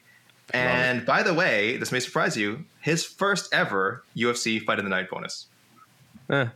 And 0.53 1.05
by 1.05 1.23
the 1.23 1.33
way, 1.33 1.77
this 1.77 1.91
may 1.91 1.99
surprise 1.99 2.35
you, 2.37 2.65
his 2.81 3.03
first 3.03 3.51
ever 3.53 4.03
UFC 4.15 4.63
fight 4.63 4.77
of 4.79 4.85
the 4.85 4.89
night 4.89 5.09
bonus. 5.09 5.47
Eh. 6.29 6.47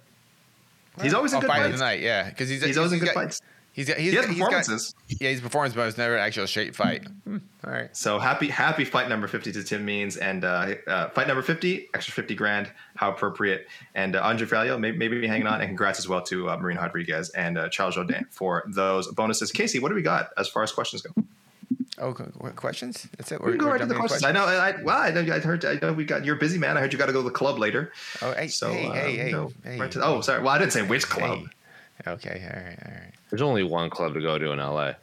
He's 1.01 1.13
always 1.15 1.31
in 1.33 1.37
Oh, 1.37 1.41
good 1.41 1.47
fight 1.47 1.65
of 1.65 1.71
the 1.71 1.77
night, 1.79 1.99
yeah, 2.01 2.29
because 2.29 2.49
he's 2.49 2.63
He's 2.63 2.77
always 2.77 2.93
in 2.93 2.99
good 2.99 3.05
got- 3.07 3.15
fights. 3.15 3.41
He's 3.73 3.87
got 3.87 3.97
he's, 3.97 4.11
He 4.11 4.15
has 4.17 4.25
got- 4.27 4.31
he's 4.33 4.39
got- 4.39 4.45
performances. 4.51 4.95
yeah, 5.07 5.29
he's 5.31 5.41
performance, 5.41 5.73
but 5.75 5.87
it's 5.87 5.97
never 5.97 6.15
an 6.15 6.21
actual 6.21 6.45
straight 6.47 6.75
fight. 6.75 7.03
Hmm, 7.23 7.37
all 7.65 7.71
right. 7.71 7.95
So 7.95 8.19
happy, 8.19 8.47
happy 8.49 8.83
fight 8.85 9.07
number 9.09 9.27
fifty 9.27 9.51
to 9.53 9.63
Tim 9.63 9.83
Means, 9.85 10.17
and 10.17 10.43
uh, 10.43 10.75
uh, 10.85 11.09
fight 11.11 11.27
number 11.27 11.41
fifty, 11.41 11.87
extra 11.93 12.13
fifty 12.13 12.35
grand. 12.35 12.69
How 12.95 13.09
appropriate! 13.11 13.67
And 13.95 14.15
uh, 14.17 14.21
Andre 14.21 14.45
Fialho, 14.45 14.77
maybe, 14.79 14.97
maybe 14.97 15.19
be 15.21 15.27
hanging 15.27 15.47
on, 15.47 15.61
and 15.61 15.69
congrats 15.69 15.97
as 15.99 16.07
well 16.07 16.21
to 16.23 16.49
uh, 16.49 16.57
Marina 16.57 16.81
Rodriguez 16.81 17.29
and 17.29 17.57
uh, 17.57 17.69
Charles 17.69 17.95
Jourdain 17.95 18.25
for 18.29 18.63
those 18.67 19.07
bonuses. 19.13 19.51
Casey, 19.53 19.79
what 19.79 19.89
do 19.89 19.95
we 19.95 20.01
got 20.01 20.31
as 20.37 20.47
far 20.49 20.63
as 20.63 20.71
questions 20.73 21.01
go? 21.01 21.11
Oh, 21.99 22.11
what 22.39 22.55
questions? 22.55 23.07
That's 23.17 23.31
it. 23.31 23.41
We 23.41 23.51
can 23.51 23.59
go 23.59 23.67
right 23.69 23.79
to 23.79 23.85
the 23.85 23.95
questions. 23.95 24.23
I 24.23 24.31
know. 24.33 24.45
I, 24.45 24.81
well, 24.81 24.97
I 24.97 25.11
know. 25.11 25.21
I 25.33 25.39
heard. 25.39 25.63
I 25.63 25.79
know 25.81 25.93
we 25.93 26.03
got. 26.05 26.25
You're 26.25 26.35
a 26.35 26.39
busy 26.39 26.57
man. 26.59 26.75
I 26.77 26.81
heard 26.81 26.91
you 26.91 26.99
got 26.99 27.05
to 27.05 27.13
go 27.13 27.21
to 27.21 27.29
the 27.29 27.33
club 27.33 27.57
later. 27.59 27.93
Oh, 28.21 28.33
hey, 28.33 28.47
So, 28.49 28.71
hey, 28.71 28.87
uh, 28.87 28.93
hey, 28.93 29.15
hey, 29.17 29.31
no, 29.31 29.51
hey. 29.63 29.79
right 29.79 29.91
to- 29.91 30.03
oh, 30.03 30.21
sorry. 30.21 30.41
Well, 30.41 30.49
I 30.53 30.57
didn't 30.59 30.73
say 30.73 30.81
which 30.81 31.07
club. 31.07 31.39
Hey. 31.39 31.45
Okay, 32.05 32.41
all 32.43 32.61
right, 32.61 32.79
all 32.85 32.91
right, 32.91 33.11
There's 33.29 33.41
only 33.41 33.63
one 33.63 33.89
club 33.89 34.13
to 34.13 34.21
go 34.21 34.37
to 34.37 34.51
in 34.51 34.59
LA. 34.59 34.65
all 34.73 34.93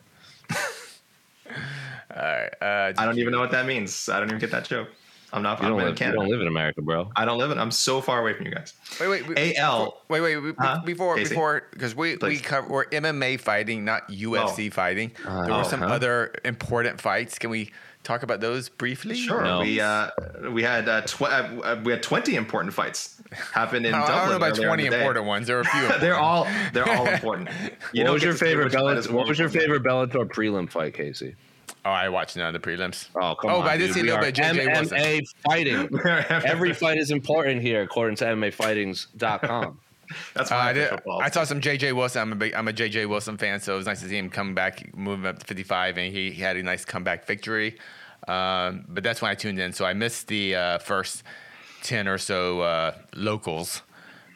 right. 2.17 2.51
Uh, 2.61 2.93
I 2.97 3.05
don't 3.05 3.19
even 3.19 3.33
know 3.33 3.41
what 3.41 3.51
that 3.53 3.67
means. 3.67 4.09
I 4.09 4.21
don't 4.21 4.29
even 4.29 4.41
get 4.41 4.51
that 4.51 4.65
joke. 4.65 4.89
I'm 5.33 5.43
not. 5.43 5.61
You 5.61 5.67
I'm 5.67 5.73
don't, 5.73 5.81
in 5.81 5.87
live, 5.87 6.01
you 6.01 6.13
don't 6.13 6.29
live 6.29 6.41
in 6.41 6.49
America, 6.49 6.83
bro. 6.83 7.11
I 7.15 7.25
don't 7.25 7.39
live 7.39 7.51
in. 7.53 7.59
I'm 7.59 7.71
so 7.71 8.01
far 8.01 8.21
away 8.21 8.35
from 8.35 8.47
you 8.47 8.53
guys. 8.53 8.75
wait, 9.01 9.09
wait, 9.09 9.29
wait. 9.29 9.57
AL. 9.57 10.03
Wait, 10.09 10.21
wait, 10.21 10.37
wait. 10.39 10.55
Huh? 10.59 10.83
Before, 10.85 11.17
Casey? 11.17 11.29
before, 11.31 11.63
because 11.71 11.95
we 11.95 12.13
we 12.13 12.17
Please. 12.17 12.43
cover 12.43 12.69
we're 12.69 12.87
MMA 12.87 13.39
fighting, 13.39 13.85
not 13.85 14.09
UFC 14.09 14.73
fighting. 14.73 15.13
Uh, 15.25 15.47
there 15.47 15.55
were 15.55 15.65
some 15.65 15.83
uh-huh. 15.83 15.95
other 15.95 16.35
important 16.45 17.01
fights. 17.01 17.39
Can 17.39 17.51
we 17.51 17.71
talk 18.03 18.23
about 18.23 18.41
those 18.41 18.69
briefly? 18.69 19.15
Sure. 19.15 19.43
No. 19.43 19.61
We 19.61 19.81
uh, 19.81 20.11
we 20.51 20.63
had 20.63 20.89
uh, 20.89 21.03
tw- 21.03 21.23
uh, 21.23 21.81
we 21.85 21.93
had 21.93 22.03
20 22.03 22.35
important 22.37 22.75
fights 22.75 23.21
happen 23.53 23.85
in 23.85 23.95
I 23.95 24.01
Dublin. 24.07 24.15
I 24.17 24.21
don't 24.21 24.31
know 24.31 24.37
about 24.37 24.57
twenty 24.57 24.87
important 24.87 25.27
ones. 25.27 25.47
There 25.47 25.59
are 25.59 25.63
a 25.63 25.65
few. 25.65 25.99
they're 26.01 26.17
all 26.19 26.47
they're 26.73 26.89
all 26.89 27.07
important. 27.15 27.51
You 27.93 28.05
what 28.05 28.15
was 28.15 28.23
your 28.23 28.35
favorite 28.35 28.65
which 28.67 28.75
fight 28.75 28.97
is 28.97 29.07
Bellator? 29.07 29.13
What 29.13 29.29
was 29.29 29.39
your 29.39 29.49
important. 29.49 29.83
favorite 29.83 30.13
Bellator 30.23 30.29
prelim 30.29 30.71
fight, 30.71 30.95
Casey? 30.95 31.35
Oh, 31.85 31.91
I 31.91 32.09
watched 32.11 32.37
none 32.37 32.55
of 32.55 32.61
the 32.61 32.69
prelims. 32.69 33.09
Oh, 33.15 33.35
come 33.37 33.51
Oh, 33.51 33.57
on. 33.59 33.63
but 33.63 33.71
I 33.71 33.77
did 33.79 33.87
dude. 33.87 33.95
see 33.95 34.01
a 34.01 34.03
We 34.03 34.09
little 34.11 34.25
bit 34.25 34.39
of 34.39 34.45
JJ 34.45 34.67
Wilson. 34.75 34.99
MMA 34.99 35.21
fighting. 35.47 35.89
Every 36.47 36.75
fight 36.75 36.99
is 36.99 37.11
important 37.11 37.63
here, 37.63 37.81
according 37.83 38.17
to 38.17 38.25
MMAfightings.com. 38.27 39.79
That's 40.35 40.51
Uh, 40.53 40.57
I, 40.57 40.73
did, 40.73 40.89
football. 40.91 41.21
I 41.23 41.31
saw 41.31 41.45
some 41.45 41.61
JJ 41.61 41.95
Wilson. 41.95 42.23
I'm 42.23 42.33
a 42.33 42.37
big, 42.37 42.55
I'm 42.55 42.69
a 42.69 42.73
JJ 42.73 43.09
Wilson 43.09 43.37
fan, 43.39 43.61
so 43.61 43.75
it 43.75 43.77
was 43.79 43.87
nice 43.87 44.01
to 44.03 44.09
see 44.09 44.17
him 44.19 44.31
come 44.31 44.55
back, 44.55 44.95
moving 44.97 45.27
up 45.27 45.39
to 45.39 45.47
55, 45.47 45.99
and 45.99 46.13
he, 46.15 46.31
he 46.31 46.41
had 46.43 46.57
a 46.57 46.63
nice 46.63 46.85
comeback 46.85 47.27
victory. 47.27 47.79
Um, 48.29 48.85
but 48.89 49.03
that's 49.03 49.23
when 49.23 49.31
I 49.31 49.35
tuned 49.35 49.59
in, 49.59 49.73
so 49.73 49.85
I 49.85 49.95
missed 49.95 50.29
the 50.29 50.55
uh, 50.55 50.79
first 50.79 51.23
10 51.83 52.07
or 52.09 52.19
so 52.19 52.61
uh, 52.61 52.95
locals 53.15 53.83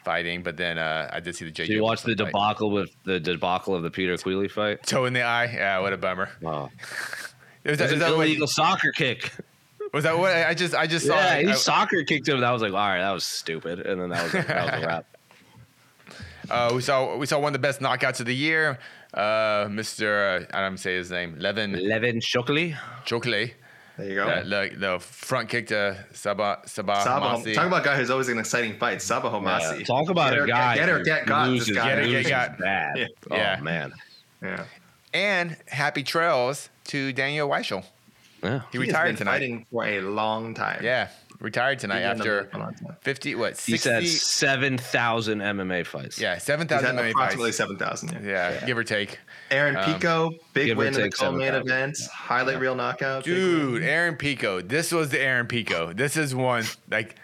fighting, 0.03 0.43
but 0.43 0.57
then 0.57 0.77
uh, 0.77 1.09
I 1.11 1.19
did 1.19 1.35
see 1.35 1.45
the 1.45 1.51
JJ. 1.51 1.55
Did 1.67 1.69
you 1.69 1.83
watch 1.83 2.01
the 2.03 2.09
Wilson 2.09 2.25
fight. 2.25 2.31
debacle 2.31 2.71
with 2.71 2.89
the 3.05 3.19
debacle 3.19 3.75
of 3.75 3.83
the 3.83 3.91
Peter 3.91 4.17
Queally 4.17 4.47
fight? 4.47 4.83
Toe 4.85 5.05
in 5.05 5.13
the 5.13 5.21
eye. 5.23 5.45
Yeah, 5.53 5.79
what 5.79 5.93
a 5.93 5.97
bummer. 5.97 6.29
Wow. 6.41 6.69
Was 7.63 7.73
It 7.73 7.77
that, 7.77 7.83
was 7.85 7.91
is 7.91 7.93
an 7.93 7.99
that 7.99 8.39
what, 8.39 8.49
soccer 8.49 8.91
kick. 8.91 9.31
was 9.91 10.03
that 10.03 10.15
what 10.17 10.31
I 10.31 10.53
just 10.53 10.75
I 10.75 10.85
just 10.85 11.07
saw? 11.07 11.15
Yeah, 11.15 11.39
he 11.39 11.47
I- 11.49 11.53
soccer 11.53 12.03
kicked 12.03 12.27
him. 12.27 12.39
That 12.41 12.51
was 12.51 12.61
like, 12.61 12.71
all 12.73 12.77
right, 12.77 12.99
that 12.99 13.11
was 13.11 13.23
stupid. 13.25 13.79
And 13.79 13.99
then 13.99 14.09
that 14.09 14.23
was, 14.23 14.31
that 14.33 14.47
was 14.73 14.83
a 14.83 14.87
wrap. 14.87 15.14
Uh, 16.49 16.71
we 16.75 16.81
saw 16.81 17.15
we 17.17 17.25
saw 17.25 17.39
one 17.39 17.49
of 17.49 17.53
the 17.53 17.67
best 17.67 17.79
knockouts 17.79 18.19
of 18.19 18.25
the 18.25 18.35
year. 18.35 18.77
Uh, 19.13 19.65
Mr. 19.67 20.43
Uh, 20.43 20.57
I 20.57 20.61
don't 20.61 20.77
say 20.77 20.95
his 20.95 21.09
name. 21.11 21.35
Levin 21.39 21.71
Levin 21.87 22.19
Shockley. 22.21 22.75
Chokle. 23.05 23.51
there 23.97 24.09
you 24.09 24.15
go. 24.15 24.27
Uh, 24.27 24.43
the, 24.43 24.75
the 24.77 24.99
front 24.99 25.47
kick 25.49 25.67
to 25.67 25.97
Sabah 26.13 26.65
Sabah 26.65 26.97
Sabah, 27.03 27.37
Homasi. 27.37 27.53
talk 27.55 27.67
about 27.67 27.81
a 27.81 27.85
guy 27.85 27.95
who's 27.97 28.09
always 28.09 28.27
in 28.29 28.37
exciting 28.39 28.77
fights. 28.77 29.07
Sabah 29.09 29.31
Homasi. 29.31 29.79
Yeah, 29.79 29.85
talk 29.85 30.09
about 30.09 30.33
Get 30.33 30.43
a 30.43 30.47
guy. 30.47 30.75
Get 30.75 30.89
her, 30.89 30.97
who 30.99 31.03
get 31.05 31.25
got. 31.25 31.49
This 31.49 31.71
guy. 31.71 31.87
Get 31.87 31.97
her, 31.99 32.21
get 32.23 32.27
got. 32.29 32.57
bad. 32.59 32.97
Yeah. 32.97 33.07
Oh 33.31 33.35
Yeah. 33.35 33.59
man. 33.61 33.93
Yeah. 34.41 34.65
and 35.13 35.55
happy 35.67 36.03
trails 36.03 36.69
to 36.85 37.13
Daniel 37.13 37.47
Weichel. 37.49 37.83
Yeah. 38.43 38.61
He, 38.71 38.77
He 38.77 38.77
has 38.79 38.87
retired 38.87 39.07
been 39.07 39.15
tonight. 39.15 39.31
fighting 39.31 39.65
for 39.71 39.85
a 39.85 40.01
long 40.01 40.53
time. 40.53 40.81
Yeah, 40.83 41.07
retired 41.39 41.79
tonight 41.79 42.01
after 42.01 42.49
a 42.53 42.57
long 42.57 42.73
time. 42.73 42.95
50 43.01 43.35
what 43.35 43.59
He 43.59 43.77
said 43.77 44.07
seven 44.07 44.77
thousand 44.77 45.39
MMA 45.39 45.85
fights. 45.85 46.19
yeah, 46.19 46.37
7,000 46.37 46.85
had 46.85 46.95
MMA 46.95 47.11
approximately 47.11 47.49
fights. 47.49 47.57
seven 47.57 47.77
thousand. 47.77 48.25
Yeah, 48.25 48.65
give 48.65 48.77
or 48.77 48.83
take. 48.83 49.19
Aaron 49.51 49.75
Um, 49.77 49.85
Pico, 49.93 50.31
big 50.53 50.75
win 50.77 50.87
in 50.87 50.93
the 50.93 50.99
take 51.03 51.13
co-main 51.17 51.47
7,000. 51.51 51.67
event, 51.67 51.97
highlight 52.13 52.59
reel 52.59 52.75
knockout. 52.75 53.23
Dude. 53.23 53.83
Aaron 53.83 54.15
Pico. 54.15 54.61
This 54.61 54.91
was 54.91 55.09
the 55.09 55.19
Aaron 55.21 55.47
Pico. 55.47 55.93
This 55.93 56.17
is 56.17 56.33
one 56.33 56.63
like 56.89 57.15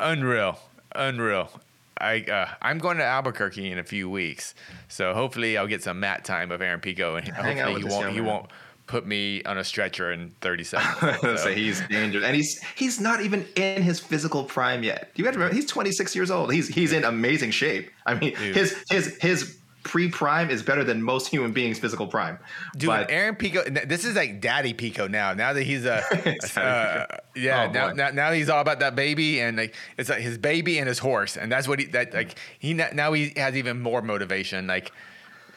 unreal, 0.00 0.58
unreal. 0.94 1.50
I 1.98 2.22
uh, 2.22 2.48
I'm 2.60 2.78
going 2.78 2.96
to 2.96 3.04
Albuquerque 3.04 3.70
in 3.70 3.78
a 3.78 3.84
few 3.84 4.10
weeks, 4.10 4.54
so 4.88 5.14
hopefully 5.14 5.56
I'll 5.56 5.68
get 5.68 5.82
some 5.84 6.00
mat 6.00 6.24
time 6.24 6.50
of 6.50 6.60
Aaron 6.60 6.80
Pico, 6.80 7.14
and 7.14 7.28
Hang 7.28 7.60
out 7.60 7.68
hopefully 7.68 7.84
with 7.84 7.92
he 7.92 7.96
won't 7.98 8.04
young 8.06 8.14
he 8.14 8.20
man. 8.20 8.28
won't 8.30 8.46
put 8.92 9.06
me 9.06 9.42
on 9.44 9.56
a 9.56 9.64
stretcher 9.64 10.12
in 10.12 10.28
30 10.42 10.64
seconds. 10.64 11.18
gonna 11.22 11.38
So- 11.38 11.50
he's 11.50 11.80
dangerous, 11.88 12.24
and 12.24 12.36
he's 12.36 12.62
he's 12.76 13.00
not 13.00 13.22
even 13.22 13.46
in 13.56 13.82
his 13.82 13.98
physical 13.98 14.44
prime 14.44 14.82
yet. 14.82 15.10
You 15.14 15.24
got 15.24 15.32
to 15.32 15.38
remember, 15.38 15.56
he's 15.56 15.66
26 15.66 16.14
years 16.14 16.30
old. 16.30 16.52
He's 16.52 16.68
he's 16.68 16.92
in 16.92 17.02
amazing 17.04 17.52
shape. 17.52 17.90
I 18.04 18.14
mean, 18.14 18.34
Dude. 18.34 18.54
his 18.54 18.84
his 18.90 19.16
his 19.22 19.56
pre-prime 19.84 20.50
is 20.50 20.62
better 20.62 20.84
than 20.84 21.02
most 21.02 21.26
human 21.26 21.52
beings' 21.52 21.78
physical 21.78 22.06
prime. 22.06 22.38
Dude, 22.76 22.88
but 22.88 23.10
Aaron 23.10 23.34
Pico. 23.34 23.64
This 23.64 24.04
is 24.04 24.14
like 24.14 24.42
Daddy 24.42 24.74
Pico 24.74 25.08
now. 25.08 25.32
Now 25.32 25.54
that 25.54 25.62
he's 25.62 25.86
a, 25.86 25.96
uh, 26.60 27.16
yeah. 27.34 27.68
Oh, 27.68 27.72
now, 27.72 27.92
now, 27.92 28.10
now 28.10 28.32
he's 28.32 28.50
all 28.50 28.60
about 28.60 28.80
that 28.80 28.94
baby 28.94 29.40
and 29.40 29.56
like 29.56 29.74
it's 29.96 30.10
like 30.10 30.20
his 30.20 30.36
baby 30.36 30.78
and 30.78 30.86
his 30.86 30.98
horse, 30.98 31.38
and 31.38 31.50
that's 31.50 31.66
what 31.66 31.78
he 31.78 31.86
that 31.86 32.12
like 32.12 32.34
he 32.58 32.74
now 32.74 33.14
he 33.14 33.32
has 33.36 33.56
even 33.56 33.80
more 33.80 34.02
motivation. 34.02 34.66
Like, 34.66 34.92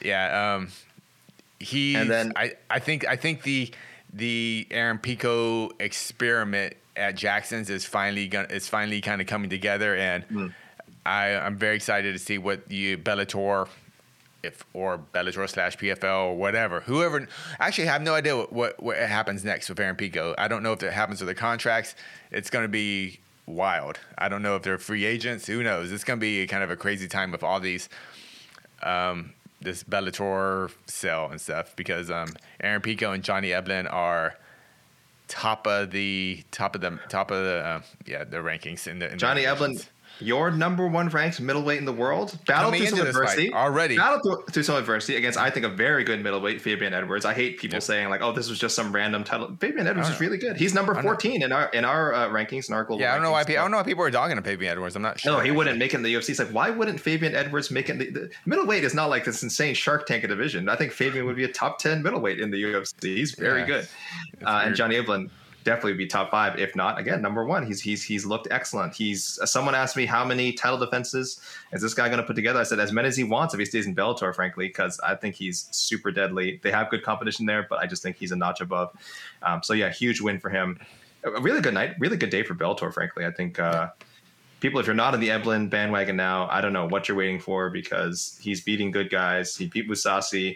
yeah. 0.02 0.56
Um, 0.56 0.70
he 1.60 1.96
And 1.96 2.10
then- 2.10 2.34
I 2.36 2.54
I 2.70 2.80
think 2.80 3.08
I 3.08 3.16
think 3.16 3.44
the 3.44 3.72
the 4.14 4.68
Aaron 4.72 4.98
Pico 5.00 5.70
experiment 5.80 6.76
at 6.96 7.16
Jackson's 7.16 7.70
is 7.70 7.86
finally 7.86 8.28
gonna 8.28 8.48
is 8.50 8.68
finally 8.68 9.02
kind 9.02 9.20
of 9.22 9.28
coming 9.28 9.50
together, 9.50 9.96
and 9.96 10.24
Hmm. 10.26 10.48
I 11.06 11.36
I'm 11.36 11.58
very 11.58 11.76
excited 11.76 12.14
to 12.14 12.20
see 12.20 12.38
what 12.38 12.68
the 12.70 12.96
Bellator 12.98 13.68
if 14.44 14.64
or 14.74 15.00
Bellator 15.14 15.50
slash 15.50 15.76
PFL 15.78 16.28
or 16.28 16.36
whatever, 16.38 16.82
whoever. 16.82 17.28
Actually, 17.60 17.90
I 17.90 17.94
have 17.94 18.02
no 18.04 18.14
idea 18.14 18.38
what, 18.38 18.54
what 18.54 18.82
what 18.84 18.98
happens 18.98 19.44
next 19.44 19.70
with 19.70 19.80
Aaron 19.80 19.96
Pico. 19.96 20.36
I 20.38 20.48
don't 20.48 20.62
know 20.64 20.72
if 20.74 20.84
it 20.84 20.94
happens 20.94 21.20
with 21.20 21.28
the 21.28 21.36
contracts. 21.36 21.96
It's 22.32 22.50
going 22.52 22.64
to 22.64 22.70
be 22.70 23.20
wild. 23.48 24.00
I 24.18 24.30
don't 24.30 24.42
know 24.44 24.56
if 24.56 24.62
they're 24.64 24.78
free 24.78 25.04
agents. 25.06 25.48
Who 25.48 25.64
knows? 25.64 25.92
It's 25.92 26.04
going 26.04 26.20
to 26.20 26.22
be 26.22 26.46
kind 26.48 26.64
of 26.64 26.70
a 26.70 26.76
crazy 26.76 27.08
time 27.08 27.32
with 27.32 27.44
all 27.44 27.60
these. 27.60 27.90
Um, 28.84 29.34
this 29.66 29.84
Bellator 29.84 30.72
sell 30.86 31.30
and 31.30 31.42
stuff 31.42 31.76
because 31.76 32.10
um, 32.10 32.30
Aaron 32.62 32.82
Pico 32.82 33.12
and 33.12 33.24
Johnny 33.24 33.50
Eblen 33.50 33.92
are 33.92 34.36
top 35.28 35.68
of 35.68 35.92
the 35.92 36.44
top 36.52 36.76
of 36.76 36.82
the 36.82 37.00
top 37.10 37.32
of 37.32 37.44
the 37.44 37.58
uh, 37.58 37.82
yeah 38.06 38.24
the 38.24 38.38
rankings 38.38 38.88
in 38.88 39.00
the 39.00 39.08
in 39.08 39.12
the 39.14 39.18
Johnny 39.18 39.42
Eblen, 39.42 39.74
divisions. 39.74 39.90
Your 40.20 40.52
number 40.52 40.88
one 40.88 41.10
ranked 41.10 41.42
middleweight 41.42 41.78
in 41.80 41.86
the 41.86 41.92
world, 41.92 42.38
battle 42.46 42.72
Coming 42.72 42.88
through 42.88 42.98
some 42.98 43.08
adversity 43.08 43.54
already. 43.54 43.98
Battled 43.98 44.22
through, 44.24 44.44
through 44.52 44.64
some 44.64 44.76
adversity 44.78 45.18
against, 45.18 45.38
I 45.38 45.50
think, 45.50 45.66
a 45.66 45.70
very 45.70 46.04
good 46.04 46.24
middleweight, 46.24 46.62
Fabian 46.62 46.94
Edwards. 46.94 47.26
I 47.26 47.34
hate 47.34 47.58
people 47.60 47.76
Yep. 47.76 47.84
saying 47.84 48.10
like, 48.10 48.22
"Oh, 48.22 48.32
this 48.32 48.50
was 48.50 48.58
just 48.60 48.76
some 48.76 48.92
random 48.94 49.24
title." 49.24 49.56
Fabian 49.60 49.88
Edwards 49.88 50.10
is 50.10 50.20
really 50.20 50.38
good. 50.38 50.58
He's 50.58 50.74
number 50.74 50.94
know. 50.94 51.02
fourteen 51.02 51.42
in 51.44 51.52
our 51.52 51.68
in 51.70 51.84
our 51.86 52.14
uh, 52.14 52.30
rankings 52.30 52.70
in 52.70 52.76
our 52.76 52.84
global. 52.84 53.02
Yeah, 53.02 53.12
I 53.12 53.16
don't 53.16 53.24
know 53.24 53.32
why. 53.32 53.44
rankings. 53.44 53.50
I 53.52 53.54
don't 53.56 53.72
know 53.72 53.78
why 53.78 53.84
people 53.84 54.04
are 54.04 54.12
dogging 54.12 54.42
Fabian 54.42 54.72
Edwards. 54.72 54.96
I'm 54.96 55.02
not 55.02 55.20
sure. 55.20 55.34
No, 55.34 55.40
he 55.40 55.52
wouldn't 55.52 55.78
make 55.78 55.94
it 55.94 55.98
in 55.98 56.04
the 56.04 56.14
UFC. 56.14 56.30
It's 56.30 56.40
like, 56.40 56.50
why 56.50 56.70
wouldn't 56.70 57.00
Fabian 57.00 57.36
Edwards 57.36 57.70
make 57.72 57.90
it? 57.90 57.94
In 57.94 57.98
the, 58.00 58.10
the 58.12 58.32
middleweight 58.46 58.84
is 58.84 58.94
not 58.94 59.10
like 59.10 59.26
this 59.26 59.44
insane 59.44 59.74
Shark 59.76 60.06
Tank 60.06 60.28
division. 60.28 60.70
I 60.70 60.76
think 60.76 60.92
Fabian 60.92 61.26
would 61.26 61.36
be 61.36 61.44
a 61.44 61.52
top 61.52 61.80
ten 61.80 62.02
middleweight 62.02 62.40
in 62.40 62.52
the 62.52 62.62
UFC. 62.64 63.16
He's 63.18 63.34
very 63.36 63.62
Yeah. 63.62 63.66
good, 63.68 63.88
uh, 64.46 64.64
and. 64.66 64.76
Johnny 64.76 64.96
Eblen 64.96 65.30
definitely 65.66 65.96
be 65.96 66.06
top 66.06 66.32
five, 66.32 66.58
if 66.58 66.76
not 66.76 66.98
again 66.98 67.22
number 67.22 67.44
one. 67.44 67.66
He's 67.66 67.82
he's 67.82 68.04
he's 68.04 68.26
looked 68.26 68.48
excellent. 68.52 68.96
He's 68.96 69.38
uh, 69.42 69.46
someone 69.46 69.76
asked 69.76 69.98
me 69.98 70.06
how 70.06 70.24
many 70.24 70.54
title 70.54 70.78
defenses 70.78 71.42
is 71.74 71.82
this 71.82 71.94
guy 71.94 72.08
going 72.08 72.22
to 72.22 72.24
put 72.24 72.38
together. 72.38 72.60
I 72.60 72.64
said 72.64 72.80
as 72.80 72.94
many 72.94 73.10
as 73.10 73.18
he 73.18 73.26
wants 73.26 73.54
if 73.54 73.60
he 73.60 73.66
stays 73.66 73.86
in 73.86 73.96
Bellator, 73.96 74.34
frankly, 74.34 74.68
because 74.68 74.98
I 75.02 75.16
think 75.16 75.36
he's 75.36 75.68
super 75.72 76.12
deadly. 76.12 76.62
They 76.64 76.72
have 76.72 76.90
good 76.90 77.04
competition 77.04 77.46
there, 77.46 77.66
but 77.70 77.80
I 77.80 77.88
just 77.88 78.02
think 78.02 78.16
he's 78.16 78.32
a 78.32 78.38
notch 78.38 78.62
above. 78.62 78.96
Um, 79.42 79.62
so 79.64 79.74
yeah, 79.74 79.92
huge 79.92 80.22
win 80.22 80.40
for 80.40 80.50
him. 80.50 80.80
A 81.26 81.42
really 81.42 81.60
good 81.60 81.74
night, 81.74 81.96
really 82.00 82.18
good 82.18 82.30
day 82.30 82.44
for 82.44 82.56
Bellator. 82.56 82.94
Frankly, 82.94 83.26
I 83.26 83.32
think. 83.32 83.60
Uh, 83.60 83.90
people, 84.62 84.80
if 84.80 84.88
you're 84.88 84.96
not 84.96 85.14
in 85.14 85.20
the 85.20 85.30
Eblen 85.30 85.70
bandwagon 85.70 86.16
now, 86.16 86.48
I 86.50 86.60
don't 86.62 86.74
know 86.74 86.88
what 86.88 87.08
you're 87.08 87.18
waiting 87.18 87.40
for 87.40 87.70
because 87.70 88.40
he's 88.42 88.62
beating 88.62 88.90
good 88.90 89.12
guys. 89.12 89.56
He 89.56 89.68
beat 89.68 89.88
Mousasi. 89.88 90.56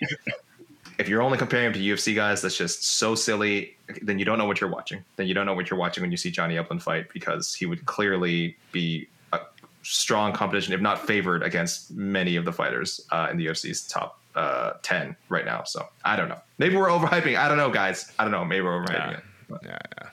If 0.99 1.07
you're 1.07 1.21
only 1.21 1.37
comparing 1.37 1.67
him 1.67 1.73
to 1.73 1.79
UFC 1.79 2.13
guys, 2.13 2.41
that's 2.41 2.57
just 2.57 2.83
so 2.83 3.15
silly. 3.15 3.77
Then 4.01 4.19
you 4.19 4.25
don't 4.25 4.37
know 4.37 4.45
what 4.45 4.59
you're 4.59 4.69
watching. 4.69 5.03
Then 5.15 5.27
you 5.27 5.33
don't 5.33 5.45
know 5.45 5.53
what 5.53 5.69
you're 5.69 5.79
watching 5.79 6.01
when 6.01 6.11
you 6.11 6.17
see 6.17 6.29
Johnny 6.29 6.55
Eblen 6.55 6.81
fight 6.81 7.07
because 7.13 7.53
he 7.53 7.65
would 7.65 7.85
clearly 7.85 8.57
be 8.73 9.07
a 9.31 9.39
strong 9.81 10.33
competition, 10.33 10.73
if 10.73 10.81
not 10.81 10.99
favored, 11.07 11.41
against 11.41 11.91
many 11.91 12.35
of 12.35 12.43
the 12.43 12.51
fighters 12.51 12.99
uh, 13.11 13.29
in 13.31 13.37
the 13.37 13.45
UFC's 13.47 13.87
top 13.87 14.19
uh, 14.35 14.73
ten 14.83 15.15
right 15.29 15.45
now. 15.45 15.63
So 15.63 15.87
I 16.03 16.17
don't 16.17 16.27
know. 16.27 16.39
Maybe 16.57 16.75
we're 16.75 16.89
overhyping. 16.89 17.37
I 17.37 17.47
don't 17.47 17.57
know, 17.57 17.69
guys. 17.71 18.11
I 18.19 18.23
don't 18.23 18.31
know. 18.31 18.43
Maybe 18.43 18.61
we're 18.61 18.79
overhyping 18.85 19.11
Yeah. 19.11 19.17
it. 19.17 19.23
But 19.49 19.61
Yeah, 19.63 19.77
yeah. 20.01 20.09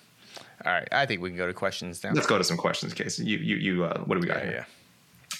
All 0.64 0.72
right, 0.72 0.88
I 0.92 1.04
think 1.06 1.20
we 1.20 1.28
can 1.30 1.36
go 1.36 1.46
to 1.46 1.52
questions 1.54 2.02
now. 2.02 2.10
let's 2.12 2.26
go 2.26 2.38
to 2.38 2.44
some 2.44 2.56
questions, 2.56 2.92
Case. 2.94 3.18
You, 3.18 3.38
you, 3.38 3.56
you. 3.56 3.84
Uh, 3.84 4.00
what 4.04 4.14
do 4.16 4.20
we 4.20 4.26
got 4.26 4.38
Yeah, 4.38 4.44
here? 4.44 4.52
yeah. 4.52 4.64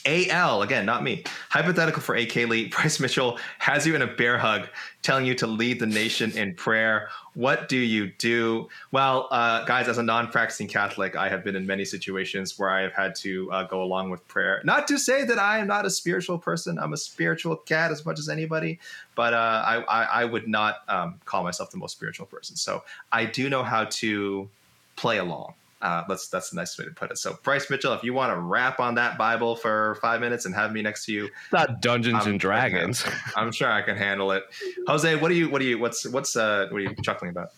AL, 0.06 0.62
again, 0.62 0.86
not 0.86 1.02
me. 1.02 1.24
Hypothetical 1.50 2.00
for 2.00 2.14
AK 2.14 2.34
Lee. 2.36 2.68
Bryce 2.70 3.00
Mitchell 3.00 3.38
has 3.58 3.86
you 3.86 3.94
in 3.94 4.02
a 4.02 4.06
bear 4.06 4.38
hug, 4.38 4.68
telling 5.02 5.26
you 5.26 5.34
to 5.34 5.46
lead 5.46 5.80
the 5.80 5.86
nation 5.86 6.30
in 6.32 6.54
prayer. 6.54 7.08
What 7.34 7.68
do 7.68 7.76
you 7.76 8.12
do? 8.18 8.68
Well, 8.92 9.28
uh, 9.30 9.64
guys, 9.64 9.88
as 9.88 9.98
a 9.98 10.02
non 10.02 10.28
practicing 10.28 10.68
Catholic, 10.68 11.16
I 11.16 11.28
have 11.28 11.42
been 11.42 11.56
in 11.56 11.66
many 11.66 11.84
situations 11.84 12.58
where 12.58 12.70
I 12.70 12.82
have 12.82 12.92
had 12.92 13.14
to 13.16 13.50
uh, 13.50 13.64
go 13.64 13.82
along 13.82 14.10
with 14.10 14.26
prayer. 14.28 14.60
Not 14.64 14.86
to 14.88 14.98
say 14.98 15.24
that 15.24 15.38
I 15.38 15.58
am 15.58 15.66
not 15.66 15.84
a 15.84 15.90
spiritual 15.90 16.38
person, 16.38 16.78
I'm 16.78 16.92
a 16.92 16.96
spiritual 16.96 17.56
cat 17.56 17.90
as 17.90 18.06
much 18.06 18.18
as 18.18 18.28
anybody, 18.28 18.78
but 19.16 19.34
uh, 19.34 19.62
I, 19.66 19.82
I, 19.82 20.02
I, 20.04 20.24
would 20.24 20.46
not 20.46 20.82
um, 20.88 21.20
call 21.24 21.42
myself 21.42 21.70
the 21.70 21.76
most 21.76 21.92
spiritual 21.92 22.26
person. 22.26 22.56
So 22.56 22.84
I 23.12 23.24
do 23.24 23.50
know 23.50 23.62
how 23.62 23.84
to 23.84 24.48
play 24.96 25.18
along. 25.18 25.54
Uh, 25.82 26.02
let's 26.08 26.28
that's 26.28 26.50
the 26.50 26.56
nice 26.56 26.78
way 26.78 26.86
to 26.86 26.90
put 26.90 27.10
it. 27.10 27.18
So, 27.18 27.38
Bryce 27.42 27.68
Mitchell, 27.68 27.92
if 27.92 28.02
you 28.02 28.14
want 28.14 28.32
to 28.32 28.40
rap 28.40 28.80
on 28.80 28.94
that 28.94 29.18
Bible 29.18 29.56
for 29.56 29.96
five 30.00 30.20
minutes 30.20 30.46
and 30.46 30.54
have 30.54 30.72
me 30.72 30.80
next 30.80 31.04
to 31.06 31.12
you, 31.12 31.26
it's 31.26 31.52
not 31.52 31.82
Dungeons 31.82 32.24
I'm, 32.24 32.32
and 32.32 32.40
Dragons. 32.40 33.04
I'm 33.36 33.52
sure 33.52 33.70
I 33.70 33.82
can 33.82 33.96
handle 33.96 34.32
it. 34.32 34.44
Jose, 34.86 35.16
what 35.16 35.28
do 35.28 35.34
you 35.34 35.50
what 35.50 35.60
do 35.60 35.66
you 35.66 35.78
what's 35.78 36.06
what's 36.08 36.34
uh 36.34 36.68
what 36.70 36.78
are 36.78 36.80
you 36.80 36.94
chuckling 37.02 37.30
about? 37.30 37.50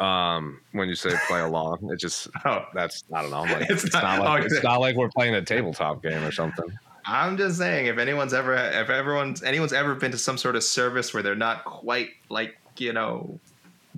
Um, 0.00 0.60
when 0.72 0.88
you 0.88 0.94
say 0.94 1.10
play 1.28 1.40
along, 1.40 1.90
it 1.92 1.96
just 1.96 2.28
oh 2.46 2.64
that's 2.72 3.04
I 3.12 3.20
don't 3.20 3.30
know. 3.30 3.42
Like, 3.42 3.68
it's, 3.68 3.84
it's, 3.84 3.92
not, 3.92 4.02
not 4.02 4.24
like, 4.24 4.44
it's 4.44 4.62
not 4.62 4.80
like 4.80 4.96
we're 4.96 5.10
playing 5.10 5.34
a 5.34 5.42
tabletop 5.42 6.02
game 6.02 6.24
or 6.24 6.32
something. 6.32 6.72
I'm 7.04 7.36
just 7.36 7.58
saying, 7.58 7.86
if 7.86 7.98
anyone's 7.98 8.32
ever, 8.32 8.54
if 8.54 8.88
everyone's 8.88 9.42
anyone's 9.42 9.72
ever 9.72 9.94
been 9.94 10.12
to 10.12 10.18
some 10.18 10.38
sort 10.38 10.56
of 10.56 10.62
service 10.62 11.12
where 11.12 11.22
they're 11.22 11.34
not 11.34 11.64
quite 11.64 12.10
like 12.28 12.56
you 12.78 12.92
know 12.92 13.38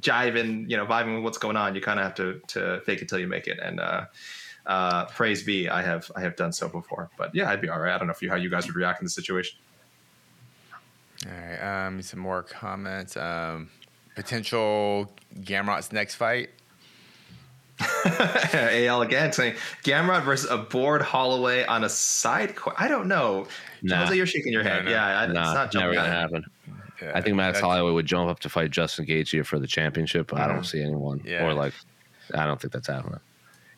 jiving, 0.02 0.68
you 0.68 0.76
know, 0.76 0.84
vibing 0.84 1.14
with 1.14 1.24
what's 1.24 1.38
going 1.38 1.56
on, 1.56 1.74
you 1.74 1.80
kind 1.80 1.98
of 1.98 2.04
have 2.04 2.14
to 2.16 2.40
to 2.48 2.80
fake 2.84 3.00
it 3.00 3.08
till 3.08 3.18
you 3.18 3.26
make 3.26 3.46
it. 3.46 3.58
And 3.60 3.80
uh, 3.80 4.04
uh, 4.66 5.06
praise 5.06 5.42
be, 5.42 5.68
I 5.68 5.82
have 5.82 6.10
I 6.14 6.20
have 6.20 6.36
done 6.36 6.52
so 6.52 6.68
before. 6.68 7.10
But 7.16 7.34
yeah, 7.34 7.48
I'd 7.48 7.60
be 7.60 7.68
all 7.68 7.80
right. 7.80 7.94
I 7.94 7.98
don't 7.98 8.08
know 8.08 8.12
if 8.12 8.20
you 8.20 8.28
how 8.28 8.36
you 8.36 8.50
guys 8.50 8.66
would 8.66 8.76
react 8.76 9.00
in 9.00 9.04
the 9.06 9.10
situation. 9.10 9.58
All 11.26 11.32
right, 11.32 11.86
um, 11.86 12.02
some 12.02 12.20
more 12.20 12.42
comments. 12.42 13.16
Um, 13.16 13.70
potential 14.14 15.12
Gamrot's 15.40 15.92
next 15.92 16.16
fight. 16.16 16.50
AL 18.54 19.02
again 19.02 19.32
saying 19.32 19.54
Gamrot 19.82 20.24
versus 20.24 20.48
a 20.50 20.58
bored 20.58 21.02
Holloway 21.02 21.64
on 21.64 21.84
a 21.84 21.88
side. 21.88 22.54
Qu- 22.54 22.72
I 22.76 22.86
don't 22.86 23.08
know. 23.08 23.46
Nah. 23.82 24.04
Jose, 24.04 24.16
you're 24.16 24.26
shaking 24.26 24.52
your 24.52 24.62
head. 24.62 24.84
No, 24.84 24.90
no. 24.90 24.96
Yeah, 24.96 25.18
I, 25.20 25.26
nah, 25.26 25.42
it's 25.42 25.54
not 25.54 25.72
jumping. 25.72 25.94
Never 25.94 25.94
gonna 25.94 26.20
happen. 26.20 26.44
Yeah, 27.02 27.12
I 27.14 27.20
think 27.20 27.36
Max 27.36 27.60
Holloway 27.60 27.92
would 27.92 28.06
jump 28.06 28.30
up 28.30 28.40
to 28.40 28.48
fight 28.48 28.70
Justin 28.70 29.06
Gaethje 29.06 29.44
for 29.44 29.58
the 29.58 29.66
championship, 29.66 30.28
but 30.28 30.40
I 30.40 30.46
don't 30.46 30.64
see 30.64 30.82
anyone 30.82 31.20
yeah. 31.24 31.44
or 31.44 31.54
like 31.54 31.74
I 32.34 32.46
don't 32.46 32.60
think 32.60 32.72
that's 32.72 32.88
happening. 32.88 33.20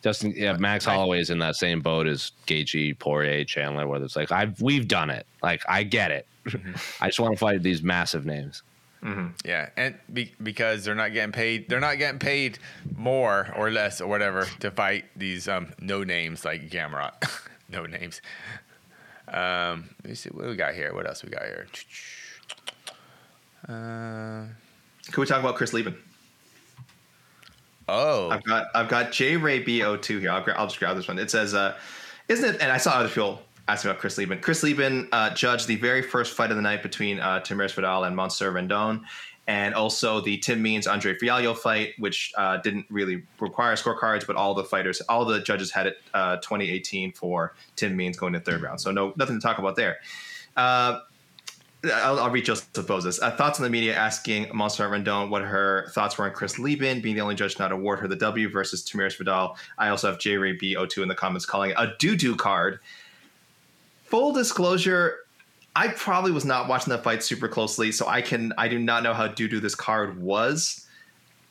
Justin, 0.03 0.35
yeah, 0.37 0.53
Max 0.59 0.85
Holloway 0.85 1.21
is 1.21 1.31
in 1.31 1.39
that 1.39 1.57
same 1.57 1.81
boat 1.81 2.07
as 2.07 2.33
Gaethje, 2.47 2.99
Poirier, 2.99 3.43
Chandler, 3.45 3.89
where 3.89 4.03
it's 4.03 4.17
like 4.17 4.31
I've 4.31 4.61
we've 4.61 4.87
done 4.87 5.09
it. 5.09 5.27
Like 5.43 5.63
I 5.67 5.83
get 5.83 6.11
it. 6.11 6.27
Mm-hmm. 6.45 6.73
I 7.01 7.09
just 7.09 7.19
want 7.19 7.33
to 7.33 7.39
fight 7.39 7.63
these 7.63 7.83
massive 7.83 8.27
names. 8.27 8.63
Mm-hmm. 9.03 9.29
Yeah, 9.45 9.69
and 9.77 9.95
be, 10.13 10.33
because 10.43 10.85
they're 10.85 10.95
not 10.95 11.13
getting 11.13 11.33
paid, 11.33 11.69
they're 11.69 11.81
not 11.81 11.99
getting 11.99 12.19
paid 12.19 12.59
more 12.97 13.53
or 13.57 13.71
less 13.71 14.01
or 14.01 14.07
whatever 14.07 14.47
to 14.61 14.71
fight 14.71 15.05
these 15.17 15.47
um, 15.47 15.73
no 15.79 16.05
names 16.05 16.45
like 16.45 16.71
Gamrot, 16.71 17.13
no 17.71 17.87
names. 17.87 18.21
Um, 19.29 19.91
let 20.03 20.11
me 20.11 20.15
see 20.15 20.31
what 20.31 20.47
we 20.47 20.57
got 20.57 20.75
here. 20.75 20.95
What 20.95 21.07
else 21.07 21.23
we 21.23 21.31
got 21.31 21.45
here? 21.45 21.67
Uh, 23.69 24.47
Can 25.11 25.21
we 25.21 25.27
talk 25.27 25.41
about 25.41 25.57
Chris 25.57 25.73
Leben? 25.73 25.97
Oh, 27.89 28.31
I've 28.31 28.45
got 28.45 28.67
I've 28.75 28.89
got 28.89 29.13
J 29.13 29.37
Ray 29.37 29.61
B 29.61 29.83
O 29.83 29.97
two 29.97 30.19
here. 30.19 30.31
I'll, 30.31 30.45
I'll 30.57 30.67
just 30.67 30.79
grab 30.79 30.97
this 30.97 31.07
one. 31.09 31.19
It 31.19 31.31
says, 31.31 31.55
uh, 31.55 31.77
"Isn't 32.29 32.55
it?" 32.55 32.61
And 32.61 32.73
I 32.73 32.79
saw 32.79 32.93
other 32.93 33.09
people 33.09 33.43
asking 33.69 33.91
about 33.91 34.01
Chris 34.01 34.17
Leben. 34.19 34.39
Chris 34.41 34.63
Leben 34.63 35.09
uh, 35.13 35.31
judged 35.35 35.69
the 35.69 35.77
very 35.77 36.03
first 36.03 36.35
fight 36.35 36.51
of 36.51 36.57
the 36.57 36.63
night 36.63 36.83
between 36.83 37.21
uh, 37.21 37.41
Tamiris 37.41 37.75
Vidal 37.75 38.05
and 38.05 38.17
Montserrat 38.17 38.55
Rendon, 38.55 39.03
and 39.47 39.75
also 39.75 40.21
the 40.21 40.39
Tim 40.39 40.63
Means 40.63 40.87
Andre 40.87 41.15
Fialho 41.15 41.57
fight, 41.57 41.93
which 41.99 42.33
uh, 42.37 42.59
didn't 42.59 42.87
really 42.89 43.23
require 43.39 43.75
scorecards, 43.75 44.27
but 44.27 44.37
all 44.37 44.55
the 44.55 44.65
fighters, 44.65 45.01
all 45.03 45.25
the 45.25 45.41
judges 45.41 45.71
had 45.71 45.87
it 45.87 45.99
uh, 46.15 46.37
2018 46.37 47.13
for 47.13 47.55
Tim 47.77 47.97
Means 47.97 48.17
going 48.17 48.33
to 48.33 48.41
third 48.41 48.63
round. 48.63 48.81
So 48.81 48.91
no, 48.91 49.13
nothing 49.17 49.39
to 49.39 49.43
talk 49.43 49.59
about 49.59 49.77
there. 49.77 49.99
I'll, 51.93 52.19
I'll 52.21 52.31
read 52.31 52.45
Joseph 52.45 52.87
Bozes. 52.87 53.21
Uh, 53.21 53.31
thoughts 53.31 53.59
on 53.59 53.65
the 53.65 53.71
media 53.71 53.95
asking 53.95 54.49
Montserrat 54.55 54.91
Rendon 54.91 55.29
what 55.29 55.43
her 55.43 55.89
thoughts 55.91 56.17
were 56.19 56.25
on 56.25 56.33
Chris 56.33 56.59
Leben 56.59 57.01
being 57.01 57.15
the 57.15 57.21
only 57.21 57.35
judge 57.35 57.55
to 57.57 57.63
not 57.63 57.73
award 57.73 58.01
her 58.01 58.09
the 58.09 58.17
W 58.17 58.49
versus 58.49 58.85
Tamiris 58.85 59.17
Vidal. 59.17 59.57
I 59.79 59.89
also 59.89 60.09
have 60.11 60.19
J 60.19 60.37
Ray 60.37 60.57
B02 60.57 61.03
in 61.03 61.09
the 61.09 61.15
comments 61.15 61.47
calling 61.47 61.71
it 61.71 61.77
a 61.79 61.95
doo 61.99 62.17
doo 62.17 62.37
card. 62.37 62.81
Full 64.05 64.33
disclosure, 64.33 65.19
I 65.77 65.89
probably 65.89 66.31
was 66.31 66.45
not 66.45 66.69
watching 66.69 66.91
the 66.91 66.99
fight 66.99 67.23
super 67.23 67.49
closely, 67.49 67.91
so 67.91 68.07
I 68.07 68.23
can 68.23 68.53
I 68.57 68.69
do 68.69 68.79
not 68.79 69.03
know 69.03 69.13
how 69.13 69.27
doo 69.27 69.49
doo 69.49 69.61
this 69.61 69.75
card 69.75 70.21
was. 70.21 70.87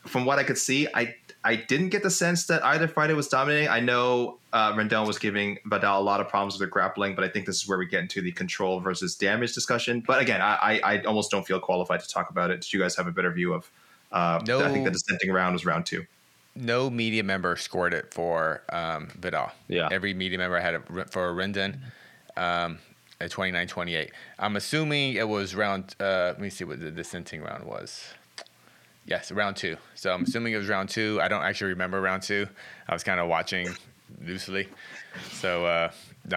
From 0.06 0.24
what 0.24 0.38
I 0.38 0.44
could 0.44 0.58
see, 0.58 0.86
I 0.94 1.14
I 1.44 1.56
didn't 1.56 1.90
get 1.90 2.02
the 2.02 2.10
sense 2.10 2.46
that 2.46 2.64
either 2.64 2.88
fighter 2.88 3.14
was 3.14 3.28
dominating. 3.28 3.68
I 3.68 3.78
know 3.78 4.38
uh, 4.54 4.72
Rendon 4.72 5.06
was 5.06 5.18
giving 5.18 5.58
Vidal 5.66 6.00
a 6.00 6.02
lot 6.02 6.20
of 6.20 6.28
problems 6.28 6.54
with 6.54 6.66
the 6.66 6.72
grappling, 6.72 7.14
but 7.14 7.22
I 7.22 7.28
think 7.28 7.44
this 7.44 7.62
is 7.62 7.68
where 7.68 7.76
we 7.76 7.86
get 7.86 8.00
into 8.00 8.22
the 8.22 8.32
control 8.32 8.80
versus 8.80 9.14
damage 9.14 9.52
discussion. 9.52 10.02
But 10.06 10.22
again, 10.22 10.40
I, 10.40 10.80
I, 10.82 10.94
I 10.94 11.02
almost 11.02 11.30
don't 11.30 11.46
feel 11.46 11.60
qualified 11.60 12.00
to 12.00 12.08
talk 12.08 12.30
about 12.30 12.50
it. 12.50 12.62
Did 12.62 12.72
you 12.72 12.80
guys 12.80 12.96
have 12.96 13.06
a 13.06 13.12
better 13.12 13.30
view 13.30 13.52
of? 13.52 13.70
Uh, 14.10 14.40
no, 14.46 14.64
I 14.64 14.72
think 14.72 14.84
the 14.84 14.90
dissenting 14.90 15.30
round 15.30 15.52
was 15.52 15.66
round 15.66 15.84
two. 15.84 16.06
No 16.56 16.88
media 16.88 17.22
member 17.22 17.56
scored 17.56 17.92
it 17.92 18.14
for 18.14 18.62
um, 18.70 19.08
Vidal. 19.18 19.50
Yeah, 19.68 19.88
every 19.90 20.14
media 20.14 20.38
member 20.38 20.58
had 20.60 20.74
it 20.74 20.82
for 21.10 21.34
Rendon. 21.34 21.78
Um, 22.36 22.78
at 23.20 23.30
29 23.30 23.66
28. 23.66 24.10
I'm 24.38 24.56
assuming 24.56 25.14
it 25.14 25.28
was 25.28 25.54
round, 25.54 25.94
uh, 26.00 26.32
let 26.32 26.40
me 26.40 26.50
see 26.50 26.64
what 26.64 26.80
the 26.80 26.90
dissenting 26.90 27.42
round 27.42 27.64
was. 27.64 28.02
Yes, 29.06 29.30
round 29.30 29.56
two. 29.56 29.76
So 29.94 30.12
I'm 30.12 30.22
assuming 30.22 30.54
it 30.54 30.56
was 30.56 30.68
round 30.68 30.88
two. 30.88 31.18
I 31.22 31.28
don't 31.28 31.42
actually 31.42 31.70
remember 31.70 32.00
round 32.00 32.22
two. 32.22 32.46
I 32.88 32.94
was 32.94 33.04
kind 33.04 33.20
of 33.20 33.28
watching 33.28 33.68
loosely. 34.24 34.68
So 35.32 35.66
uh, 35.66 35.90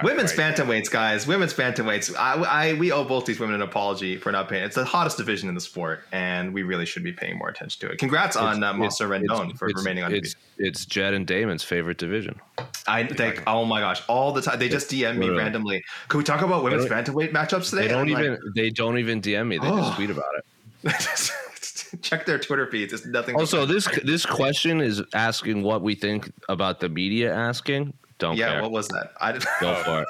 women's 0.03 0.33
quite. 0.33 0.55
bantamweights, 0.55 0.91
guys. 0.91 1.25
Women's 1.25 1.53
bantamweights. 1.53 2.15
I, 2.17 2.33
I 2.33 2.73
we 2.73 2.91
owe 2.91 3.03
both 3.03 3.25
these 3.25 3.39
women 3.39 3.55
an 3.55 3.61
apology 3.61 4.17
for 4.17 4.31
not 4.31 4.49
paying. 4.49 4.63
It's 4.63 4.75
the 4.75 4.85
hottest 4.85 5.17
division 5.17 5.49
in 5.49 5.55
the 5.55 5.61
sport, 5.61 6.01
and 6.11 6.53
we 6.53 6.63
really 6.63 6.85
should 6.85 7.03
be 7.03 7.13
paying 7.13 7.37
more 7.37 7.49
attention 7.49 7.87
to 7.87 7.93
it. 7.93 7.99
Congrats 7.99 8.35
it's, 8.35 8.43
on 8.43 8.63
uh, 8.63 8.73
Montserrat 8.73 9.21
Rendon 9.21 9.57
for 9.57 9.69
remaining 9.73 10.03
on. 10.03 10.13
It's, 10.13 10.35
it's 10.57 10.85
Jed 10.85 11.13
and 11.13 11.25
Damon's 11.25 11.63
favorite 11.63 11.97
division. 11.97 12.39
I 12.87 13.05
think. 13.05 13.43
Oh 13.47 13.65
my 13.65 13.79
gosh! 13.79 14.01
All 14.07 14.33
the 14.33 14.41
time 14.41 14.59
they 14.59 14.69
just 14.69 14.91
DM 14.91 15.17
me 15.17 15.29
randomly. 15.29 15.83
Can 16.09 16.17
we 16.17 16.23
talk 16.23 16.41
about 16.41 16.63
women's 16.63 16.85
bantamweight 16.85 17.31
matchups 17.31 17.69
today? 17.69 17.83
They 17.83 17.87
don't 17.87 18.09
even. 18.09 18.31
Like, 18.31 18.39
they 18.55 18.69
don't 18.69 18.97
even 18.97 19.21
DM 19.21 19.47
me. 19.47 19.57
They 19.57 19.67
oh. 19.67 19.77
just 19.77 19.95
tweet 19.95 20.09
about 20.09 20.33
it. 20.37 21.31
check 22.01 22.25
their 22.25 22.39
Twitter 22.39 22.67
feeds. 22.67 22.93
It's 22.93 23.05
nothing. 23.05 23.35
Also, 23.35 23.65
this 23.65 23.87
this 24.03 24.25
question 24.25 24.81
is 24.81 25.01
asking 25.13 25.63
what 25.63 25.81
we 25.81 25.95
think 25.95 26.31
about 26.49 26.79
the 26.79 26.89
media 26.89 27.33
asking. 27.33 27.93
Don't 28.19 28.37
yeah. 28.37 28.53
Care. 28.53 28.61
What 28.63 28.71
was 28.71 28.87
that? 28.89 29.13
I 29.19 29.33
didn't. 29.33 29.47
Go 29.61 29.75
for 29.83 30.01
it. 30.01 30.07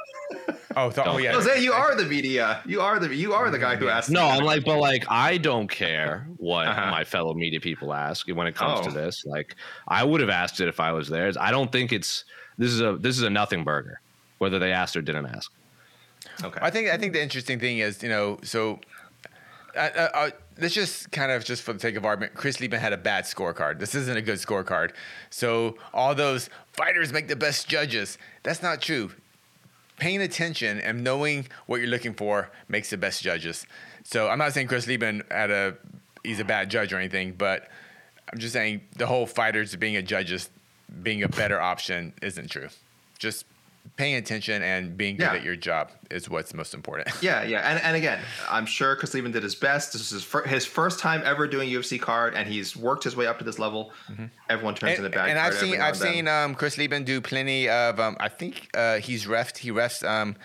Oh, 0.76 0.92
th- 0.92 1.08
oh 1.08 1.18
yeah. 1.18 1.32
Jose, 1.34 1.62
you 1.62 1.74
are 1.74 1.96
the 1.96 2.06
media. 2.06 2.62
You 2.66 2.82
are 2.82 3.00
the 3.00 3.14
you 3.14 3.34
are 3.34 3.50
the 3.50 3.60
guy 3.60 3.76
who 3.76 3.90
asked. 3.90 4.10
No, 4.10 4.26
I'm 4.26 4.44
like, 4.44 4.64
but 4.64 4.80
like, 4.80 5.06
I 5.10 5.38
don't 5.38 5.68
care 5.68 6.28
what 6.38 6.68
uh-huh. 6.68 6.92
my 6.92 7.04
fellow 7.04 7.34
media 7.34 7.60
people 7.60 7.94
ask 7.94 8.28
when 8.30 8.48
it 8.48 8.56
comes 8.56 8.82
oh. 8.82 8.84
to 8.84 8.92
this. 8.92 9.26
Like, 9.26 9.56
I 9.88 10.04
would 10.04 10.22
have 10.22 10.30
asked 10.30 10.62
it 10.62 10.68
if 10.68 10.80
I 10.80 10.92
was 10.92 11.10
there. 11.10 11.32
I 11.40 11.52
don't 11.52 11.72
think 11.72 11.92
it's 11.92 12.26
this 12.58 12.72
is 12.72 12.82
a 12.82 12.98
this 13.00 13.18
is 13.18 13.24
a 13.24 13.30
nothing 13.30 13.64
burger, 13.64 14.00
whether 14.38 14.60
they 14.60 14.72
asked 14.72 14.96
or 14.96 15.02
didn't 15.02 15.26
ask. 15.26 15.52
Okay. 16.44 16.60
I 16.62 16.70
think 16.70 16.90
I 16.90 16.98
think 16.98 17.14
the 17.14 17.22
interesting 17.22 17.60
thing 17.60 17.80
is 17.80 18.04
you 18.04 18.10
know 18.10 18.40
so. 18.44 18.80
I, 19.76 19.90
uh, 19.90 20.10
uh 20.14 20.30
let's 20.60 20.74
just 20.74 21.12
kind 21.12 21.32
of 21.32 21.44
just 21.44 21.64
for 21.64 21.74
the 21.74 21.80
sake 21.80 21.96
of 21.96 22.06
argument, 22.06 22.34
Chris 22.34 22.60
Leben 22.60 22.80
had 22.80 22.94
a 22.94 22.98
bad 22.98 23.26
scorecard. 23.26 23.80
This 23.80 23.96
isn't 23.96 24.18
a 24.18 24.22
good 24.22 24.38
scorecard. 24.38 24.92
So 25.30 25.78
all 25.94 26.16
those 26.16 26.50
fighters 26.74 27.12
make 27.12 27.28
the 27.28 27.36
best 27.36 27.68
judges. 27.68 28.18
That's 28.44 28.62
not 28.62 28.82
true. 28.82 29.12
Paying 29.98 30.22
attention 30.22 30.80
and 30.80 31.04
knowing 31.04 31.48
what 31.66 31.80
you're 31.80 31.90
looking 31.90 32.14
for 32.14 32.52
makes 32.68 32.90
the 32.90 32.98
best 32.98 33.24
judges. 33.24 33.66
So 34.04 34.30
I'm 34.30 34.38
not 34.38 34.54
saying 34.54 34.68
Chris 34.68 34.88
Leben 34.88 35.24
had 35.32 35.52
a 35.52 35.76
he's 36.24 36.40
a 36.40 36.46
bad 36.46 36.70
judge 36.70 36.94
or 36.94 36.98
anything, 36.98 37.34
but 37.34 37.68
I'm 38.32 38.40
just 38.40 38.54
saying 38.54 38.82
the 38.96 39.08
whole 39.08 39.26
fighters 39.26 39.76
being 39.76 39.96
a 39.96 40.02
judges 40.02 40.50
being 41.02 41.24
a 41.24 41.30
better 41.30 41.60
option 41.60 42.14
isn't 42.22 42.50
true. 42.50 42.70
Just 43.18 43.46
paying 43.96 44.16
attention 44.16 44.62
and 44.62 44.98
being 44.98 45.16
good 45.16 45.24
yeah. 45.24 45.36
at 45.36 45.44
your 45.44 45.56
job 45.56 45.92
is 46.12 46.30
what's 46.30 46.54
most 46.54 46.74
important. 46.74 47.10
Yeah, 47.22 47.44
yeah, 47.44 47.70
and 47.70 47.82
and 47.84 47.96
again, 47.96 48.20
I'm 48.50 48.66
sure 48.66 48.96
Chris 48.96 49.14
Leben 49.14 49.32
did 49.32 49.44
his 49.44 49.56
best. 49.56 49.94
This 49.94 50.02
is 50.04 50.10
his, 50.12 50.24
fir- 50.24 50.44
his 50.44 50.66
first 50.66 51.00
time 51.00 51.22
ever 51.26 51.48
doing 51.48 51.70
UFC 51.70 52.00
card, 52.00 52.36
and 52.36 52.48
he's 52.48 52.78
worked 52.78 53.04
his 53.04 53.16
way 53.16 53.26
up 53.28 53.40
to 53.40 53.44
this 53.44 53.60
level. 53.60 53.92
Mm-hmm. 54.10 54.26
Everyone 54.50 54.76
turns 54.76 54.92
and, 54.92 54.98
in 55.00 55.04
the 55.04 55.10
back. 55.10 55.30
And 55.30 55.40
I've 55.40 55.56
seen 55.56 55.82
I've 55.82 55.98
seen 55.98 56.28
um, 56.28 56.56
Chris 56.56 56.78
Leben 56.78 57.04
do 57.04 57.20
plenty 57.20 57.68
of. 57.70 58.00
Um, 58.00 58.16
I 58.20 58.30
think 58.30 58.70
uh, 58.76 59.00
he's 59.00 59.26
refed. 59.26 59.58
He 59.58 59.72
refs 59.72 60.08
um, 60.08 60.36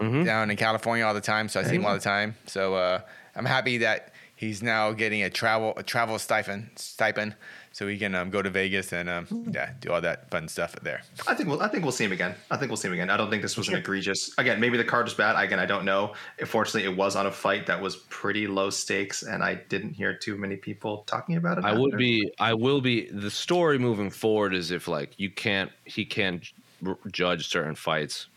mm-hmm. 0.00 0.24
down 0.24 0.50
in 0.50 0.56
California 0.56 1.04
all 1.04 1.14
the 1.14 1.20
time, 1.20 1.48
so 1.48 1.60
I 1.60 1.62
see 1.62 1.76
him 1.76 1.86
all 1.86 1.94
the 1.94 2.00
time. 2.00 2.34
So 2.46 2.74
uh, 2.74 3.00
I'm 3.34 3.46
happy 3.46 3.78
that 3.78 4.12
he's 4.36 4.62
now 4.62 4.92
getting 4.92 5.22
a 5.22 5.30
travel 5.30 5.72
a 5.76 5.82
travel 5.82 6.18
stipend 6.18 6.70
stipend 6.76 7.34
so 7.76 7.86
he 7.86 7.98
can 7.98 8.14
um, 8.14 8.30
go 8.30 8.40
to 8.40 8.48
Vegas 8.48 8.94
and 8.94 9.06
um, 9.06 9.26
yeah, 9.52 9.72
do 9.80 9.92
all 9.92 10.00
that 10.00 10.30
fun 10.30 10.48
stuff 10.48 10.74
there. 10.80 11.02
I 11.28 11.34
think 11.34 11.46
we'll 11.46 11.60
I 11.60 11.68
think 11.68 11.82
we'll 11.82 11.92
see 11.92 12.04
him 12.04 12.12
again. 12.12 12.34
I 12.50 12.56
think 12.56 12.70
we'll 12.70 12.78
see 12.78 12.88
him 12.88 12.94
again. 12.94 13.10
I 13.10 13.18
don't 13.18 13.28
think 13.28 13.42
this 13.42 13.54
was 13.54 13.68
an 13.68 13.74
egregious. 13.74 14.32
Again, 14.38 14.58
maybe 14.58 14.78
the 14.78 14.84
card 14.84 15.04
was 15.04 15.12
bad. 15.12 15.36
Again, 15.36 15.58
I 15.58 15.66
don't 15.66 15.84
know. 15.84 16.14
Fortunately, 16.46 16.90
it 16.90 16.96
was 16.96 17.16
on 17.16 17.26
a 17.26 17.30
fight 17.30 17.66
that 17.66 17.78
was 17.78 17.96
pretty 18.08 18.46
low 18.46 18.70
stakes, 18.70 19.24
and 19.24 19.44
I 19.44 19.56
didn't 19.56 19.92
hear 19.92 20.14
too 20.14 20.38
many 20.38 20.56
people 20.56 21.04
talking 21.06 21.36
about 21.36 21.58
it. 21.58 21.66
I 21.66 21.74
would 21.74 21.98
be. 21.98 22.32
I 22.38 22.54
will 22.54 22.80
be. 22.80 23.10
The 23.10 23.30
story 23.30 23.78
moving 23.78 24.08
forward 24.08 24.54
is 24.54 24.70
if 24.70 24.88
like 24.88 25.12
you 25.18 25.28
can't, 25.28 25.70
he 25.84 26.06
can't 26.06 26.50
r- 26.86 26.96
judge 27.12 27.46
certain 27.46 27.74
fights 27.74 28.28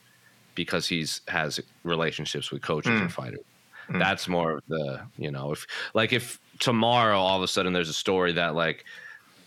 because 0.53 0.85
he's 0.85 1.21
has 1.29 1.61
relationships 1.85 2.51
with 2.51 2.61
coaches 2.61 2.91
Mm. 2.91 3.01
and 3.03 3.13
fighters. 3.13 3.39
That's 3.87 4.27
more 4.27 4.57
of 4.57 4.63
the 4.67 4.99
you 5.17 5.31
know 5.31 5.53
if 5.53 5.65
like 5.93 6.11
if 6.11 6.41
tomorrow 6.59 7.17
all 7.17 7.37
of 7.37 7.43
a 7.43 7.47
sudden 7.47 7.71
there's 7.71 7.87
a 7.87 7.93
story 7.93 8.33
that 8.33 8.53
like 8.53 8.83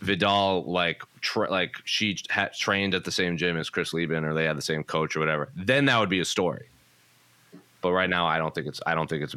Vidal 0.03 0.65
like 0.65 1.03
tra- 1.21 1.51
like 1.51 1.77
she 1.85 2.19
ha- 2.31 2.51
trained 2.59 2.95
at 2.95 3.05
the 3.05 3.13
same 3.13 3.37
gym 3.37 3.57
as 3.57 3.71
Chris 3.71 3.95
Leben 3.95 4.25
or 4.25 4.35
they 4.35 4.45
had 4.45 4.57
the 4.59 4.63
same 4.63 4.83
coach 4.85 5.17
or 5.17 5.21
whatever, 5.21 5.49
then 5.57 5.85
that 5.87 5.99
would 6.01 6.09
be 6.11 6.21
a 6.21 6.25
story. 6.25 6.67
But 7.81 7.93
right 7.93 8.11
now, 8.11 8.27
I 8.27 8.39
don't 8.39 8.55
think 8.55 8.67
it's 8.67 8.81
I 8.87 8.95
don't 8.95 9.09
think 9.09 9.23
it's 9.23 9.35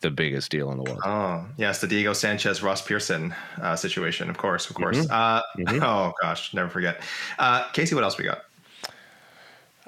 the 0.00 0.10
biggest 0.10 0.50
deal 0.50 0.70
in 0.72 0.78
the 0.78 0.84
world. 0.84 1.00
Oh 1.04 1.44
yes, 1.56 1.80
the 1.80 1.86
Diego 1.86 2.12
Sanchez 2.12 2.62
Ross 2.62 2.82
Pearson 2.82 3.34
uh, 3.62 3.76
situation. 3.76 4.28
Of 4.30 4.36
course, 4.36 4.68
of 4.68 4.76
course. 4.76 4.98
Mhm. 4.98 5.10
Uh, 5.10 5.42
Mhm. 5.58 5.82
Oh 5.82 6.12
gosh, 6.20 6.52
never 6.54 6.68
forget. 6.68 7.00
Uh, 7.38 7.68
Casey, 7.72 7.94
what 7.94 8.04
else 8.04 8.18
we 8.18 8.24
got? 8.24 8.42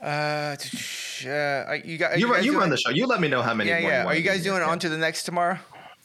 Uh, 0.00 0.56
uh, 1.26 1.74
you 1.84 1.96
got 1.98 2.18
You, 2.18 2.28
guys 2.28 2.44
you 2.44 2.50
doing- 2.52 2.56
run 2.58 2.70
the 2.70 2.76
show. 2.76 2.90
You 2.90 3.06
let 3.06 3.20
me 3.20 3.28
know 3.28 3.42
how 3.42 3.54
many. 3.54 3.70
Yeah, 3.70 3.80
more 3.80 3.90
yeah. 3.90 3.98
want 4.04 4.08
Are 4.08 4.12
to 4.14 4.18
you 4.20 4.28
guys 4.28 4.42
doing 4.42 4.60
Yeah. 4.60 4.68
on 4.70 4.78
to 4.80 4.88
the 4.88 4.96
next 4.98 5.22
tomorrow? 5.24 5.58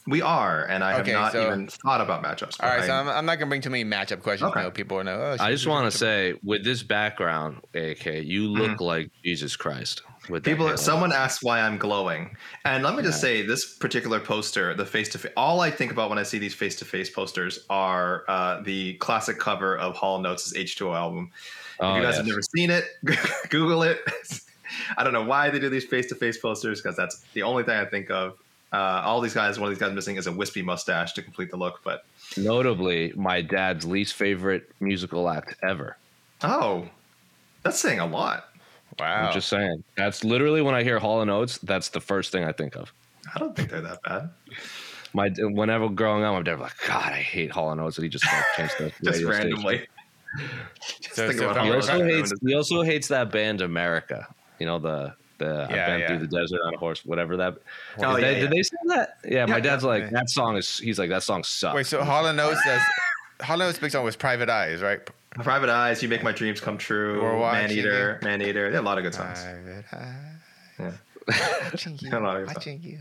We 0.08 0.22
are, 0.22 0.64
and 0.64 0.82
I 0.82 0.94
have 0.94 1.06
not 1.06 1.32
so- 1.32 1.46
even 1.46 1.66
thought 1.68 2.00
about 2.00 2.22
matchups. 2.22 2.56
but 2.58 2.64
All 2.64 2.70
right, 2.76 2.84
so 2.84 2.92
I- 2.92 3.00
I'm, 3.00 3.08
I'm 3.08 3.26
not 3.26 3.38
gonna 3.38 3.48
bring 3.48 3.60
too 3.60 3.70
many 3.70 3.84
matchup 3.84 4.22
questions. 4.22 4.50
Okay. 4.50 4.60
I 4.60 4.62
know 4.64 4.70
people 4.70 4.98
are 4.98 5.04
like, 5.04 5.40
oh, 5.40 5.44
I 5.44 5.50
just 5.50 5.66
want 5.66 5.90
to 5.90 5.96
say, 5.96 6.34
with 6.42 6.64
this 6.64 6.82
background, 6.82 7.58
AK, 7.74 8.06
you 8.24 8.48
look 8.48 8.80
like 8.80 9.10
Jesus 9.24 9.54
Christ. 9.56 10.02
With 10.28 10.44
People, 10.44 10.66
halo. 10.66 10.76
someone 10.76 11.12
asked 11.12 11.42
why 11.42 11.60
I'm 11.60 11.78
glowing, 11.78 12.36
and 12.64 12.84
let 12.84 12.94
me 12.96 13.02
just 13.02 13.20
say, 13.20 13.46
this 13.46 13.76
particular 13.76 14.20
poster, 14.20 14.74
the 14.74 14.84
face 14.84 15.08
to 15.10 15.18
face, 15.18 15.32
all 15.36 15.60
I 15.60 15.70
think 15.70 15.90
about 15.90 16.10
when 16.10 16.18
I 16.18 16.22
see 16.22 16.38
these 16.38 16.54
face 16.54 16.76
to 16.76 16.84
face 16.84 17.08
posters 17.08 17.60
are 17.70 18.24
uh, 18.28 18.60
the 18.62 18.94
classic 18.94 19.38
cover 19.38 19.76
of 19.78 19.94
Hall 19.96 20.16
and 20.16 20.26
Oates' 20.26 20.52
H2O 20.54 20.94
album. 20.94 21.30
Oh, 21.80 21.92
if 21.92 21.96
you 21.96 22.02
guys 22.02 22.10
yes. 22.12 22.16
have 22.18 22.26
never 22.26 22.42
seen 22.42 22.70
it, 22.70 22.84
Google 23.50 23.82
it. 23.84 24.00
I 24.98 25.04
don't 25.04 25.12
know 25.14 25.24
why 25.24 25.48
they 25.48 25.58
do 25.58 25.70
these 25.70 25.84
face 25.86 26.06
to 26.08 26.14
face 26.14 26.36
posters 26.38 26.82
because 26.82 26.96
that's 26.96 27.24
the 27.32 27.42
only 27.42 27.62
thing 27.62 27.76
I 27.78 27.86
think 27.86 28.10
of. 28.10 28.36
Uh, 28.72 29.02
all 29.04 29.20
these 29.20 29.32
guys, 29.34 29.58
one 29.58 29.70
of 29.70 29.74
these 29.76 29.80
guys 29.80 29.94
missing 29.94 30.16
is 30.16 30.26
a 30.26 30.32
wispy 30.32 30.60
mustache 30.62 31.12
to 31.14 31.22
complete 31.22 31.50
the 31.50 31.56
look. 31.56 31.80
But 31.84 32.04
Notably, 32.36 33.12
my 33.16 33.40
dad's 33.40 33.84
least 33.86 34.14
favorite 34.14 34.70
musical 34.80 35.28
act 35.28 35.56
ever. 35.62 35.96
oh, 36.42 36.88
that's 37.62 37.78
saying 37.80 37.98
a 37.98 38.06
lot. 38.06 38.48
Wow. 38.98 39.26
I'm 39.28 39.32
just 39.32 39.48
saying. 39.48 39.84
That's 39.96 40.24
literally 40.24 40.60
when 40.62 40.74
I 40.74 40.82
hear 40.82 40.98
Hall 40.98 41.20
and 41.22 41.30
Oates, 41.30 41.58
that's 41.58 41.88
the 41.88 42.00
first 42.00 42.30
thing 42.32 42.44
I 42.44 42.52
think 42.52 42.76
of. 42.76 42.92
I 43.34 43.38
don't 43.38 43.54
think 43.54 43.70
they're 43.70 43.80
that 43.80 44.02
bad. 44.02 44.30
My 45.12 45.28
whenever 45.38 45.88
growing 45.88 46.24
up, 46.24 46.34
my 46.34 46.42
dad 46.42 46.58
was 46.58 46.62
like, 46.70 46.76
God, 46.86 47.12
I 47.12 47.16
hate 47.20 47.50
Hall 47.50 47.70
and 47.72 47.80
Oates, 47.80 47.96
and 47.98 48.04
he 48.04 48.08
just 48.10 48.24
like 48.26 48.44
changed 48.56 48.74
the 48.78 48.92
Just 49.12 49.24
randomly. 49.24 49.86
Just 51.00 51.14
So- 51.16 51.26
think 51.28 51.38
so 51.38 51.50
about 51.50 51.66
if 51.66 51.70
He 51.70 51.74
also 51.74 52.04
hates. 52.04 52.32
He 52.46 52.54
also 52.54 52.82
hates 52.82 53.08
that 53.08 53.30
band 53.30 53.60
America. 53.60 54.26
You 54.58 54.66
know 54.66 54.78
the 54.78 55.14
the 55.38 55.66
Yeah, 55.70 55.82
I've 55.82 55.86
been 55.88 56.00
yeah. 56.00 56.06
through 56.08 56.18
the 56.26 56.36
desert 56.38 56.60
on 56.64 56.74
a 56.74 56.78
horse, 56.78 57.04
whatever 57.04 57.36
that. 57.36 57.56
Oh, 57.98 58.16
Did 58.16 58.22
yeah, 58.22 58.28
they, 58.28 58.32
yeah. 58.34 58.40
Did 58.40 58.50
they 58.50 58.62
say 58.62 58.76
that? 58.86 59.18
Yeah, 59.28 59.46
my 59.46 59.56
Yeah, 59.56 59.60
dad's 59.62 59.84
like 59.84 60.04
yeah. 60.04 60.10
that 60.10 60.30
song 60.30 60.56
is. 60.56 60.78
He's 60.78 60.98
like 60.98 61.10
that 61.10 61.22
song 61.22 61.44
sucks. 61.44 61.74
Wait, 61.74 61.86
so 61.86 62.02
Hall 62.04 62.26
and 62.26 62.38
Oates 62.40 62.62
says 62.64 62.80
Hall 63.40 63.60
and 63.60 63.68
Oates' 63.68 63.78
big 63.78 63.90
song 63.90 64.04
was 64.04 64.16
Private 64.16 64.50
Eyes, 64.50 64.82
right? 64.82 65.00
Private 65.36 65.68
Eyes, 65.70 66.02
You 66.02 66.08
Make 66.08 66.22
My 66.22 66.32
Dreams 66.32 66.60
Come 66.60 66.78
True, 66.78 67.22
We're 67.22 67.38
Man 67.52 67.70
Eater, 67.70 68.18
Man 68.22 68.42
Eater. 68.42 68.70
They 68.70 68.74
have 68.76 68.84
a 68.84 68.86
lot 68.86 68.98
of 68.98 69.04
good 69.04 69.14
songs. 69.14 69.42
Private 69.42 69.84
Eyes. 69.92 70.14
Yeah. 70.78 70.92
Watching 71.70 71.98
you. 72.00 72.10
A 72.10 72.18
lot 72.18 72.46
Watching 72.46 72.82
you. 72.82 72.98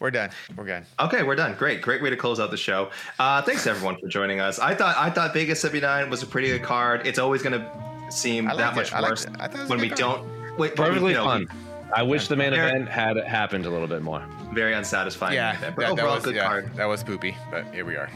We're 0.00 0.10
done. 0.10 0.30
We're 0.56 0.66
done. 0.66 0.84
Okay, 1.00 1.22
we're 1.22 1.36
done. 1.36 1.54
Great, 1.54 1.80
great 1.80 2.02
way 2.02 2.10
to 2.10 2.16
close 2.16 2.40
out 2.40 2.50
the 2.50 2.56
show. 2.56 2.90
Uh, 3.18 3.42
thanks 3.42 3.66
everyone 3.66 3.96
for 3.98 4.08
joining 4.08 4.40
us. 4.40 4.58
I 4.58 4.74
thought 4.74 4.96
I 4.96 5.08
thought 5.10 5.32
Vegas 5.32 5.60
79 5.60 6.10
was 6.10 6.22
a 6.22 6.26
pretty 6.26 6.48
good 6.48 6.62
card. 6.62 7.06
It's 7.06 7.18
always 7.18 7.42
going 7.42 7.58
to 7.60 8.10
seem 8.10 8.48
I 8.48 8.56
that 8.56 8.74
liked 8.74 8.76
much 8.76 8.88
it. 8.88 8.94
I 8.94 9.00
worse 9.02 9.24
it. 9.24 9.30
I 9.38 9.46
thought 9.46 9.54
it 9.56 9.60
was 9.60 9.70
when 9.70 9.80
we 9.80 9.88
good 9.88 9.98
don't. 9.98 10.58
Wait, 10.58 10.74
Perfectly 10.76 11.12
you 11.12 11.18
know, 11.18 11.24
fun. 11.24 11.48
I 11.92 12.02
wish 12.02 12.28
the 12.28 12.36
main 12.36 12.50
Very- 12.50 12.68
event 12.70 12.88
had 12.88 13.16
happened 13.18 13.66
a 13.66 13.70
little 13.70 13.86
bit 13.88 14.02
more. 14.02 14.22
Very 14.52 14.74
unsatisfying. 14.74 15.34
Yeah, 15.34 15.50
event, 15.50 15.60
that, 15.60 15.76
but 15.76 15.82
that 15.82 15.90
overall, 15.92 16.14
was 16.16 16.24
good 16.24 16.34
yeah, 16.36 16.46
card. 16.46 16.74
that 16.76 16.84
was 16.86 17.02
poopy, 17.02 17.36
but 17.50 17.66
here 17.74 17.84
we 17.84 17.96
are. 17.96 18.08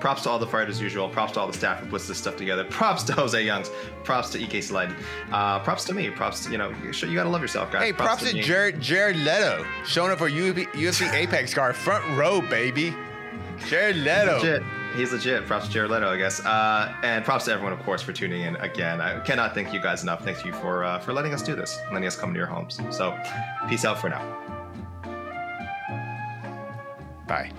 Props 0.00 0.22
to 0.24 0.30
all 0.30 0.38
the 0.38 0.46
fighters 0.46 0.76
as 0.76 0.82
usual. 0.82 1.08
Props 1.08 1.32
to 1.32 1.40
all 1.40 1.46
the 1.46 1.54
staff 1.54 1.80
who 1.80 1.86
puts 1.88 2.06
this 2.06 2.18
stuff 2.18 2.36
together. 2.36 2.64
Props 2.70 3.02
to 3.04 3.12
Jose 3.14 3.42
Youngs. 3.42 3.70
Props 4.04 4.28
to 4.30 4.38
EK 4.42 4.60
Slide. 4.60 4.94
Uh, 5.32 5.58
props 5.60 5.84
to 5.84 5.94
me. 5.94 6.10
Props 6.10 6.44
to 6.44 6.52
you 6.52 6.58
know. 6.58 6.68
You, 6.84 6.92
you 7.08 7.14
gotta 7.14 7.30
love 7.30 7.40
yourself, 7.40 7.72
guys. 7.72 7.82
Hey, 7.82 7.92
props 7.94 8.28
to 8.28 8.34
me. 8.34 8.42
Jared, 8.42 8.78
Jared 8.80 9.16
Leto 9.16 9.64
showing 9.86 10.12
up 10.12 10.18
for 10.18 10.28
UFC, 10.30 10.66
UFC 10.68 11.10
Apex 11.14 11.54
card 11.54 11.74
front 11.74 12.04
row, 12.16 12.42
baby. 12.42 12.94
Jared 13.68 13.96
Leto. 13.96 14.36
Legit. 14.36 14.62
He's 14.94 15.12
legit. 15.12 15.46
Props 15.46 15.66
to 15.66 15.72
Jared 15.72 15.90
Leto, 15.90 16.08
I 16.10 16.16
guess. 16.16 16.44
Uh, 16.44 16.94
and 17.02 17.24
props 17.24 17.44
to 17.46 17.52
everyone, 17.52 17.72
of 17.72 17.80
course, 17.80 18.02
for 18.02 18.12
tuning 18.12 18.42
in 18.42 18.56
again. 18.56 19.00
I 19.00 19.20
cannot 19.20 19.54
thank 19.54 19.72
you 19.72 19.80
guys 19.80 20.02
enough. 20.02 20.24
Thank 20.24 20.44
you 20.44 20.52
for 20.54 20.84
uh, 20.84 20.98
for 21.00 21.12
letting 21.12 21.34
us 21.34 21.42
do 21.42 21.54
this, 21.54 21.78
letting 21.92 22.06
us 22.06 22.16
come 22.16 22.32
to 22.32 22.38
your 22.38 22.46
homes. 22.46 22.80
So, 22.90 23.18
peace 23.68 23.84
out 23.84 23.98
for 23.98 24.08
now. 24.08 24.22
Bye. 27.28 27.50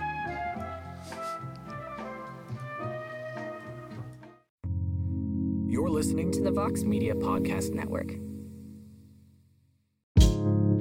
You're 5.66 5.90
listening 5.90 6.32
to 6.32 6.42
the 6.42 6.50
Vox 6.50 6.82
Media 6.82 7.14
Podcast 7.14 7.72
Network. 7.72 8.27